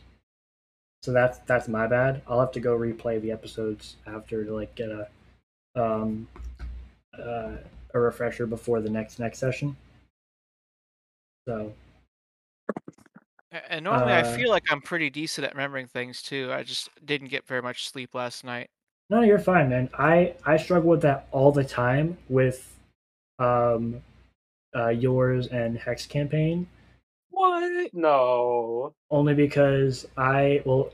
So 1.02 1.12
that's 1.12 1.38
that's 1.40 1.68
my 1.68 1.86
bad. 1.86 2.22
I'll 2.26 2.40
have 2.40 2.52
to 2.52 2.60
go 2.60 2.78
replay 2.78 3.20
the 3.20 3.30
episodes 3.32 3.96
after 4.06 4.44
to 4.44 4.54
like 4.54 4.74
get 4.74 4.88
a 4.88 5.08
um 5.76 6.26
uh, 7.18 7.56
a 7.92 8.00
refresher 8.00 8.46
before 8.46 8.80
the 8.80 8.88
next 8.88 9.18
next 9.18 9.38
session. 9.38 9.76
So 11.47 11.74
And 13.53 13.84
normally, 13.84 14.14
I 14.14 14.22
Uh, 14.22 14.36
feel 14.36 14.49
like 14.51 14.62
I'm 14.70 14.80
pretty 14.80 15.11
decent 15.11 15.47
at 15.47 15.53
remembering 15.55 15.86
things 15.86 16.22
too. 16.22 16.51
I 16.53 16.62
just 16.62 16.88
didn't 17.05 17.28
get 17.28 17.47
very 17.47 17.61
much 17.62 17.88
sleep 17.88 18.14
last 18.14 18.45
night. 18.45 18.70
No, 19.11 19.20
you're 19.20 19.38
fine, 19.38 19.68
man. 19.68 19.90
I 19.95 20.34
I 20.47 20.57
struggle 20.57 20.90
with 20.90 21.03
that 21.03 21.26
all 21.32 21.53
the 21.53 21.64
time 21.64 22.16
with 22.28 22.78
um 23.38 24.03
uh 24.74 24.88
yours 24.88 25.49
and 25.49 25.78
Hex 25.78 26.07
campaign 26.07 26.66
What? 27.30 27.93
No. 27.95 28.95
only 29.11 29.34
because 29.34 30.07
I 30.16 30.62
well 30.64 30.90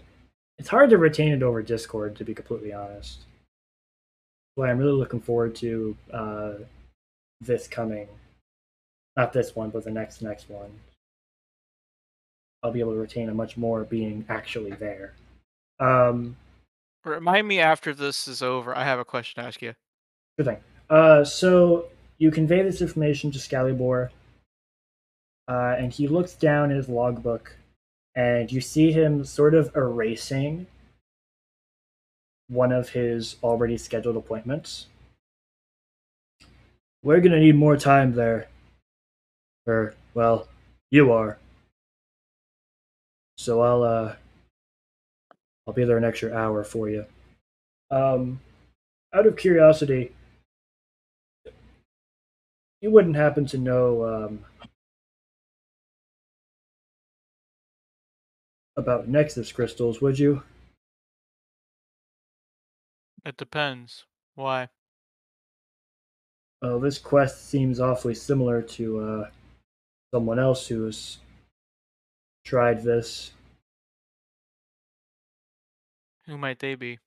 it's 0.59 0.69
hard 0.69 0.91
to 0.91 0.99
retain 0.99 1.33
it 1.33 1.43
over 1.43 1.63
Discord 1.63 2.17
to 2.17 2.25
be 2.25 2.35
completely 2.35 2.73
honest. 2.73 3.21
But 4.57 4.69
I'm 4.71 4.79
really 4.79 4.93
looking 4.93 5.21
forward 5.21 5.55
to 5.57 5.97
uh 6.13 6.55
this 7.41 7.69
coming 7.69 8.09
not 9.19 9.33
this 9.33 9.57
one, 9.57 9.69
but 9.69 9.85
the 9.85 9.91
next 9.91 10.23
next 10.23 10.49
one. 10.49 10.71
I'll 12.63 12.73
be 12.73 12.81
able 12.81 12.93
to 12.93 12.99
retain 12.99 13.29
a 13.29 13.35
much 13.35 13.57
more 13.57 13.85
being 13.85 14.25
actually 14.29 14.71
there. 14.71 15.13
Um 15.79 16.37
Remind 17.05 17.47
me 17.47 17.61
after 17.61 17.93
this 17.93 18.29
is 18.29 18.43
over. 18.43 18.75
I 18.75 18.85
have 18.85 18.99
a 18.99 19.05
question 19.05 19.43
to 19.43 19.49
ask 19.49 19.61
you. 19.61 19.75
Good 20.37 20.47
thing. 20.47 20.57
Uh, 20.91 21.25
so 21.25 21.87
you 22.19 22.31
convey 22.31 22.63
this 22.63 22.83
information 22.83 23.31
to 23.33 23.39
Scalibor, 23.39 24.11
uh, 25.47 25.77
and 25.79 25.93
he 25.93 26.09
looks 26.09 26.35
down 26.35 26.71
in 26.71 26.77
his 26.77 26.89
logbook, 26.89 27.57
and 28.15 28.51
you 28.51 28.61
see 28.61 28.93
him 28.93 29.25
sort 29.25 29.55
of 29.55 29.75
erasing 29.77 30.67
one 32.49 32.73
of 32.73 32.91
his 32.91 33.37
already 33.43 33.79
scheduled 33.79 34.17
appointments. 34.17 34.87
We're 37.03 37.21
gonna 37.21 37.41
need 37.41 37.55
more 37.55 37.77
time 37.77 38.15
there. 38.15 38.49
Or, 39.69 39.95
well, 40.15 40.49
you 40.91 41.13
are. 41.13 41.39
So 43.37 43.61
I'll, 43.61 43.83
uh, 43.83 44.15
I'll 45.67 45.75
be 45.75 45.85
there 45.85 45.99
an 45.99 46.05
extra 46.05 46.35
hour 46.35 46.65
for 46.65 46.89
you. 46.89 47.05
Um, 47.91 48.41
out 49.13 49.27
of 49.27 49.37
curiosity, 49.37 50.13
you 52.81 52.91
wouldn't 52.91 53.17
happen 53.17 53.45
to 53.47 53.59
know 53.59 54.05
um, 54.05 54.45
about 58.77 59.09
Nexus 59.09 59.53
crystals, 59.53 60.01
would 60.01 60.19
you? 60.19 60.43
It 63.27 63.37
depends. 63.37 64.05
Why? 64.35 64.69
Oh, 66.63 66.79
this 66.79 66.99
quest 66.99 67.49
seems 67.51 67.81
awfully 67.81 68.15
similar 68.15 68.63
to 68.63 69.01
uh, 69.01 69.31
someone 70.13 70.39
else 70.39 70.67
who's 70.69 71.19
tried 72.45 72.83
this. 72.83 73.33
Who 76.27 76.39
might 76.39 76.59
they 76.59 76.75
be? 76.75 76.99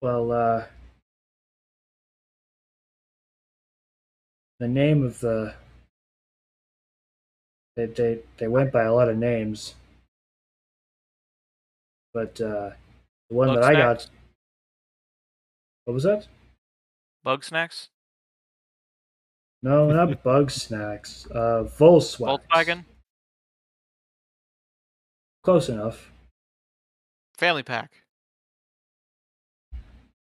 Well, 0.00 0.32
uh, 0.32 0.66
the 4.58 4.68
name 4.68 5.04
of 5.04 5.20
the 5.20 5.54
they 7.76 7.86
they 7.86 8.22
they 8.38 8.48
went 8.48 8.72
by 8.72 8.82
a 8.84 8.92
lot 8.92 9.08
of 9.08 9.16
names, 9.16 9.74
but 12.12 12.40
uh, 12.40 12.70
the 13.28 13.34
one 13.34 13.54
that 13.54 13.64
I 13.64 13.72
got, 13.74 14.08
What 15.84 15.94
was 15.94 16.04
that? 16.04 16.28
Bug 17.24 17.44
snacks? 17.44 17.90
No, 19.62 19.90
not 19.90 20.22
Bug 20.24 20.50
Snacks. 20.50 21.26
Uh, 21.30 21.64
Volkswagen. 21.78 22.40
Volkswagen? 22.50 22.84
Close 25.42 25.68
enough. 25.68 26.10
Family 27.36 27.62
pack. 27.62 27.90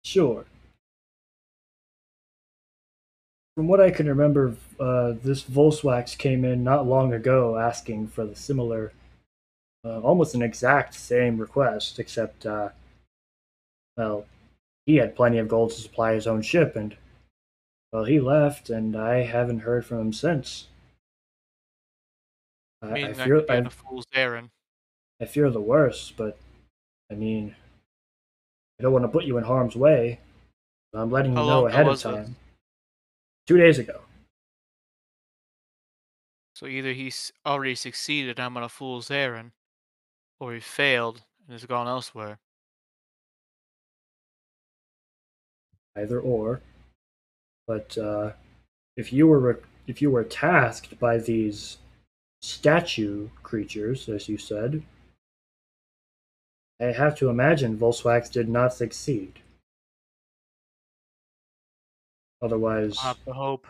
Sure. 0.05 0.45
From 3.57 3.69
what 3.69 3.81
I 3.81 3.91
can 3.93 4.09
remember, 4.09 4.57
uh, 4.81 5.13
this 5.23 5.43
Volkswagen 5.45 6.19
came 6.19 6.45
in 6.45 6.65
not 6.65 6.87
long 6.87 7.13
ago 7.13 7.57
asking 7.57 8.09
for 8.09 8.27
the 8.27 8.35
similar, 8.35 8.93
uh, 9.85 10.01
almost 10.01 10.35
an 10.35 10.43
exact 10.43 10.95
same 10.95 11.39
request, 11.39 12.01
except, 12.01 12.45
uh, 12.47 12.71
well, 13.97 14.27
he 14.87 14.97
had 14.97 15.15
plenty 15.15 15.39
of 15.39 15.47
gold 15.47 15.71
to 15.71 15.81
supply 15.81 16.15
his 16.15 16.27
own 16.27 16.43
ship, 16.43 16.75
and, 16.75 16.97
well, 17.95 18.03
he 18.03 18.19
left, 18.19 18.71
and 18.71 18.97
I 18.97 19.23
haven't 19.23 19.61
heard 19.61 19.87
from 19.87 20.01
him 20.01 20.13
since. 20.13 20.67
I, 22.83 22.89
I 22.89 22.93
I 22.93 23.13
fear, 23.13 23.37
could 23.37 23.47
be 23.47 23.55
on 23.55 23.67
I, 23.69 23.71
fool's 23.71 24.07
errand. 24.13 24.51
I 25.23 25.27
fear 25.27 25.49
the 25.49 25.61
worst, 25.61 26.17
but, 26.17 26.37
I 27.09 27.15
mean, 27.15 27.55
I 28.81 28.83
don't 28.83 28.93
want 28.93 29.05
to 29.05 29.09
put 29.09 29.27
you 29.27 29.39
in 29.39 29.45
harm's 29.45 29.77
way. 29.77 30.19
I'm 30.93 31.13
letting 31.13 31.37
you 31.37 31.37
know 31.37 31.69
ahead 31.69 31.87
of 31.87 32.01
time. 32.01 32.35
Two 33.47 33.59
days 33.59 33.79
ago. 33.79 34.01
So 36.57 36.67
either 36.67 36.95
he's 36.95 37.33
already 37.47 37.77
succeeded, 37.77 38.41
I'm 38.41 38.57
on 38.57 38.65
a 38.65 38.69
fool's 38.69 39.09
errand, 39.09 39.53
or 40.41 40.53
he 40.53 40.59
failed 40.59 41.23
and 41.47 41.53
has 41.53 41.65
gone 41.65 41.87
elsewhere. 41.87 42.41
either 45.97 46.19
or. 46.19 46.61
But 47.67 47.97
uh, 47.97 48.33
if 48.97 49.13
you 49.13 49.27
were 49.27 49.39
re- 49.39 49.63
if 49.87 50.01
you 50.03 50.11
were 50.11 50.25
tasked 50.25 50.99
by 50.99 51.19
these 51.19 51.79
statue 52.43 53.29
creatures, 53.43 54.09
as 54.09 54.29
you 54.29 54.39
said, 54.39 54.83
I 56.81 56.87
have 56.87 57.17
to 57.19 57.29
imagine 57.29 57.79
Volkswagen 57.79 58.31
did 58.31 58.49
not 58.49 58.75
succeed. 58.75 59.41
Otherwise, 62.43 62.99
have 62.99 63.25
to 63.25 63.33
hope. 63.33 63.67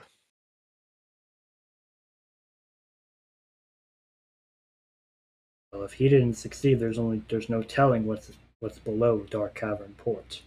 well, 5.74 5.82
if 5.82 5.95
he 5.95 6.09
didn't 6.09 6.34
succeed, 6.34 6.78
there's 6.78 6.99
only 6.99 7.22
there's 7.28 7.49
no 7.49 7.62
telling 7.62 8.07
what's 8.07 8.30
what's 8.61 8.78
below 8.78 9.26
Dark 9.28 9.55
Cavern 9.55 9.95
Port. 9.99 10.42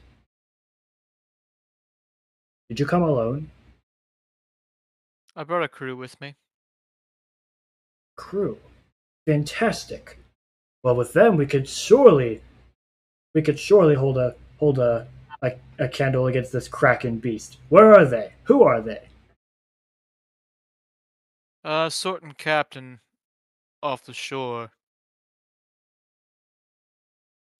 Did 2.70 2.80
you 2.80 2.86
come 2.86 3.01
alone, 3.01 3.49
I 5.36 5.43
brought 5.43 5.63
a 5.63 5.70
crew 5.70 5.95
with 5.95 6.20
me. 6.20 6.36
crew? 8.18 8.57
Fantastic. 9.26 10.20
Well, 10.84 10.95
with 10.95 11.13
them, 11.13 11.38
we 11.38 11.45
could 11.45 11.68
surely, 11.70 12.41
we 13.34 13.41
could 13.41 13.59
surely 13.59 13.95
hold 13.95 14.18
a 14.18 14.36
hold 14.57 14.80
a 14.80 15.07
a, 15.41 15.53
a 15.80 15.88
candle 15.88 16.28
against 16.28 16.51
this 16.51 16.68
kraken 16.68 17.20
beast. 17.20 17.57
Where 17.70 17.93
are 17.93 18.05
they? 18.05 18.34
Who 18.43 18.63
are 18.63 18.82
they? 18.82 19.01
Uh, 21.63 21.89
certain 21.89 22.34
Captain 22.34 22.99
off 23.84 24.03
the 24.03 24.13
shore. 24.13 24.72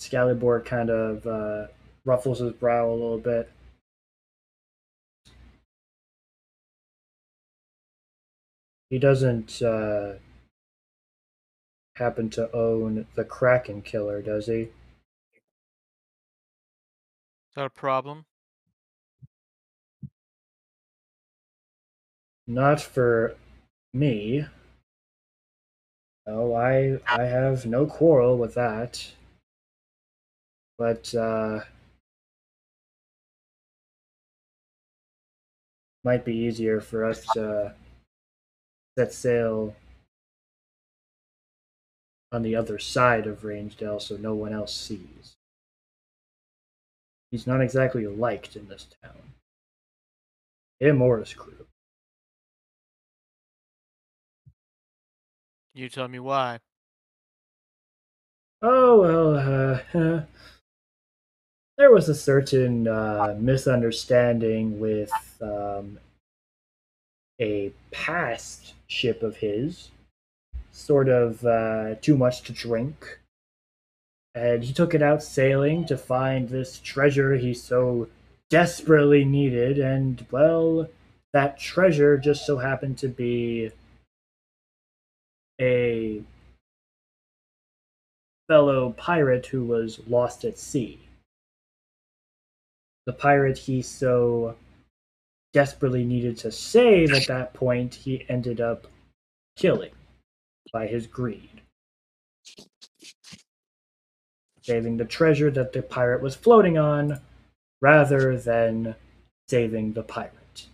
Scalibor 0.02 0.64
kind 0.64 0.90
of 0.90 1.26
uh, 1.28 1.68
ruffles 2.06 2.40
his 2.40 2.54
brow 2.54 2.90
a 2.90 2.92
little 2.92 3.18
bit. 3.20 3.52
He 8.90 9.00
doesn't 9.00 9.62
uh, 9.62 10.16
happen 11.96 12.30
to 12.30 12.50
own 12.56 13.08
the 13.16 13.26
Kraken 13.26 13.82
Killer, 13.82 14.22
does 14.22 14.46
he? 14.48 14.62
Is 14.62 14.72
that 17.56 17.66
a 17.66 17.70
problem? 17.70 18.26
Not 22.46 22.80
for 22.80 23.36
me. 23.94 24.46
No, 26.26 26.54
I 26.56 27.00
I 27.08 27.24
have 27.24 27.66
no 27.66 27.86
quarrel 27.86 28.38
with 28.38 28.54
that. 28.54 29.12
But 30.78 31.14
uh 31.14 31.62
might 36.04 36.24
be 36.24 36.36
easier 36.36 36.80
for 36.80 37.04
us 37.04 37.26
to 37.34 37.76
set 38.98 39.14
sail 39.14 39.76
on 42.32 42.42
the 42.42 42.56
other 42.56 42.80
side 42.80 43.28
of 43.28 43.44
Rangedale 43.44 44.02
so 44.02 44.18
no 44.18 44.34
one 44.34 44.54
else 44.54 44.76
sees. 44.76 45.36
He's 47.30 47.46
not 47.46 47.62
exactly 47.62 48.08
liked 48.08 48.56
in 48.56 48.68
this 48.68 48.88
town. 49.04 49.34
Him 50.80 51.02
or 51.02 51.20
his 51.20 51.34
crew. 51.34 51.68
You 55.76 55.90
tell 55.90 56.08
me 56.08 56.20
why. 56.20 56.60
Oh 58.64 59.02
well, 59.02 59.36
uh, 59.36 59.80
there 61.78 61.92
was 61.92 62.10
a 62.10 62.16
certain 62.16 62.88
uh, 62.88 63.36
misunderstanding 63.38 64.80
with 64.80 65.12
um, 65.42 66.00
a 67.40 67.72
past 67.92 68.74
ship 68.88 69.24
of 69.24 69.38
his, 69.38 69.90
sort 70.72 71.10
of 71.10 71.46
uh, 71.46 71.96
too 72.02 72.18
much 72.18 72.42
to 72.44 72.54
drink, 72.54 73.20
and 74.36 74.64
he 74.64 74.74
took 74.74 74.94
it 74.94 75.02
out 75.02 75.24
sailing 75.24 75.86
to 75.86 75.98
find 75.98 76.50
this 76.50 76.80
treasure 76.80 77.36
he 77.36 77.54
so 77.54 78.08
desperately 78.50 79.26
needed, 79.26 79.80
and 79.80 80.26
well, 80.32 80.88
that 81.34 81.60
treasure 81.60 82.18
just 82.18 82.46
so 82.46 82.58
happened 82.58 82.98
to 82.98 83.08
be 83.08 83.72
a 85.60 86.22
fellow 88.48 88.92
pirate 88.92 89.48
who 89.48 89.64
was 89.64 90.00
lost 90.08 90.46
at 90.46 90.58
sea. 90.58 91.00
The 93.06 93.14
pirate 93.14 93.58
he 93.58 93.82
so 93.82 94.56
desperately 95.54 96.04
needed 96.04 96.38
to 96.38 96.52
save 96.52 97.12
at 97.14 97.28
that 97.28 97.54
point, 97.54 97.96
he 97.96 98.26
ended 98.30 98.62
up 98.62 98.88
killing 99.56 99.92
by 100.72 100.88
his 100.88 101.08
greed. 101.08 101.62
Saving 104.62 104.98
the 104.98 105.06
treasure 105.06 105.50
that 105.52 105.74
the 105.74 105.82
pirate 105.82 106.22
was 106.22 106.36
floating 106.36 106.78
on 106.78 107.22
rather 107.82 108.38
than 108.38 108.96
saving 109.48 109.94
the 109.94 110.04
pirate. 110.04 110.68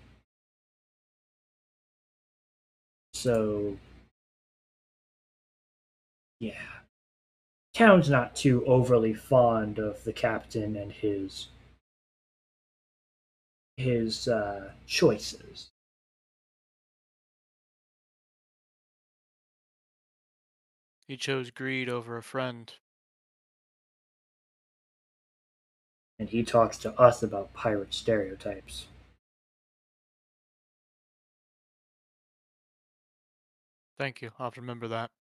So, 3.13 3.77
yeah 6.39 6.73
town's 7.73 8.09
not 8.09 8.35
too 8.35 8.63
overly 8.65 9.13
fond 9.13 9.79
of 9.79 10.03
the 10.03 10.13
captain 10.13 10.75
and 10.75 10.91
his 10.91 11.47
his 13.77 14.27
uh, 14.27 14.71
choices. 14.85 15.69
He 21.07 21.17
chose 21.17 21.51
greed 21.51 21.89
over 21.89 22.17
a 22.17 22.23
friend. 22.23 22.73
And 26.19 26.29
he 26.29 26.43
talks 26.43 26.77
to 26.79 26.97
us 26.99 27.21
about 27.21 27.53
pirate 27.53 27.93
stereotypes. 27.93 28.87
Thank 33.97 34.21
you. 34.21 34.31
I'll 34.39 34.53
remember 34.55 34.87
that. 34.87 35.11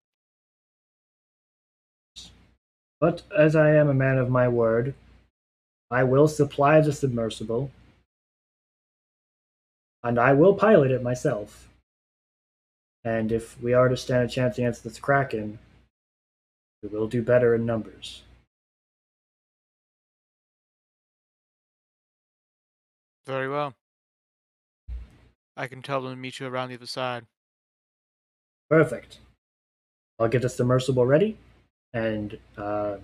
But 2.99 3.23
as 3.37 3.55
I 3.55 3.75
am 3.75 3.89
a 3.89 3.93
man 3.93 4.17
of 4.17 4.29
my 4.29 4.47
word, 4.47 4.93
I 5.91 6.03
will 6.03 6.27
supply 6.27 6.79
the 6.79 6.93
submersible, 6.93 7.69
and 10.03 10.19
I 10.19 10.33
will 10.33 10.53
pilot 10.53 10.91
it 10.91 11.01
myself. 11.01 11.69
And 13.05 13.31
if 13.31 13.61
we 13.61 13.73
are 13.73 13.89
to 13.89 13.97
stand 13.97 14.29
a 14.29 14.31
chance 14.31 14.57
against 14.57 14.83
this 14.83 14.99
Kraken, 14.99 15.59
we 16.81 16.89
will 16.89 17.07
do 17.07 17.21
better 17.21 17.55
in 17.55 17.65
numbers. 17.65 18.23
Very 23.25 23.49
well. 23.49 23.73
I 25.55 25.67
can 25.67 25.81
tell 25.81 26.01
them 26.01 26.11
to 26.11 26.17
meet 26.17 26.39
you 26.39 26.47
around 26.47 26.69
the 26.69 26.75
other 26.75 26.85
side. 26.85 27.25
Perfect. 28.69 29.19
I'll 30.19 30.27
get 30.27 30.41
the 30.41 30.49
submersible 30.49 31.05
ready, 31.05 31.37
and 31.93 32.37
um, 32.57 32.99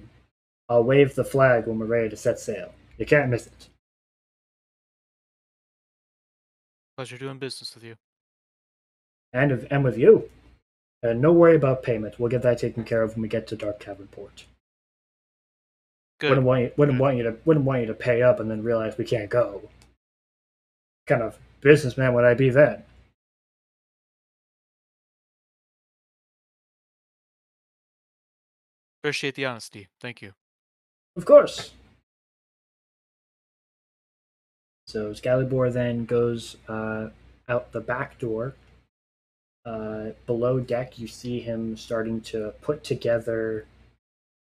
I'll 0.68 0.84
wave 0.84 1.16
the 1.16 1.24
flag 1.24 1.68
when 1.68 1.80
we're 1.80 1.86
ready 1.86 2.10
to 2.10 2.18
set 2.18 2.40
sail. 2.40 2.74
You 2.98 3.06
can't 3.06 3.30
miss 3.30 3.48
it. 3.48 3.70
Pleasure 7.00 7.18
doing 7.18 7.38
business 7.38 7.74
with 7.76 7.86
you. 7.86 7.96
and 9.32 9.54
of, 9.54 9.66
and 9.72 9.86
with 9.86 9.98
you. 9.98 10.30
And 11.02 11.22
no 11.22 11.32
worry 11.32 11.56
about 11.56 11.82
payment. 11.82 12.20
We'll 12.20 12.30
get 12.30 12.42
that 12.42 12.60
taken 12.60 12.84
care 12.84 13.04
of 13.04 13.14
when 13.14 13.22
we 13.22 13.30
get 13.30 13.48
to 13.48 13.56
Dark 13.56 13.80
Cavern 13.80 14.08
Port. 14.08 14.44
Good. 16.20 16.32
Wouldn't 16.32 16.46
want 16.46 16.62
you 16.62 16.72
wouldn't 16.76 16.98
Good. 16.98 17.02
want 17.02 17.16
you 17.16 17.24
to 17.24 17.38
wouldn't 17.46 17.66
want 17.66 17.80
you 17.80 17.88
to 17.88 17.94
pay 17.94 18.22
up 18.22 18.42
and 18.42 18.52
then 18.52 18.64
realize 18.64 18.98
we 18.98 19.06
can't 19.06 19.30
go. 19.30 19.70
kind 21.08 21.24
of 21.24 21.40
businessman 21.62 22.14
would 22.16 22.26
I 22.26 22.34
be 22.34 22.50
then? 22.50 22.84
Appreciate 29.02 29.36
the 29.36 29.46
honesty. 29.46 29.88
Thank 30.02 30.22
you. 30.22 30.34
Of 31.16 31.24
course. 31.24 31.72
So 34.90 35.12
Scalibor 35.12 35.72
then 35.72 36.06
goes 36.06 36.58
uh, 36.68 37.10
out 37.48 37.72
the 37.74 37.80
back 37.80 38.18
door. 38.18 38.56
Uh, 39.64 40.14
below 40.26 40.60
deck, 40.60 40.98
you 40.98 41.08
see 41.08 41.40
him 41.40 41.78
starting 41.78 42.22
to 42.22 42.56
put 42.62 42.84
together 42.84 43.68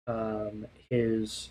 um, 0.07 0.67
his 0.91 1.49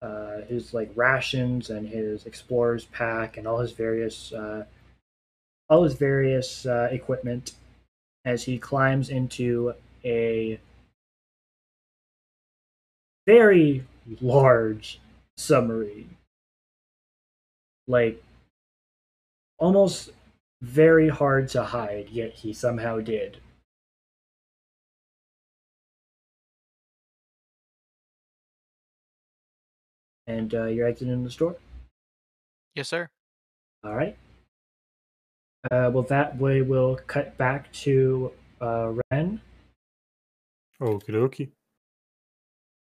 uh, 0.00 0.40
his 0.48 0.72
like 0.72 0.92
rations 0.96 1.68
and 1.68 1.86
his 1.86 2.24
explorer's 2.24 2.86
pack 2.86 3.36
and 3.36 3.46
all 3.46 3.58
his 3.58 3.72
various 3.72 4.32
uh, 4.32 4.64
all 5.68 5.84
his 5.84 5.92
various 5.92 6.64
uh, 6.64 6.88
equipment 6.90 7.52
as 8.24 8.44
he 8.44 8.56
climbs 8.56 9.10
into 9.10 9.74
a 10.06 10.58
very 13.26 13.84
large 14.22 15.00
submarine. 15.36 16.16
Like, 17.86 18.22
almost 19.58 20.10
very 20.60 21.08
hard 21.08 21.48
to 21.48 21.62
hide, 21.64 22.08
yet 22.10 22.32
he 22.34 22.52
somehow 22.52 23.00
did. 23.00 23.38
And 30.26 30.54
uh, 30.54 30.66
you're 30.66 30.86
exiting 30.86 31.24
the 31.24 31.30
store? 31.30 31.56
Yes, 32.74 32.88
sir. 32.88 33.08
All 33.84 33.94
right. 33.94 34.16
Uh, 35.70 35.90
well, 35.92 36.02
that 36.04 36.36
way 36.38 36.62
we'll 36.62 36.96
cut 37.06 37.36
back 37.36 37.72
to 37.72 38.32
uh, 38.60 38.92
Ren, 39.10 39.40
Okie 40.80 41.10
dokie. 41.10 41.48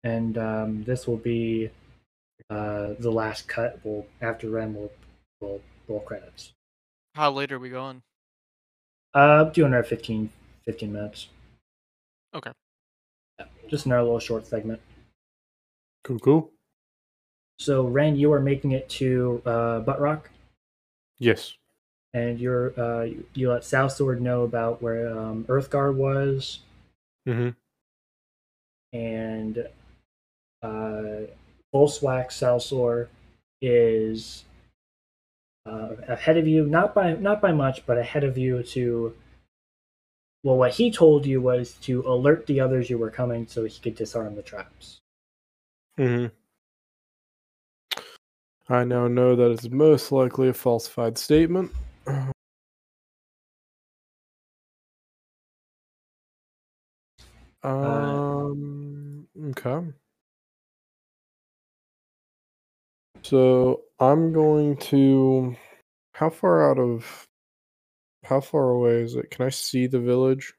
and 0.03 0.37
um, 0.37 0.83
this 0.83 1.07
will 1.07 1.17
be 1.17 1.69
uh, 2.49 2.93
the 2.99 3.11
last 3.11 3.47
cut. 3.47 3.79
We'll 3.83 4.05
after 4.21 4.49
Ren, 4.49 4.73
we'll 4.73 4.91
we'll 5.39 5.61
roll 5.87 5.99
credits. 6.01 6.53
How 7.15 7.31
late 7.31 7.51
are 7.51 7.59
we 7.59 7.69
going? 7.69 8.01
Uh, 9.13 9.45
do 9.45 9.65
another 9.65 9.83
15, 9.83 10.29
15 10.65 10.91
minutes. 10.91 11.29
Okay. 12.33 12.51
Yeah, 13.39 13.45
just 13.69 13.85
another 13.85 14.03
little 14.03 14.19
short 14.19 14.45
segment. 14.45 14.81
Cool, 16.03 16.19
cool. 16.19 16.51
So, 17.59 17.85
Ren, 17.87 18.17
you 18.17 18.33
are 18.33 18.41
making 18.41 18.71
it 18.71 18.89
to 18.89 19.41
uh, 19.45 19.79
Butt 19.79 20.01
Rock, 20.01 20.29
Yes. 21.17 21.53
and 22.13 22.37
you're 22.37 22.77
uh, 22.77 23.03
you- 23.03 23.25
you 23.33 23.49
let 23.49 23.63
South 23.63 23.93
Sword 23.93 24.21
know 24.21 24.43
about 24.43 24.81
where 24.81 25.17
um, 25.17 25.45
Earthguard 25.47 25.95
was, 25.95 26.59
Mm-hmm. 27.25 27.49
and 28.93 29.67
uh, 30.61 31.27
Volswax 31.75 32.27
Salsor 32.31 33.09
is 33.61 34.45
uh, 35.65 35.89
ahead 36.07 36.37
of 36.37 36.47
you, 36.47 36.65
not 36.65 36.95
by 36.95 37.15
not 37.15 37.41
by 37.41 37.51
much, 37.51 37.85
but 37.85 37.97
ahead 37.97 38.23
of 38.23 38.37
you 38.37 38.63
to. 38.63 39.13
Well, 40.41 40.55
what 40.55 40.75
he 40.75 40.89
told 40.89 41.25
you 41.25 41.41
was 41.41 41.73
to 41.81 42.07
alert 42.07 42.47
the 42.47 42.61
others 42.61 42.89
you 42.89 42.97
were 42.97 43.09
coming, 43.09 43.45
so 43.47 43.65
he 43.65 43.77
could 43.81 43.95
disarm 43.95 44.35
the 44.35 44.41
traps. 44.41 44.99
Mm-hmm. 45.99 46.27
I 48.69 48.85
now 48.85 49.09
know 49.09 49.35
that 49.35 49.51
it's 49.51 49.69
most 49.69 50.13
likely 50.13 50.47
a 50.47 50.53
falsified 50.53 51.17
statement. 51.17 51.73
Um. 57.63 59.27
Okay. 59.49 59.91
So 63.25 63.81
I'm 63.99 64.33
going 64.33 64.77
to. 64.91 65.55
How 66.13 66.29
far 66.29 66.69
out 66.69 66.77
of? 66.77 67.27
How 68.23 68.39
far 68.39 68.69
away 68.69 69.01
is 69.01 69.15
it? 69.15 69.31
Can 69.31 69.47
I 69.47 69.49
see 69.49 69.87
the 69.87 69.99
village? 69.99 70.53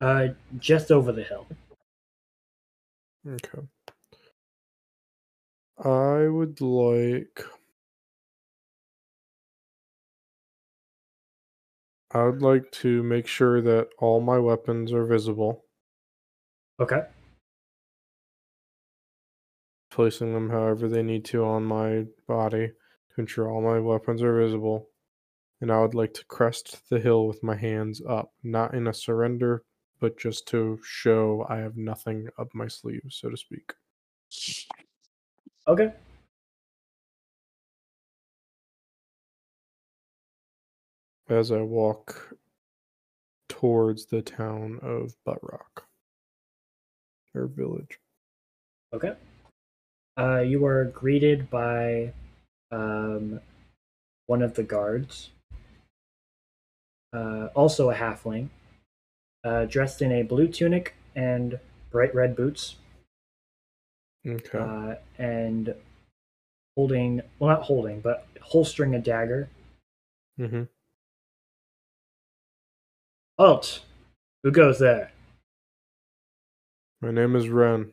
Uh, 0.00 0.28
just 0.58 0.90
over 0.90 1.12
the 1.12 1.24
hill. 1.24 1.46
Okay. 3.28 3.68
I 5.76 6.26
would 6.26 6.62
like. 6.62 7.44
I 12.12 12.24
would 12.24 12.40
like 12.40 12.70
to 12.80 13.02
make 13.02 13.26
sure 13.26 13.60
that 13.60 13.88
all 13.98 14.22
my 14.22 14.38
weapons 14.38 14.90
are 14.90 15.04
visible, 15.04 15.66
Okay. 16.80 17.02
Placing 19.94 20.34
them 20.34 20.50
however 20.50 20.88
they 20.88 21.04
need 21.04 21.24
to 21.24 21.44
on 21.44 21.64
my 21.64 22.04
body 22.26 22.66
to 22.66 23.20
ensure 23.20 23.48
all 23.48 23.62
my 23.62 23.78
weapons 23.78 24.22
are 24.22 24.42
visible. 24.42 24.88
And 25.60 25.70
I 25.70 25.80
would 25.80 25.94
like 25.94 26.12
to 26.14 26.24
crest 26.26 26.90
the 26.90 26.98
hill 26.98 27.28
with 27.28 27.44
my 27.44 27.54
hands 27.54 28.02
up, 28.08 28.32
not 28.42 28.74
in 28.74 28.88
a 28.88 28.92
surrender, 28.92 29.62
but 30.00 30.18
just 30.18 30.48
to 30.48 30.80
show 30.84 31.46
I 31.48 31.58
have 31.58 31.76
nothing 31.76 32.28
up 32.38 32.48
my 32.54 32.66
sleeve, 32.66 33.02
so 33.08 33.30
to 33.30 33.36
speak. 33.36 33.72
Okay. 35.68 35.92
as 41.28 41.50
I 41.50 41.62
walk 41.62 42.36
towards 43.48 44.06
the 44.06 44.20
town 44.20 44.78
of 44.82 45.14
Butt 45.24 45.38
Rock 45.42 45.86
or 47.34 47.46
village. 47.46 47.98
Okay. 48.92 49.14
Uh, 50.18 50.40
you 50.40 50.64
are 50.64 50.84
greeted 50.86 51.50
by 51.50 52.12
um, 52.70 53.40
one 54.26 54.42
of 54.42 54.54
the 54.54 54.62
guards, 54.62 55.30
uh, 57.12 57.48
also 57.54 57.90
a 57.90 57.94
halfling, 57.94 58.48
uh, 59.44 59.64
dressed 59.64 60.02
in 60.02 60.12
a 60.12 60.22
blue 60.22 60.46
tunic 60.46 60.94
and 61.16 61.58
bright 61.90 62.14
red 62.14 62.36
boots, 62.36 62.76
Okay. 64.26 64.58
uh, 64.58 64.94
and 65.18 65.74
holding, 66.76 67.20
well, 67.38 67.50
not 67.50 67.62
holding, 67.64 68.00
but 68.00 68.26
holstering 68.40 68.94
a 68.94 69.00
dagger. 69.00 69.48
mm-hmm. 70.38 70.62
Halt! 73.38 73.80
Who 74.44 74.52
goes 74.52 74.78
there? 74.78 75.10
My 77.00 77.10
name 77.10 77.34
is 77.34 77.48
Ren. 77.48 77.92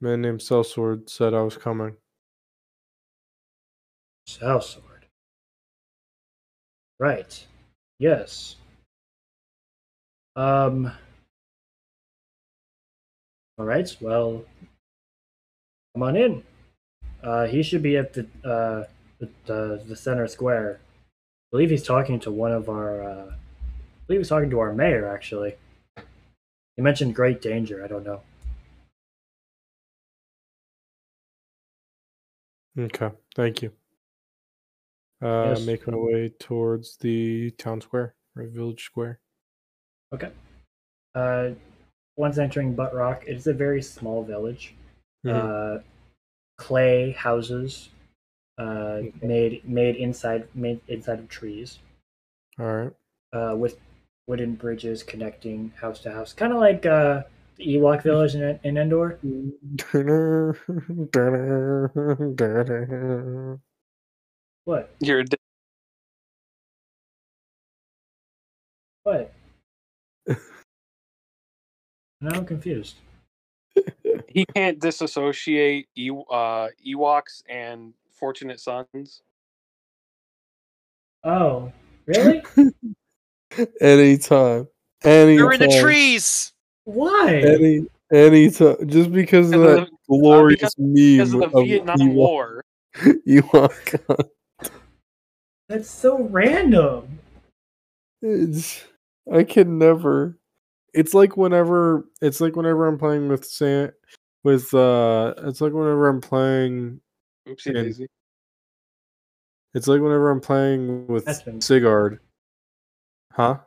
Man 0.00 0.20
named 0.20 0.40
Sellsword 0.40 1.08
said 1.08 1.34
I 1.34 1.42
was 1.42 1.56
coming. 1.56 1.96
Southsword. 4.26 5.06
Right. 6.98 7.46
Yes. 7.98 8.56
Um. 10.36 10.92
All 13.58 13.64
right. 13.64 13.96
Well, 14.00 14.44
come 15.94 16.02
on 16.02 16.16
in. 16.16 16.42
Uh, 17.22 17.46
he 17.46 17.62
should 17.62 17.82
be 17.82 17.96
at 17.96 18.12
the 18.12 18.26
uh 18.44 18.84
the 19.18 19.28
the, 19.46 19.82
the 19.88 19.96
center 19.96 20.26
square. 20.26 20.80
I 20.82 21.56
believe 21.56 21.70
he's 21.70 21.84
talking 21.84 22.18
to 22.20 22.30
one 22.30 22.52
of 22.52 22.68
our. 22.68 23.02
Uh, 23.02 23.26
I 23.30 24.06
believe 24.06 24.20
he's 24.20 24.28
talking 24.28 24.50
to 24.50 24.60
our 24.60 24.74
mayor. 24.74 25.08
Actually, 25.08 25.54
he 26.76 26.82
mentioned 26.82 27.14
great 27.14 27.40
danger. 27.40 27.84
I 27.84 27.86
don't 27.86 28.04
know. 28.04 28.20
Okay. 32.78 33.10
Thank 33.34 33.62
you. 33.62 33.72
Uh, 35.22 35.50
Yes. 35.50 35.66
Make 35.66 35.86
my 35.86 35.96
way 35.96 36.28
towards 36.38 36.96
the 36.98 37.50
town 37.52 37.80
square 37.80 38.14
or 38.36 38.46
village 38.46 38.84
square. 38.84 39.20
Okay. 40.12 40.30
Uh, 41.14 41.50
once 42.16 42.38
entering 42.38 42.74
Butt 42.74 42.94
Rock, 42.94 43.24
it 43.26 43.36
is 43.36 43.46
a 43.46 43.52
very 43.54 43.82
small 43.82 44.22
village. 44.24 44.74
Mhm. 45.24 45.32
uh, 45.78 45.82
clay 46.58 47.12
houses 47.12 47.90
uh, 48.58 49.00
Okay. 49.02 49.12
made 49.26 49.68
made 49.68 49.96
inside 49.96 50.48
made 50.54 50.80
inside 50.88 51.18
of 51.18 51.28
trees 51.28 51.78
All 52.58 52.66
right. 52.66 52.92
uh, 53.32 53.56
with 53.56 53.78
wooden 54.28 54.54
bridges 54.54 55.02
connecting 55.02 55.70
house 55.80 56.00
to 56.02 56.12
house, 56.12 56.32
kind 56.34 56.52
of 56.52 56.58
like 56.60 56.86
uh, 56.86 57.24
Ewok 57.58 58.02
village 58.02 58.34
in, 58.34 58.58
in 58.64 58.78
Endor? 58.78 59.18
what? 64.64 64.94
You're 65.00 65.24
dead. 65.24 65.38
What? 69.04 69.32
now 70.26 70.36
I'm 72.22 72.46
confused. 72.46 72.96
He 74.28 74.46
can't 74.46 74.80
disassociate 74.80 75.88
e- 75.94 76.10
uh, 76.10 76.68
Ewoks 76.86 77.42
and 77.48 77.92
Fortunate 78.10 78.58
Sons. 78.58 79.22
Oh, 81.22 81.70
really? 82.06 82.42
anytime. 83.80 84.66
Anytime. 85.04 85.44
We're 85.44 85.52
in 85.52 85.60
the 85.60 85.78
trees. 85.80 86.53
Why? 86.84 87.36
Any 87.36 87.86
any 88.12 88.50
time, 88.50 88.76
Just 88.88 89.10
because 89.12 89.50
of 89.52 89.60
that 89.62 89.88
the- 89.88 89.96
glorious 90.08 90.74
meme 90.78 90.94
Because 90.94 91.34
of 91.34 91.40
the 91.40 91.58
of 91.58 91.64
Vietnam 91.66 91.96
Ewok- 91.98 92.14
War. 92.14 92.64
Ewok. 93.26 94.28
That's 95.68 95.90
so 95.90 96.22
random. 96.24 97.18
It's 98.22 98.84
I 99.32 99.44
can 99.44 99.78
never. 99.78 100.38
It's 100.92 101.14
like 101.14 101.36
whenever 101.36 102.06
it's 102.20 102.40
like 102.40 102.54
whenever 102.56 102.86
I'm 102.86 102.98
playing 102.98 103.28
with 103.28 103.44
Sam 103.46 103.90
with 104.44 104.72
uh 104.74 105.34
it's 105.38 105.60
like 105.62 105.72
whenever 105.72 106.08
I'm 106.08 106.20
playing 106.20 107.00
Oopsie 107.48 107.66
And- 107.66 107.74
daisy. 107.76 108.06
it's 109.74 109.88
like 109.88 110.00
whenever 110.02 110.30
I'm 110.30 110.40
playing 110.40 111.06
with 111.06 111.24
been- 111.44 111.60
Sigard. 111.60 112.20
Huh? 113.32 113.58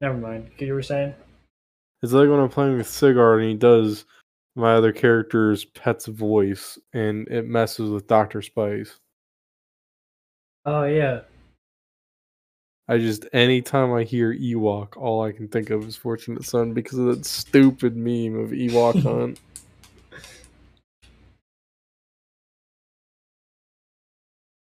Never 0.00 0.18
mind. 0.18 0.50
You 0.58 0.74
were 0.74 0.82
saying? 0.82 1.14
It's 2.02 2.12
like 2.12 2.28
when 2.28 2.38
I'm 2.40 2.48
playing 2.48 2.76
with 2.76 2.86
Sigard 2.86 3.40
and 3.40 3.48
he 3.50 3.56
does 3.56 4.04
my 4.54 4.74
other 4.74 4.92
character's 4.92 5.64
pet's 5.64 6.06
voice 6.06 6.78
and 6.92 7.26
it 7.28 7.46
messes 7.46 7.90
with 7.90 8.06
Dr. 8.06 8.42
Spice. 8.42 8.98
Oh 10.64 10.84
yeah. 10.84 11.22
I 12.88 12.98
just 12.98 13.26
anytime 13.32 13.92
I 13.92 14.04
hear 14.04 14.34
Ewok, 14.34 14.96
all 14.96 15.22
I 15.22 15.32
can 15.32 15.48
think 15.48 15.70
of 15.70 15.84
is 15.84 15.96
Fortunate 15.96 16.44
Son 16.44 16.72
because 16.72 16.98
of 16.98 17.06
that 17.06 17.26
stupid 17.26 17.96
meme 17.96 18.36
of 18.38 18.50
Ewok 18.50 19.02
Hunt. 19.02 19.40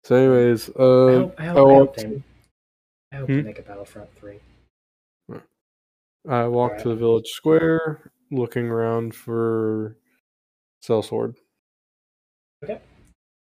So, 0.05 0.15
anyways, 0.15 0.69
I 0.71 0.73
uh, 0.73 0.75
hope, 0.77 1.35
I 1.39 1.43
I 1.43 1.47
hope, 1.47 1.99
I 1.99 2.03
hope 2.05 2.23
I 3.13 3.17
hope 3.17 3.29
Hmm? 3.29 3.37
they 3.37 3.43
make 3.43 3.59
a 3.59 3.63
Battlefront 3.63 4.13
three. 4.15 4.39
I 6.29 6.47
walked 6.49 6.81
to 6.83 6.89
the 6.89 6.97
village 6.97 7.29
square, 7.29 8.11
looking 8.31 8.67
around 8.67 9.15
for 9.15 9.97
Sellsword. 10.83 11.37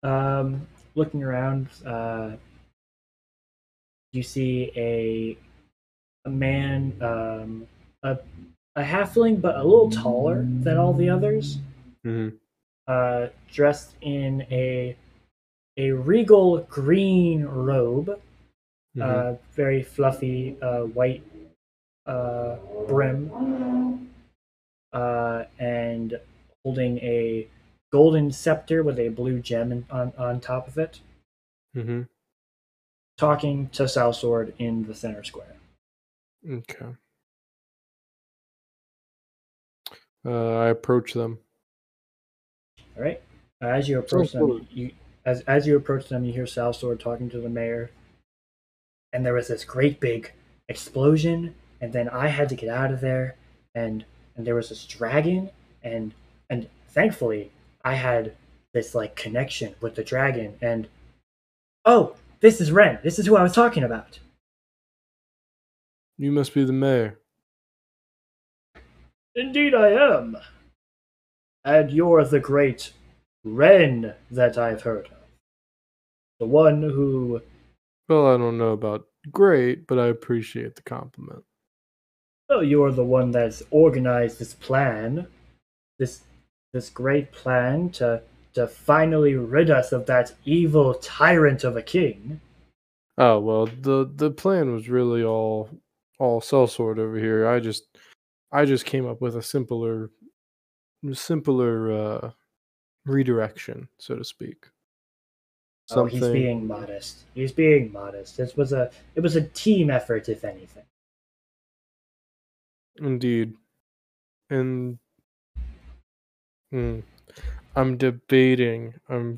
Um, 0.04 0.68
looking 0.96 1.24
around, 1.24 1.68
uh, 1.86 2.32
you 4.14 4.24
see 4.24 4.72
a 4.76 5.38
a 6.26 6.30
man, 6.30 6.96
um, 7.02 7.68
a 8.04 8.18
a 8.76 8.84
halfling, 8.84 9.42
but 9.42 9.56
a 9.58 9.64
little 9.64 9.90
taller 9.92 10.44
than 10.44 10.78
all 10.78 10.94
the 10.94 11.10
others. 11.10 11.60
hmm 12.04 12.30
Uh, 12.88 13.28
dressed 13.52 13.96
in 14.02 14.42
a 14.50 14.96
a 15.78 15.92
regal 15.92 16.60
green 16.64 17.44
robe, 17.46 18.20
hmm 18.96 19.02
uh, 19.02 19.36
very 19.54 19.84
fluffy, 19.84 20.58
uh, 20.62 20.82
white 20.84 21.24
uh, 22.06 22.56
brim, 22.88 24.10
uh, 24.94 25.44
and 25.60 26.20
holding 26.64 26.98
a 27.00 27.48
golden 27.92 28.32
scepter 28.32 28.84
with 28.84 29.00
a 29.00 29.10
blue 29.10 29.40
gem 29.40 29.72
in, 29.72 29.86
on 29.90 30.14
on 30.18 30.40
top 30.40 30.68
of 30.68 30.78
it. 30.78 31.00
Mm-hmm. 31.76 32.02
talking 33.18 33.70
to 33.70 33.84
Salsword 33.84 34.52
in 34.58 34.84
the 34.86 34.94
center 34.94 35.24
square. 35.24 35.56
Okay. 36.50 36.88
Uh, 40.26 40.58
I 40.58 40.68
approach 40.68 41.14
them. 41.14 41.40
All 42.98 43.04
right. 43.04 43.22
As 43.62 43.88
you 43.88 44.00
approach 44.00 44.34
them, 44.34 44.68
you 44.72 44.92
as 45.26 45.42
as 45.42 45.66
you 45.68 45.78
approach 45.78 46.10
them, 46.10 46.26
you 46.26 46.34
hear 46.34 46.46
Salsword 46.46 47.00
talking 47.00 47.30
to 47.30 47.40
the 47.40 47.48
mayor, 47.50 47.92
and 49.14 49.26
there 49.26 49.34
was 49.34 49.48
this 49.48 49.64
great 49.64 50.00
big 50.00 50.34
explosion, 50.68 51.56
and 51.82 51.92
then 51.92 52.08
I 52.08 52.28
had 52.28 52.48
to 52.50 52.56
get 52.56 52.70
out 52.70 52.92
of 52.92 53.02
there, 53.02 53.36
and 53.76 54.06
and 54.36 54.46
there 54.46 54.56
was 54.56 54.70
this 54.70 54.86
dragon, 54.86 55.50
and 55.84 56.14
and 56.50 56.70
thankfully 56.88 57.52
I 57.84 57.96
had 57.96 58.34
this 58.74 58.96
like 58.96 59.16
connection 59.16 59.76
with 59.82 59.96
the 59.96 60.04
dragon, 60.04 60.56
and 60.62 60.88
oh, 61.86 62.16
this 62.40 62.62
is 62.62 62.72
Ren. 62.72 63.00
This 63.04 63.20
is 63.20 63.26
who 63.26 63.36
I 63.36 63.44
was 63.44 63.54
talking 63.54 63.84
about. 63.84 64.20
You 66.18 66.32
must 66.32 66.54
be 66.54 66.64
the 66.64 66.74
mayor. 66.74 67.20
Indeed, 69.36 69.74
I 69.74 69.90
am. 69.90 70.38
And 71.64 71.92
you're 71.92 72.24
the 72.26 72.40
great 72.40 72.94
Ren 73.44 74.14
that 74.30 74.58
I've 74.58 74.84
heard 74.84 75.08
of. 75.08 75.18
The 76.40 76.46
one 76.48 76.82
who. 76.82 77.42
Well, 78.10 78.28
I 78.28 78.38
don't 78.38 78.58
know 78.58 78.72
about 78.72 79.06
great, 79.32 79.88
but 79.88 80.00
I 80.00 80.08
appreciate 80.08 80.76
the 80.76 80.82
compliment. 80.82 81.44
Oh, 82.52 82.60
you're 82.60 82.92
the 82.92 83.06
one 83.06 83.32
that's 83.32 83.64
organized 83.72 84.38
this 84.38 84.54
plan. 84.54 85.26
This 85.98 86.24
this 86.74 86.90
great 86.90 87.32
plan 87.32 87.90
to 87.92 88.22
to 88.54 88.68
finally 88.68 89.36
rid 89.36 89.72
us 89.72 89.94
of 89.94 90.06
that 90.08 90.34
evil 90.44 90.96
tyrant 90.96 91.64
of 91.64 91.78
a 91.78 91.82
king. 91.82 92.42
Oh 93.18 93.40
well, 93.40 93.68
the 93.68 94.12
the 94.16 94.32
plan 94.32 94.74
was 94.74 94.90
really 94.90 95.24
all 95.24 95.70
all 96.20 96.42
sellsword 96.42 97.00
over 97.00 97.18
here. 97.18 97.48
I 97.48 97.62
just 97.62 97.86
I 98.52 98.66
just 98.66 98.86
came 98.86 99.08
up 99.08 99.22
with 99.22 99.38
a 99.38 99.42
simpler 99.42 100.12
simpler 101.14 101.92
uh 101.92 102.32
redirection, 103.06 103.88
so 103.98 104.16
to 104.16 104.26
speak. 104.26 104.68
Oh, 105.92 106.06
he's 106.06 106.22
being 106.28 106.68
modest. 106.68 107.20
He's 107.34 107.52
being 107.52 107.92
modest. 107.92 108.38
This 108.38 108.56
was 108.58 108.74
a 108.74 108.92
it 109.16 109.22
was 109.22 109.38
a 109.38 109.48
team 109.48 109.90
effort, 109.90 110.28
if 110.28 110.44
anything. 110.44 110.84
Indeed. 112.98 113.54
And 114.50 115.00
mm, 116.74 117.04
I'm 117.76 117.98
debating. 117.98 118.94
I'm 119.10 119.38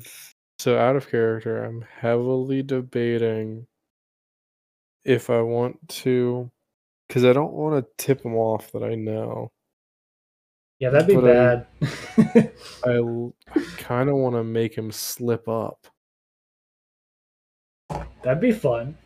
so 0.58 0.76
out 0.78 0.96
of 0.96 1.08
character. 1.08 1.64
I'm 1.64 1.84
heavily 2.00 2.62
debating 2.62 3.66
if 5.04 5.30
I 5.30 5.40
want 5.42 5.76
to, 5.88 6.50
because 7.06 7.24
I 7.24 7.32
don't 7.32 7.52
want 7.52 7.84
to 7.84 8.04
tip 8.04 8.24
him 8.24 8.34
off 8.34 8.72
that 8.72 8.82
I 8.82 8.94
know. 8.94 9.50
Yeah, 10.80 10.90
that'd 10.90 11.06
be 11.06 11.14
But 11.14 11.24
I- 11.24 11.66
bad. 12.16 12.52
I, 12.84 13.00
kind 13.76 14.08
of 14.08 14.16
want 14.16 14.34
to 14.34 14.42
make 14.44 14.74
him 14.76 14.90
slip 14.90 15.48
up. 15.48 15.86
That'd 18.22 18.40
be 18.40 18.52
fun. 18.52 18.96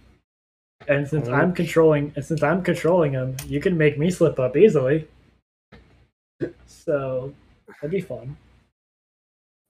And 0.87 1.07
since 1.07 1.29
Oh. 1.29 1.35
I'm 1.35 1.53
controlling, 1.53 2.13
and 2.17 2.25
since 2.25 2.43
I'm 2.43 2.63
controlling 2.63 3.13
him, 3.13 3.37
you 3.47 3.61
can 3.61 3.77
make 3.77 3.99
me 3.99 4.11
slip 4.11 4.39
up 4.39 4.57
easily. 4.57 5.09
So 6.67 7.35
that'd 7.67 7.91
be 7.91 8.01
fun. 8.01 8.37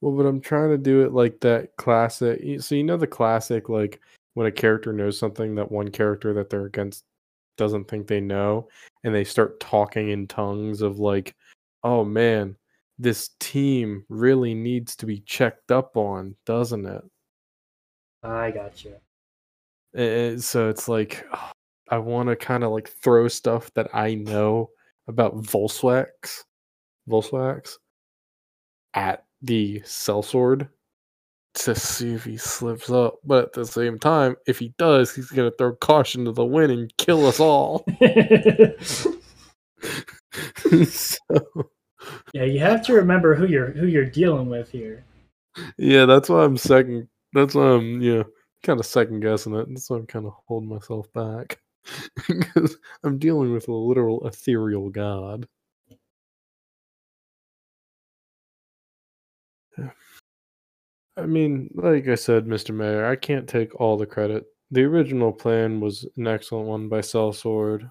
Well, 0.01 0.17
but 0.17 0.27
I'm 0.27 0.41
trying 0.41 0.71
to 0.71 0.79
do 0.79 1.03
it 1.05 1.13
like 1.13 1.41
that 1.41 1.75
classic. 1.77 2.61
So 2.61 2.75
you 2.75 2.85
know 2.85 2.97
the 2.97 3.07
classic, 3.07 3.69
like 3.69 4.01
when 4.35 4.47
a 4.47 4.53
character 4.53 4.93
knows 4.93 5.19
something 5.19 5.55
that 5.57 5.73
one 5.73 5.89
character 5.89 6.33
that 6.35 6.51
they're 6.51 6.67
against 6.67 7.05
doesn't 7.57 7.89
think 7.89 8.07
they 8.07 8.21
know, 8.21 8.69
and 9.03 9.13
they 9.13 9.25
start 9.25 9.59
talking 9.59 10.11
in 10.11 10.29
tongues 10.29 10.83
of 10.83 11.01
like, 11.01 11.35
"Oh 11.83 12.05
man, 12.05 12.57
this 12.99 13.31
team 13.41 14.05
really 14.09 14.55
needs 14.55 14.95
to 14.97 15.07
be 15.07 15.21
checked 15.21 15.73
up 15.73 15.97
on, 15.97 16.37
doesn't 16.47 16.87
it?" 16.87 17.03
I 18.23 18.53
got 18.53 18.85
you. 18.85 18.95
Eh, 19.97 20.03
eh, 20.03 20.37
so 20.39 20.69
it's 20.69 20.89
like 20.89 21.27
I 21.89 21.99
want 21.99 22.29
to 22.29 22.37
kind 22.37 22.65
of 22.65 22.73
like 22.73 22.89
throw 22.89 23.29
stuff 23.29 23.73
that 23.75 23.89
I 23.95 24.15
know 24.15 24.71
about 25.07 25.37
Volswax, 25.37 26.45
Volswax, 27.09 27.75
at 28.95 29.25
the 29.43 29.81
sellsword 29.81 30.69
to 31.55 31.75
see 31.75 32.13
if 32.13 32.25
he 32.25 32.37
slips 32.37 32.91
up. 32.91 33.17
But 33.25 33.47
at 33.47 33.53
the 33.53 33.67
same 33.67 33.99
time, 33.99 34.37
if 34.47 34.59
he 34.59 34.75
does, 34.79 35.15
he's 35.15 35.31
gonna 35.31 35.53
throw 35.59 35.75
caution 35.77 36.25
to 36.27 36.33
the 36.33 36.45
wind 36.45 36.73
and 36.73 36.97
kill 36.99 37.27
us 37.27 37.41
all. 37.41 37.85
so 40.85 41.27
yeah, 42.33 42.45
you 42.45 42.61
have 42.61 42.85
to 42.87 42.95
remember 42.95 43.35
who 43.35 43.47
you're 43.47 43.73
who 43.73 43.87
you're 43.87 44.05
dealing 44.05 44.49
with 44.49 44.71
here. 44.71 45.05
yeah, 45.79 46.05
that's 46.05 46.29
why 46.29 46.45
I'm 46.45 46.57
second. 46.57 47.09
That's 47.33 47.55
why 47.55 47.73
I'm 47.73 48.01
yeah, 48.01 48.23
kind 48.63 48.81
of 48.81 48.87
second 48.87 49.21
guessing 49.21 49.55
it. 49.55 49.69
That's 49.69 49.91
why 49.91 49.97
I'm 49.97 50.07
kind 50.07 50.27
of 50.27 50.35
holding 50.47 50.69
myself 50.69 51.13
back 51.13 51.59
because 52.29 52.77
I'm 53.05 53.19
dealing 53.19 53.53
with 53.53 53.69
a 53.69 53.73
literal 53.73 54.27
ethereal 54.27 54.91
god. 54.91 55.47
Yeah. 59.77 59.91
I 61.17 61.27
mean, 61.27 61.69
like 61.75 62.07
I 62.07 62.15
said, 62.15 62.47
Mr. 62.47 62.73
Mayor, 62.73 63.05
I 63.05 63.17
can't 63.17 63.49
take 63.49 63.75
all 63.81 63.97
the 63.97 64.07
credit. 64.07 64.45
The 64.71 64.85
original 64.85 65.33
plan 65.33 65.81
was 65.81 66.07
an 66.17 66.29
excellent 66.29 66.69
one 66.69 66.89
by 66.89 67.01
Sellsword. 67.01 67.91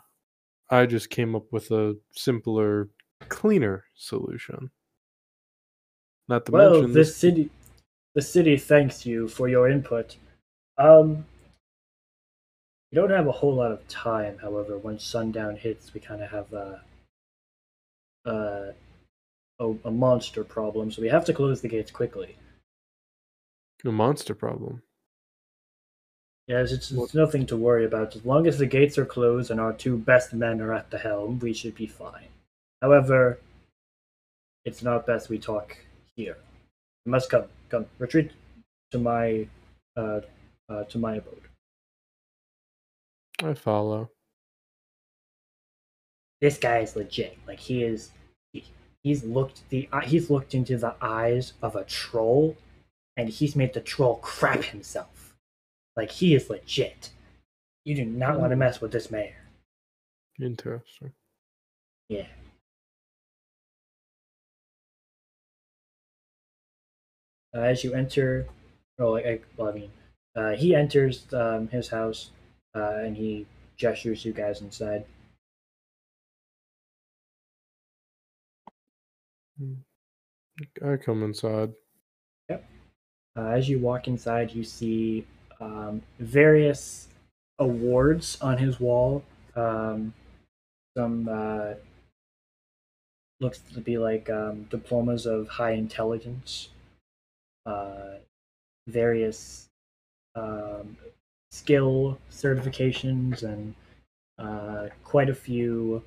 I 0.70 0.86
just 0.86 1.10
came 1.10 1.36
up 1.36 1.44
with 1.52 1.70
a 1.72 1.98
simpler, 2.14 2.88
cleaner 3.28 3.84
solution. 3.96 4.72
Not 6.30 6.46
to 6.46 6.52
Well, 6.54 6.72
mention 6.72 6.92
the 6.92 7.00
this 7.00 7.18
city, 7.18 7.50
the 8.14 8.22
city 8.22 8.56
thanks 8.56 9.06
you 9.06 9.28
for 9.28 9.50
your 9.50 9.70
input. 9.70 10.16
Um, 10.78 11.26
we 12.92 12.96
don't 12.96 13.10
have 13.10 13.28
a 13.28 13.32
whole 13.32 13.56
lot 13.56 13.72
of 13.72 13.88
time. 13.88 14.38
However, 14.42 14.78
when 14.78 15.00
sundown 15.00 15.58
hits, 15.58 15.94
we 15.94 16.00
kind 16.00 16.22
of 16.22 16.30
have 16.30 16.54
a, 16.54 16.82
a, 18.26 18.74
a, 19.60 19.74
a 19.86 19.92
monster 19.92 20.44
problem, 20.44 20.92
so 20.92 21.02
we 21.02 21.10
have 21.10 21.26
to 21.26 21.34
close 21.34 21.62
the 21.62 21.68
gates 21.68 21.92
quickly. 21.92 22.38
a 23.86 23.92
monster 23.92 24.34
problem. 24.34 24.82
Yes, 26.48 26.72
it's, 26.72 26.92
it's 26.92 27.14
nothing 27.14 27.46
to 27.48 27.58
worry 27.58 27.84
about. 27.84 28.16
As 28.16 28.24
long 28.24 28.48
as 28.48 28.58
the 28.58 28.66
gates 28.66 28.98
are 28.98 29.06
closed 29.06 29.52
and 29.52 29.60
our 29.60 29.74
two 29.74 29.98
best 29.98 30.34
men 30.34 30.62
are 30.62 30.74
at 30.74 30.90
the 30.92 30.98
helm, 30.98 31.40
we 31.40 31.54
should 31.54 31.76
be 31.76 31.88
fine. 31.88 32.30
However, 32.82 33.40
it's 34.64 34.82
not 34.82 35.06
best 35.06 35.28
we 35.28 35.40
talk 35.40 35.78
here. 36.16 36.38
You 37.06 37.12
must 37.12 37.30
come, 37.30 37.46
come, 37.70 37.86
retreat 38.00 38.32
to 38.92 38.98
my, 38.98 39.48
uh, 39.98 40.22
uh, 40.70 40.84
to 40.86 40.98
my 40.98 41.16
abode. 41.16 41.48
I 43.44 43.54
follow. 43.54 44.10
This 46.42 46.58
guy 46.58 46.80
is 46.80 46.96
legit. 46.96 47.38
Like 47.48 47.60
he 47.60 47.84
is, 47.84 48.12
he, 48.54 48.66
he's 49.04 49.24
looked 49.24 49.68
the 49.70 49.88
uh, 49.92 50.02
he's 50.02 50.30
looked 50.30 50.54
into 50.54 50.78
the 50.78 50.96
eyes 51.02 51.54
of 51.62 51.76
a 51.76 51.84
troll, 51.84 52.56
and 53.16 53.30
he's 53.30 53.56
made 53.56 53.74
the 53.74 53.82
troll 53.82 54.16
crap 54.18 54.64
himself. 54.64 55.36
Like 55.96 56.12
he 56.12 56.36
is 56.36 56.50
legit. 56.50 57.10
You 57.86 57.96
do 57.96 58.06
not 58.06 58.40
want 58.40 58.52
to 58.52 58.56
mess 58.56 58.82
with 58.82 58.92
this 58.92 59.10
mayor. 59.10 59.36
Interesting. 60.40 61.14
Yeah. 62.10 62.28
Uh, 67.56 67.62
as 67.62 67.84
you 67.84 67.94
enter, 67.94 68.46
oh, 69.00 69.12
like, 69.12 69.46
well, 69.56 69.70
I 69.70 69.72
mean, 69.72 69.92
uh, 70.38 70.52
he 70.52 70.76
enters 70.76 71.26
um, 71.34 71.68
his 71.68 71.90
house 71.90 72.30
uh, 72.76 73.00
and 73.02 73.18
he 73.18 73.46
gestures 73.76 74.24
you 74.24 74.32
guys 74.32 74.62
inside. 74.62 75.04
I 80.86 80.98
come 80.98 81.24
inside. 81.24 81.74
Uh, 82.50 82.58
as 83.36 83.68
you 83.70 83.80
walk 83.80 84.08
inside, 84.08 84.52
you 84.52 84.64
see 84.64 85.26
um, 85.60 86.02
various 86.20 87.08
awards 87.60 88.40
on 88.42 88.58
his 88.58 88.80
wall. 88.80 89.24
Um, 89.56 90.14
some 90.96 91.28
uh, 91.30 91.74
looks 93.40 93.60
to 93.74 93.80
be 93.80 93.98
like 93.98 94.30
um, 94.30 94.64
diplomas 94.70 95.26
of 95.26 95.48
high 95.48 95.74
intelligence. 95.74 96.70
Uh, 97.66 98.18
various 98.88 99.68
um, 100.38 100.98
skill 101.52 102.18
certifications 102.32 103.44
and 103.44 103.74
uh, 104.38 104.88
quite 105.04 105.30
a 105.30 105.36
few 105.36 106.04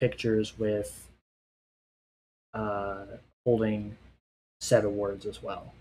pictures 0.00 0.58
with 0.58 1.08
uh, 2.54 3.04
holding 3.44 3.96
set 4.60 4.84
awards 4.84 5.26
as 5.26 5.42
well. 5.42 5.72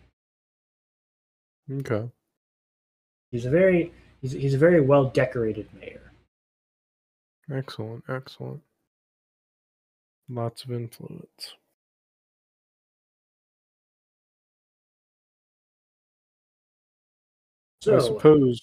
Okay. 1.71 2.09
He's 3.31 3.45
a 3.45 3.49
very 3.49 3.91
he's, 4.21 4.31
he's 4.31 4.53
a 4.53 4.57
very 4.57 4.81
well 4.81 5.05
decorated 5.05 5.67
mayor. 5.79 6.11
Excellent. 7.51 8.03
Excellent. 8.07 8.61
Lots 10.29 10.63
of 10.63 10.71
influence. 10.71 11.55
So 17.81 17.95
I 17.95 17.99
suppose 17.99 18.59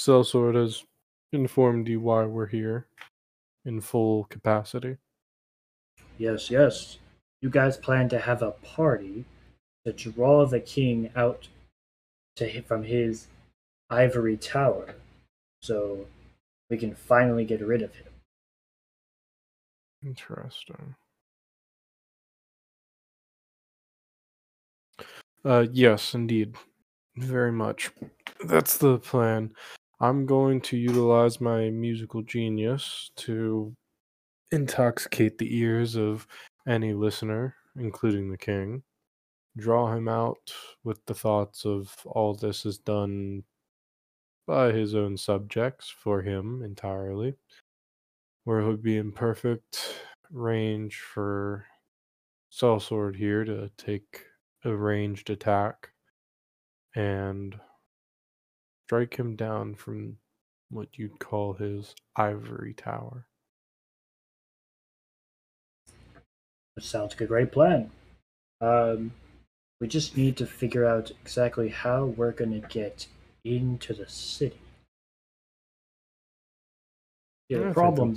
Sellsword 0.00 0.56
has 0.56 0.84
informed 1.32 1.88
you 1.88 2.00
why 2.00 2.24
we're 2.24 2.46
here 2.46 2.86
in 3.64 3.80
full 3.80 4.24
capacity. 4.24 4.96
yes, 6.18 6.50
yes, 6.50 6.98
you 7.42 7.50
guys 7.50 7.76
plan 7.76 8.08
to 8.08 8.18
have 8.18 8.42
a 8.42 8.52
party 8.52 9.24
to 9.84 9.92
draw 9.92 10.44
the 10.46 10.60
king 10.60 11.10
out 11.14 11.48
to 12.36 12.62
from 12.62 12.82
his 12.82 13.28
ivory 13.88 14.36
tower, 14.36 14.94
so 15.62 16.06
we 16.68 16.76
can 16.76 16.94
finally 16.94 17.44
get 17.44 17.60
rid 17.60 17.82
of 17.82 17.94
him. 17.94 18.12
Interesting. 20.04 20.96
Uh, 25.44 25.66
yes, 25.70 26.14
indeed. 26.14 26.56
Very 27.16 27.52
much. 27.52 27.90
That's 28.44 28.78
the 28.78 28.98
plan. 28.98 29.52
I'm 30.00 30.26
going 30.26 30.60
to 30.62 30.76
utilize 30.76 31.40
my 31.40 31.70
musical 31.70 32.22
genius 32.22 33.10
to 33.16 33.74
intoxicate 34.52 35.38
the 35.38 35.56
ears 35.56 35.96
of 35.96 36.26
any 36.68 36.92
listener, 36.92 37.54
including 37.76 38.30
the 38.30 38.36
king. 38.36 38.82
Draw 39.56 39.94
him 39.94 40.08
out 40.08 40.52
with 40.84 41.04
the 41.06 41.14
thoughts 41.14 41.64
of 41.64 41.94
all 42.04 42.34
this 42.34 42.66
is 42.66 42.78
done 42.78 43.44
by 44.46 44.72
his 44.72 44.94
own 44.94 45.16
subjects 45.16 45.88
for 45.88 46.22
him 46.22 46.62
entirely 46.62 47.34
where 48.46 48.60
it 48.60 48.66
would 48.68 48.82
be 48.82 48.96
in 48.96 49.10
perfect 49.10 50.02
range 50.30 51.00
for 51.00 51.66
Sellsword 52.52 53.16
here 53.16 53.44
to 53.44 53.68
take 53.76 54.22
a 54.64 54.72
ranged 54.72 55.30
attack 55.30 55.90
and 56.96 57.60
strike 58.86 59.16
him 59.16 59.36
down 59.36 59.74
from 59.74 60.16
what 60.70 60.88
you'd 60.94 61.20
call 61.20 61.52
his 61.52 61.94
ivory 62.16 62.74
tower. 62.74 63.26
That 66.74 66.84
sounds 66.84 67.12
like 67.12 67.20
a 67.20 67.26
great 67.26 67.52
plan. 67.52 67.90
Um, 68.60 69.12
we 69.80 69.88
just 69.88 70.16
need 70.16 70.36
to 70.38 70.46
figure 70.46 70.86
out 70.86 71.10
exactly 71.22 71.68
how 71.68 72.06
we're 72.06 72.32
going 72.32 72.60
to 72.60 72.66
get 72.68 73.06
into 73.44 73.92
the 73.92 74.08
city. 74.08 74.58
Yeah, 77.48 77.58
the 77.58 77.72
problem 77.72 78.16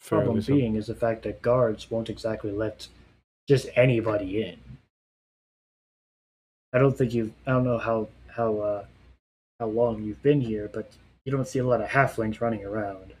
problem 0.00 0.40
simple. 0.40 0.60
being 0.60 0.76
is 0.76 0.86
the 0.86 0.94
fact 0.94 1.22
that 1.22 1.42
guards 1.42 1.90
won't 1.90 2.10
exactly 2.10 2.52
let 2.52 2.88
just 3.48 3.68
anybody 3.74 4.42
in. 4.42 4.58
I 6.72 6.78
don't 6.78 6.96
think 6.96 7.12
you've. 7.12 7.32
I 7.46 7.50
don't 7.50 7.64
know 7.64 7.78
how 7.78 8.08
how 8.28 8.58
uh, 8.58 8.84
how 9.60 9.66
long 9.66 10.02
you've 10.02 10.22
been 10.22 10.40
here, 10.40 10.70
but 10.72 10.90
you 11.24 11.32
don't 11.32 11.46
see 11.46 11.58
a 11.58 11.66
lot 11.66 11.80
of 11.80 11.88
halflings 11.88 12.40
running 12.40 12.64
around. 12.64 13.14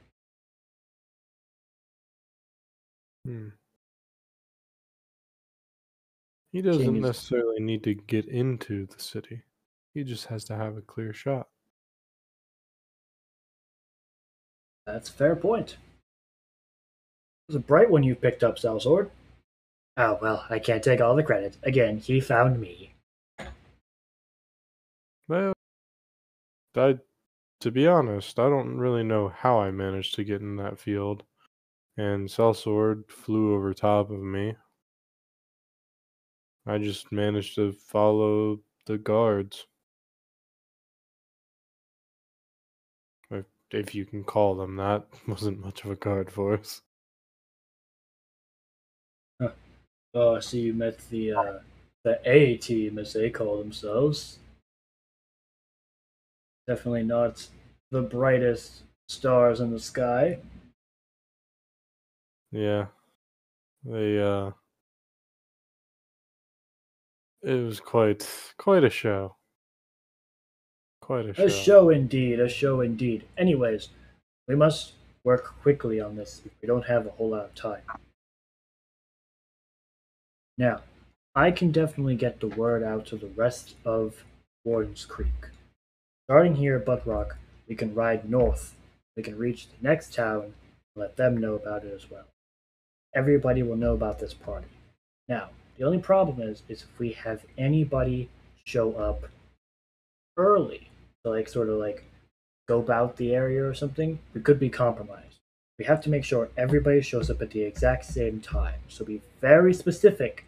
Hmm. 3.26 3.48
He 6.52 6.60
doesn't 6.60 6.96
is- 6.96 7.02
necessarily 7.02 7.60
need 7.60 7.82
to 7.84 7.94
get 7.94 8.26
into 8.26 8.86
the 8.86 9.02
city. 9.02 9.42
He 9.94 10.04
just 10.04 10.26
has 10.26 10.44
to 10.44 10.56
have 10.56 10.76
a 10.76 10.82
clear 10.82 11.12
shot. 11.12 11.48
That's 14.86 15.08
a 15.08 15.12
fair 15.12 15.36
point. 15.36 15.72
It 15.72 17.48
was 17.48 17.56
a 17.56 17.60
bright 17.60 17.90
one 17.90 18.02
you 18.02 18.14
picked 18.14 18.42
up, 18.42 18.56
Salsword. 18.56 19.10
Oh 19.96 20.18
well, 20.20 20.46
I 20.48 20.58
can't 20.58 20.82
take 20.82 21.00
all 21.00 21.14
the 21.14 21.22
credit. 21.22 21.56
Again, 21.62 21.98
he 21.98 22.20
found 22.20 22.58
me. 22.58 22.91
Well, 25.28 25.52
I, 26.76 26.98
to 27.60 27.70
be 27.70 27.86
honest, 27.86 28.38
I 28.38 28.48
don't 28.48 28.78
really 28.78 29.02
know 29.04 29.28
how 29.28 29.60
I 29.60 29.70
managed 29.70 30.14
to 30.16 30.24
get 30.24 30.40
in 30.40 30.56
that 30.56 30.78
field. 30.78 31.24
And 31.96 32.28
Sellsword 32.28 33.10
flew 33.10 33.54
over 33.54 33.74
top 33.74 34.10
of 34.10 34.20
me. 34.20 34.56
I 36.66 36.78
just 36.78 37.12
managed 37.12 37.56
to 37.56 37.72
follow 37.72 38.60
the 38.86 38.98
guards. 38.98 39.66
If, 43.30 43.46
if 43.70 43.94
you 43.94 44.06
can 44.06 44.24
call 44.24 44.54
them 44.54 44.76
that, 44.76 45.06
wasn't 45.26 45.60
much 45.60 45.84
of 45.84 45.90
a 45.90 45.96
guard 45.96 46.30
force. 46.30 46.82
Oh, 50.14 50.36
I 50.36 50.40
see 50.40 50.60
you 50.60 50.74
met 50.74 50.98
the 51.10 51.32
uh, 51.32 51.58
the 52.04 52.20
A 52.24 52.56
team, 52.58 52.98
as 52.98 53.14
they 53.14 53.30
call 53.30 53.58
themselves. 53.58 54.38
Definitely 56.66 57.02
not 57.02 57.46
the 57.90 58.02
brightest 58.02 58.82
stars 59.08 59.60
in 59.60 59.70
the 59.70 59.80
sky. 59.80 60.38
Yeah. 62.50 62.86
They, 63.84 64.20
uh. 64.20 64.52
It 67.42 67.54
was 67.54 67.80
quite, 67.80 68.28
quite 68.56 68.84
a 68.84 68.90
show. 68.90 69.36
Quite 71.00 71.26
a 71.26 71.34
show. 71.34 71.44
A 71.44 71.50
show 71.50 71.90
indeed, 71.90 72.38
a 72.38 72.48
show 72.48 72.80
indeed. 72.80 73.24
Anyways, 73.36 73.88
we 74.46 74.54
must 74.54 74.92
work 75.24 75.60
quickly 75.60 76.00
on 76.00 76.14
this. 76.14 76.42
We 76.60 76.68
don't 76.68 76.86
have 76.86 77.06
a 77.06 77.10
whole 77.10 77.30
lot 77.30 77.46
of 77.46 77.54
time. 77.56 77.82
Now, 80.56 80.82
I 81.34 81.50
can 81.50 81.72
definitely 81.72 82.14
get 82.14 82.38
the 82.38 82.46
word 82.46 82.84
out 82.84 83.06
to 83.06 83.16
the 83.16 83.26
rest 83.26 83.74
of 83.84 84.24
Warden's 84.64 85.04
Creek. 85.04 85.48
Starting 86.32 86.54
here 86.54 86.76
at 86.76 86.86
Butt 86.86 87.06
Rock, 87.06 87.36
we 87.68 87.74
can 87.74 87.94
ride 87.94 88.30
north. 88.30 88.74
We 89.18 89.22
can 89.22 89.36
reach 89.36 89.68
the 89.68 89.86
next 89.86 90.14
town 90.14 90.44
and 90.44 90.54
let 90.96 91.18
them 91.18 91.36
know 91.36 91.52
about 91.52 91.84
it 91.84 91.92
as 91.94 92.10
well. 92.10 92.24
Everybody 93.14 93.62
will 93.62 93.76
know 93.76 93.92
about 93.92 94.18
this 94.18 94.32
party. 94.32 94.68
Now, 95.28 95.50
the 95.76 95.84
only 95.84 95.98
problem 95.98 96.40
is, 96.40 96.62
is 96.70 96.84
if 96.84 96.98
we 96.98 97.12
have 97.12 97.44
anybody 97.58 98.30
show 98.64 98.94
up 98.94 99.24
early, 100.38 100.88
to 101.22 101.32
like 101.32 101.50
sort 101.50 101.68
of 101.68 101.74
like 101.74 102.02
go 102.66 102.78
about 102.78 103.18
the 103.18 103.34
area 103.34 103.62
or 103.62 103.74
something, 103.74 104.18
we 104.32 104.40
could 104.40 104.58
be 104.58 104.70
compromised. 104.70 105.36
We 105.78 105.84
have 105.84 106.00
to 106.04 106.08
make 106.08 106.24
sure 106.24 106.48
everybody 106.56 107.02
shows 107.02 107.28
up 107.28 107.42
at 107.42 107.50
the 107.50 107.60
exact 107.60 108.06
same 108.06 108.40
time. 108.40 108.80
So 108.88 109.04
be 109.04 109.20
very 109.42 109.74
specific 109.74 110.46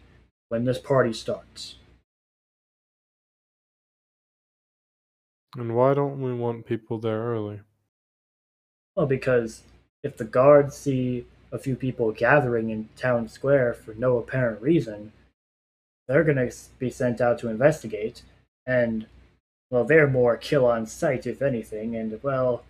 when 0.49 0.65
this 0.65 0.79
party 0.79 1.13
starts. 1.13 1.75
And 5.55 5.75
why 5.75 5.93
don't 5.93 6.21
we 6.21 6.33
want 6.33 6.65
people 6.65 6.97
there 6.97 7.21
early? 7.21 7.61
Well, 8.95 9.05
because 9.05 9.63
if 10.03 10.17
the 10.17 10.25
guards 10.25 10.75
see 10.75 11.25
a 11.51 11.57
few 11.57 11.75
people 11.75 12.11
gathering 12.11 12.69
in 12.69 12.89
town 12.97 13.27
square 13.27 13.73
for 13.73 13.93
no 13.93 14.17
apparent 14.17 14.61
reason, 14.61 15.11
they're 16.07 16.23
going 16.23 16.37
to 16.37 16.53
be 16.77 16.89
sent 16.89 17.21
out 17.21 17.39
to 17.39 17.49
investigate, 17.49 18.21
and, 18.65 19.07
well, 19.71 19.83
they're 19.83 20.07
more 20.07 20.37
kill 20.37 20.65
on 20.65 20.85
sight, 20.85 21.25
if 21.25 21.41
anything, 21.41 21.95
and, 21.95 22.21
well, 22.21 22.63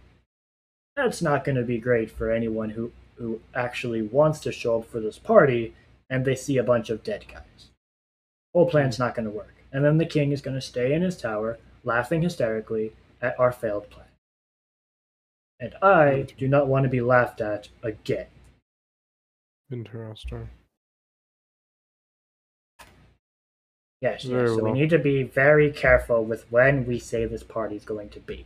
that's 0.95 1.21
not 1.21 1.43
going 1.43 1.57
to 1.57 1.63
be 1.63 1.77
great 1.77 2.09
for 2.09 2.31
anyone 2.31 2.71
who, 2.71 2.91
who 3.15 3.41
actually 3.53 4.01
wants 4.01 4.39
to 4.39 4.51
show 4.51 4.79
up 4.79 4.89
for 4.89 4.99
this 4.99 5.19
party 5.19 5.73
and 6.09 6.23
they 6.23 6.35
see 6.35 6.57
a 6.57 6.63
bunch 6.63 6.89
of 6.89 7.03
dead 7.03 7.25
guys. 7.27 7.69
Whole 8.53 8.69
plan's 8.69 8.97
hmm. 8.97 9.03
not 9.03 9.15
going 9.15 9.25
to 9.25 9.31
work. 9.31 9.55
And 9.71 9.83
then 9.83 9.97
the 9.97 10.05
king 10.05 10.31
is 10.31 10.41
going 10.41 10.55
to 10.55 10.61
stay 10.61 10.93
in 10.93 11.01
his 11.01 11.17
tower, 11.17 11.57
laughing 11.85 12.21
hysterically 12.21 12.93
at 13.21 13.39
our 13.39 13.51
failed 13.51 13.89
plan. 13.89 14.05
And 15.59 15.75
I 15.81 16.27
do 16.37 16.47
not 16.47 16.67
want 16.67 16.83
to 16.83 16.89
be 16.89 16.99
laughed 16.99 17.39
at 17.39 17.69
again. 17.81 18.27
Interesting. 19.71 20.49
Yes, 24.01 24.23
Very 24.23 24.41
yes. 24.41 24.51
So 24.51 24.63
well. 24.63 24.73
we 24.73 24.79
need 24.79 24.89
to 24.89 24.99
be 24.99 25.23
very 25.23 25.71
careful 25.71 26.25
with 26.25 26.51
when 26.51 26.85
we 26.85 26.99
say 26.99 27.25
this 27.25 27.43
party 27.43 27.75
is 27.75 27.85
going 27.85 28.09
to 28.09 28.19
be. 28.19 28.45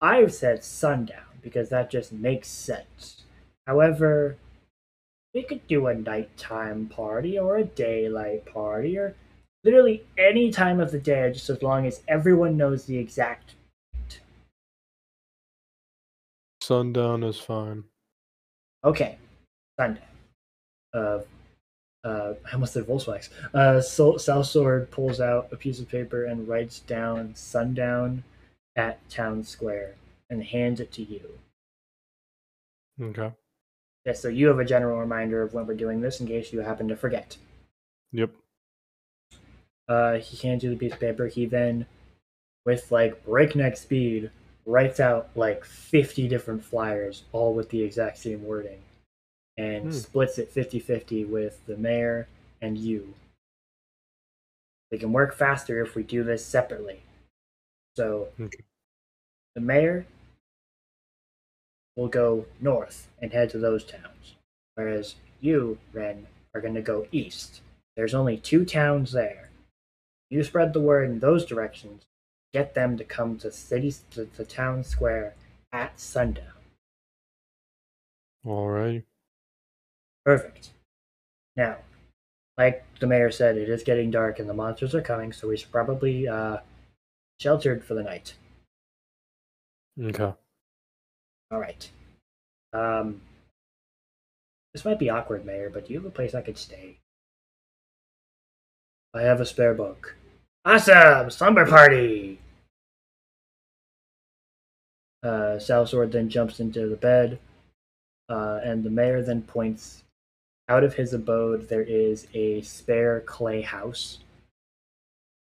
I've 0.00 0.32
said 0.32 0.64
sundown 0.64 1.38
because 1.42 1.68
that 1.68 1.90
just 1.90 2.12
makes 2.12 2.48
sense. 2.48 3.22
However, 3.66 4.36
we 5.34 5.42
could 5.42 5.66
do 5.68 5.86
a 5.86 5.94
nighttime 5.94 6.86
party 6.86 7.38
or 7.38 7.56
a 7.56 7.64
daylight 7.64 8.46
party 8.46 8.96
or 8.96 9.14
literally 9.64 10.04
any 10.18 10.50
time 10.50 10.80
of 10.80 10.90
the 10.90 10.98
day, 10.98 11.30
just 11.32 11.50
as 11.50 11.62
long 11.62 11.86
as 11.86 12.02
everyone 12.08 12.56
knows 12.56 12.84
the 12.84 12.98
exact. 12.98 13.54
Sundown 16.62 17.22
is 17.22 17.38
fine. 17.38 17.84
Okay, 18.84 19.18
sundown. 19.78 20.02
Uh, 20.94 21.18
uh, 22.04 22.34
I 22.46 22.52
almost 22.54 22.72
said 22.72 22.84
Volkswagen. 22.84 23.28
Uh, 23.52 23.80
so, 23.80 24.16
South 24.16 24.46
Sword 24.46 24.90
pulls 24.90 25.20
out 25.20 25.48
a 25.52 25.56
piece 25.56 25.80
of 25.80 25.88
paper 25.88 26.24
and 26.24 26.48
writes 26.48 26.80
down 26.80 27.34
sundown 27.34 28.24
at 28.76 29.06
town 29.10 29.44
square 29.44 29.96
and 30.30 30.42
hands 30.44 30.80
it 30.80 30.92
to 30.92 31.02
you. 31.02 31.38
Okay. 33.00 33.32
Yeah, 34.06 34.12
so 34.12 34.28
you 34.28 34.46
have 34.48 34.58
a 34.58 34.64
general 34.64 34.98
reminder 34.98 35.42
of 35.42 35.52
when 35.52 35.66
we're 35.66 35.74
doing 35.74 36.00
this 36.00 36.20
in 36.20 36.26
case 36.26 36.52
you 36.52 36.60
happen 36.60 36.88
to 36.88 36.96
forget. 36.96 37.36
Yep. 38.12 38.30
Uh, 39.90 40.18
he 40.18 40.36
hands 40.46 40.62
you 40.62 40.70
the 40.70 40.76
piece 40.76 40.92
of 40.92 41.00
paper. 41.00 41.26
He 41.26 41.46
then, 41.46 41.84
with 42.64 42.92
like 42.92 43.24
breakneck 43.24 43.76
speed, 43.76 44.30
writes 44.64 45.00
out 45.00 45.30
like 45.34 45.64
50 45.64 46.28
different 46.28 46.64
flyers, 46.64 47.24
all 47.32 47.52
with 47.52 47.70
the 47.70 47.82
exact 47.82 48.18
same 48.18 48.44
wording, 48.44 48.80
and 49.58 49.86
Hmm. 49.86 49.90
splits 49.90 50.38
it 50.38 50.48
50 50.52 50.78
50 50.78 51.24
with 51.24 51.66
the 51.66 51.76
mayor 51.76 52.28
and 52.62 52.78
you. 52.78 53.14
They 54.92 54.98
can 54.98 55.12
work 55.12 55.34
faster 55.34 55.82
if 55.82 55.96
we 55.96 56.04
do 56.04 56.22
this 56.22 56.44
separately. 56.46 57.02
So, 57.96 58.28
Okay. 58.40 58.62
the 59.56 59.60
mayor 59.60 60.06
will 61.96 62.08
go 62.08 62.46
north 62.60 63.08
and 63.20 63.32
head 63.32 63.50
to 63.50 63.58
those 63.58 63.84
towns, 63.84 64.36
whereas 64.76 65.16
you, 65.40 65.78
Ren, 65.92 66.28
are 66.54 66.60
going 66.60 66.74
to 66.74 66.82
go 66.82 67.08
east. 67.10 67.60
There's 67.96 68.14
only 68.14 68.36
two 68.36 68.64
towns 68.64 69.10
there. 69.12 69.49
You 70.30 70.44
spread 70.44 70.72
the 70.72 70.80
word 70.80 71.10
in 71.10 71.18
those 71.18 71.44
directions. 71.44 72.04
Get 72.52 72.74
them 72.74 72.96
to 72.96 73.04
come 73.04 73.36
to 73.38 73.50
city 73.50 73.92
to 74.12 74.24
the 74.24 74.44
town 74.44 74.84
square 74.84 75.34
at 75.72 75.98
sundown. 75.98 76.46
Alright. 78.46 79.04
Perfect. 80.24 80.70
Now, 81.56 81.78
like 82.56 82.84
the 83.00 83.06
mayor 83.06 83.30
said, 83.30 83.56
it 83.56 83.68
is 83.68 83.82
getting 83.82 84.10
dark 84.10 84.38
and 84.38 84.48
the 84.48 84.54
monsters 84.54 84.94
are 84.94 85.02
coming, 85.02 85.32
so 85.32 85.48
we 85.48 85.56
should 85.56 85.72
probably 85.72 86.28
uh, 86.28 86.58
sheltered 87.40 87.84
for 87.84 87.94
the 87.94 88.02
night. 88.02 88.34
Okay. 90.00 90.32
All 91.50 91.58
right. 91.58 91.90
Um, 92.72 93.20
this 94.72 94.84
might 94.84 94.98
be 94.98 95.10
awkward, 95.10 95.44
Mayor, 95.44 95.70
but 95.70 95.86
do 95.86 95.92
you 95.92 95.98
have 95.98 96.06
a 96.06 96.10
place 96.10 96.34
I 96.34 96.42
could 96.42 96.58
stay? 96.58 96.98
I 99.12 99.22
have 99.22 99.40
a 99.40 99.46
spare 99.46 99.74
bunk. 99.74 100.14
Awesome! 100.64 101.30
Slumber 101.30 101.66
party! 101.66 102.38
Uh, 105.22 105.56
Salsword 105.58 106.12
then 106.12 106.28
jumps 106.28 106.60
into 106.60 106.86
the 106.86 106.96
bed, 106.96 107.38
uh, 108.28 108.60
and 108.62 108.82
the 108.84 108.90
mayor 108.90 109.22
then 109.22 109.42
points 109.42 110.04
out 110.68 110.84
of 110.84 110.94
his 110.94 111.12
abode. 111.12 111.68
There 111.68 111.82
is 111.82 112.26
a 112.34 112.60
spare 112.62 113.20
clay 113.20 113.60
house 113.62 114.18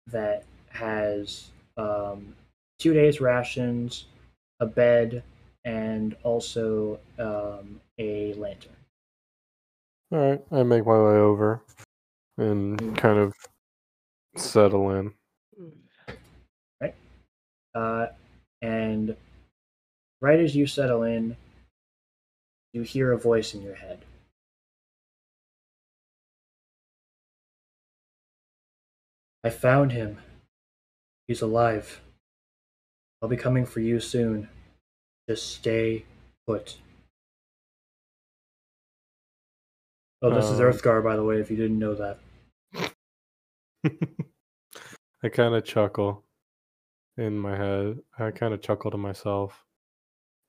that 0.06 0.44
has 0.70 1.48
um, 1.76 2.34
two 2.78 2.92
days' 2.94 3.20
rations, 3.20 4.06
a 4.60 4.66
bed, 4.66 5.22
and 5.64 6.16
also 6.22 6.98
um, 7.18 7.80
a 7.98 8.32
lantern. 8.34 8.72
Alright. 10.12 10.42
I 10.50 10.62
make 10.62 10.84
my 10.86 10.92
way 10.92 11.16
over 11.18 11.62
and 12.38 12.78
Mm. 12.78 12.96
kind 12.96 13.18
of 13.18 13.34
settle 14.36 14.90
in. 14.90 15.12
Right. 16.80 16.94
Uh, 17.74 18.06
and 18.62 19.16
right 20.20 20.40
as 20.40 20.54
you 20.54 20.66
settle 20.66 21.02
in, 21.02 21.36
you 22.72 22.82
hear 22.82 23.12
a 23.12 23.18
voice 23.18 23.54
in 23.54 23.62
your 23.62 23.74
head. 23.74 24.04
I 29.42 29.50
found 29.50 29.92
him. 29.92 30.18
He's 31.26 31.40
alive. 31.42 32.00
I'll 33.22 33.28
be 33.28 33.36
coming 33.36 33.64
for 33.66 33.80
you 33.80 34.00
soon. 34.00 34.48
Just 35.28 35.54
stay 35.54 36.04
put. 36.46 36.76
Oh, 40.22 40.34
this 40.34 40.44
is 40.46 40.60
Um, 40.60 40.66
Earthgar, 40.66 41.02
by 41.02 41.16
the 41.16 41.24
way, 41.24 41.40
if 41.40 41.50
you 41.50 41.56
didn't 41.56 41.78
know 41.78 41.94
that. 41.94 42.18
I 45.22 45.28
kind 45.28 45.54
of 45.54 45.64
chuckle 45.64 46.24
in 47.16 47.38
my 47.38 47.56
head. 47.56 47.98
I 48.18 48.30
kind 48.30 48.54
of 48.54 48.62
chuckle 48.62 48.90
to 48.90 48.98
myself 48.98 49.64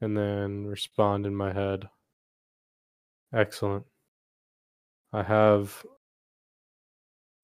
and 0.02 0.18
then 0.18 0.66
respond 0.66 1.26
in 1.26 1.36
my 1.36 1.54
head. 1.54 1.88
Excellent. 3.34 3.86
I 5.14 5.24
have 5.24 5.86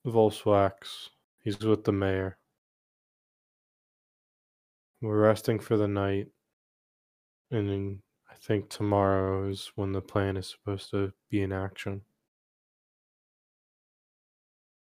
Volswax. 0.05 1.09
He's 1.43 1.59
with 1.59 1.83
the 1.83 1.91
mayor. 1.91 2.37
We're 5.01 5.19
resting 5.19 5.59
for 5.59 5.77
the 5.77 5.87
night. 5.87 6.27
And 7.51 7.69
then 7.69 8.01
I 8.29 8.35
think 8.35 8.69
tomorrow 8.69 9.47
is 9.47 9.71
when 9.75 9.91
the 9.93 10.01
plan 10.01 10.35
is 10.37 10.49
supposed 10.49 10.89
to 10.91 11.13
be 11.29 11.41
in 11.41 11.51
action. 11.53 12.01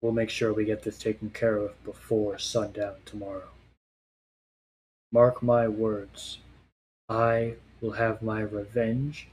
We'll 0.03 0.11
make 0.11 0.29
sure 0.29 0.51
we 0.51 0.65
get 0.65 0.83
this 0.83 0.97
taken 0.97 1.29
care 1.29 1.55
of 1.55 1.81
before 1.85 2.37
sundown 2.37 2.95
tomorrow. 3.05 3.47
Mark 5.13 5.41
my 5.41 5.65
words, 5.65 6.39
I 7.07 7.53
will 7.79 7.93
have 7.93 8.21
my 8.21 8.41
revenge 8.41 9.29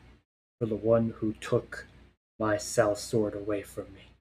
for 0.61 0.67
the 0.67 0.77
one 0.77 1.15
who 1.19 1.33
took 1.33 1.89
my 2.39 2.57
South 2.57 3.01
Sword 3.01 3.35
away 3.35 3.63
from 3.63 3.87
me. 3.93 4.13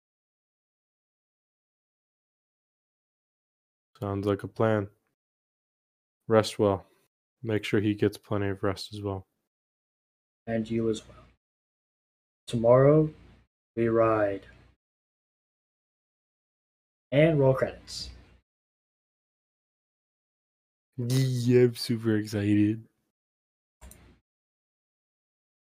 Sounds 3.99 4.25
like 4.25 4.41
a 4.41 4.47
plan. 4.47 4.87
Rest 6.27 6.57
well. 6.57 6.87
Make 7.43 7.63
sure 7.63 7.79
he 7.79 7.93
gets 7.93 8.17
plenty 8.17 8.47
of 8.47 8.63
rest 8.63 8.91
as 8.91 9.03
well. 9.03 9.27
And 10.47 10.67
you 10.67 10.89
as 10.89 11.03
well. 11.07 11.25
Tomorrow, 12.47 13.11
we 13.75 13.87
ride. 13.87 14.47
And 17.11 17.39
roll 17.39 17.53
credits. 17.53 18.09
Yeah, 20.97 21.63
I'm 21.63 21.75
super 21.75 22.17
excited. 22.17 22.88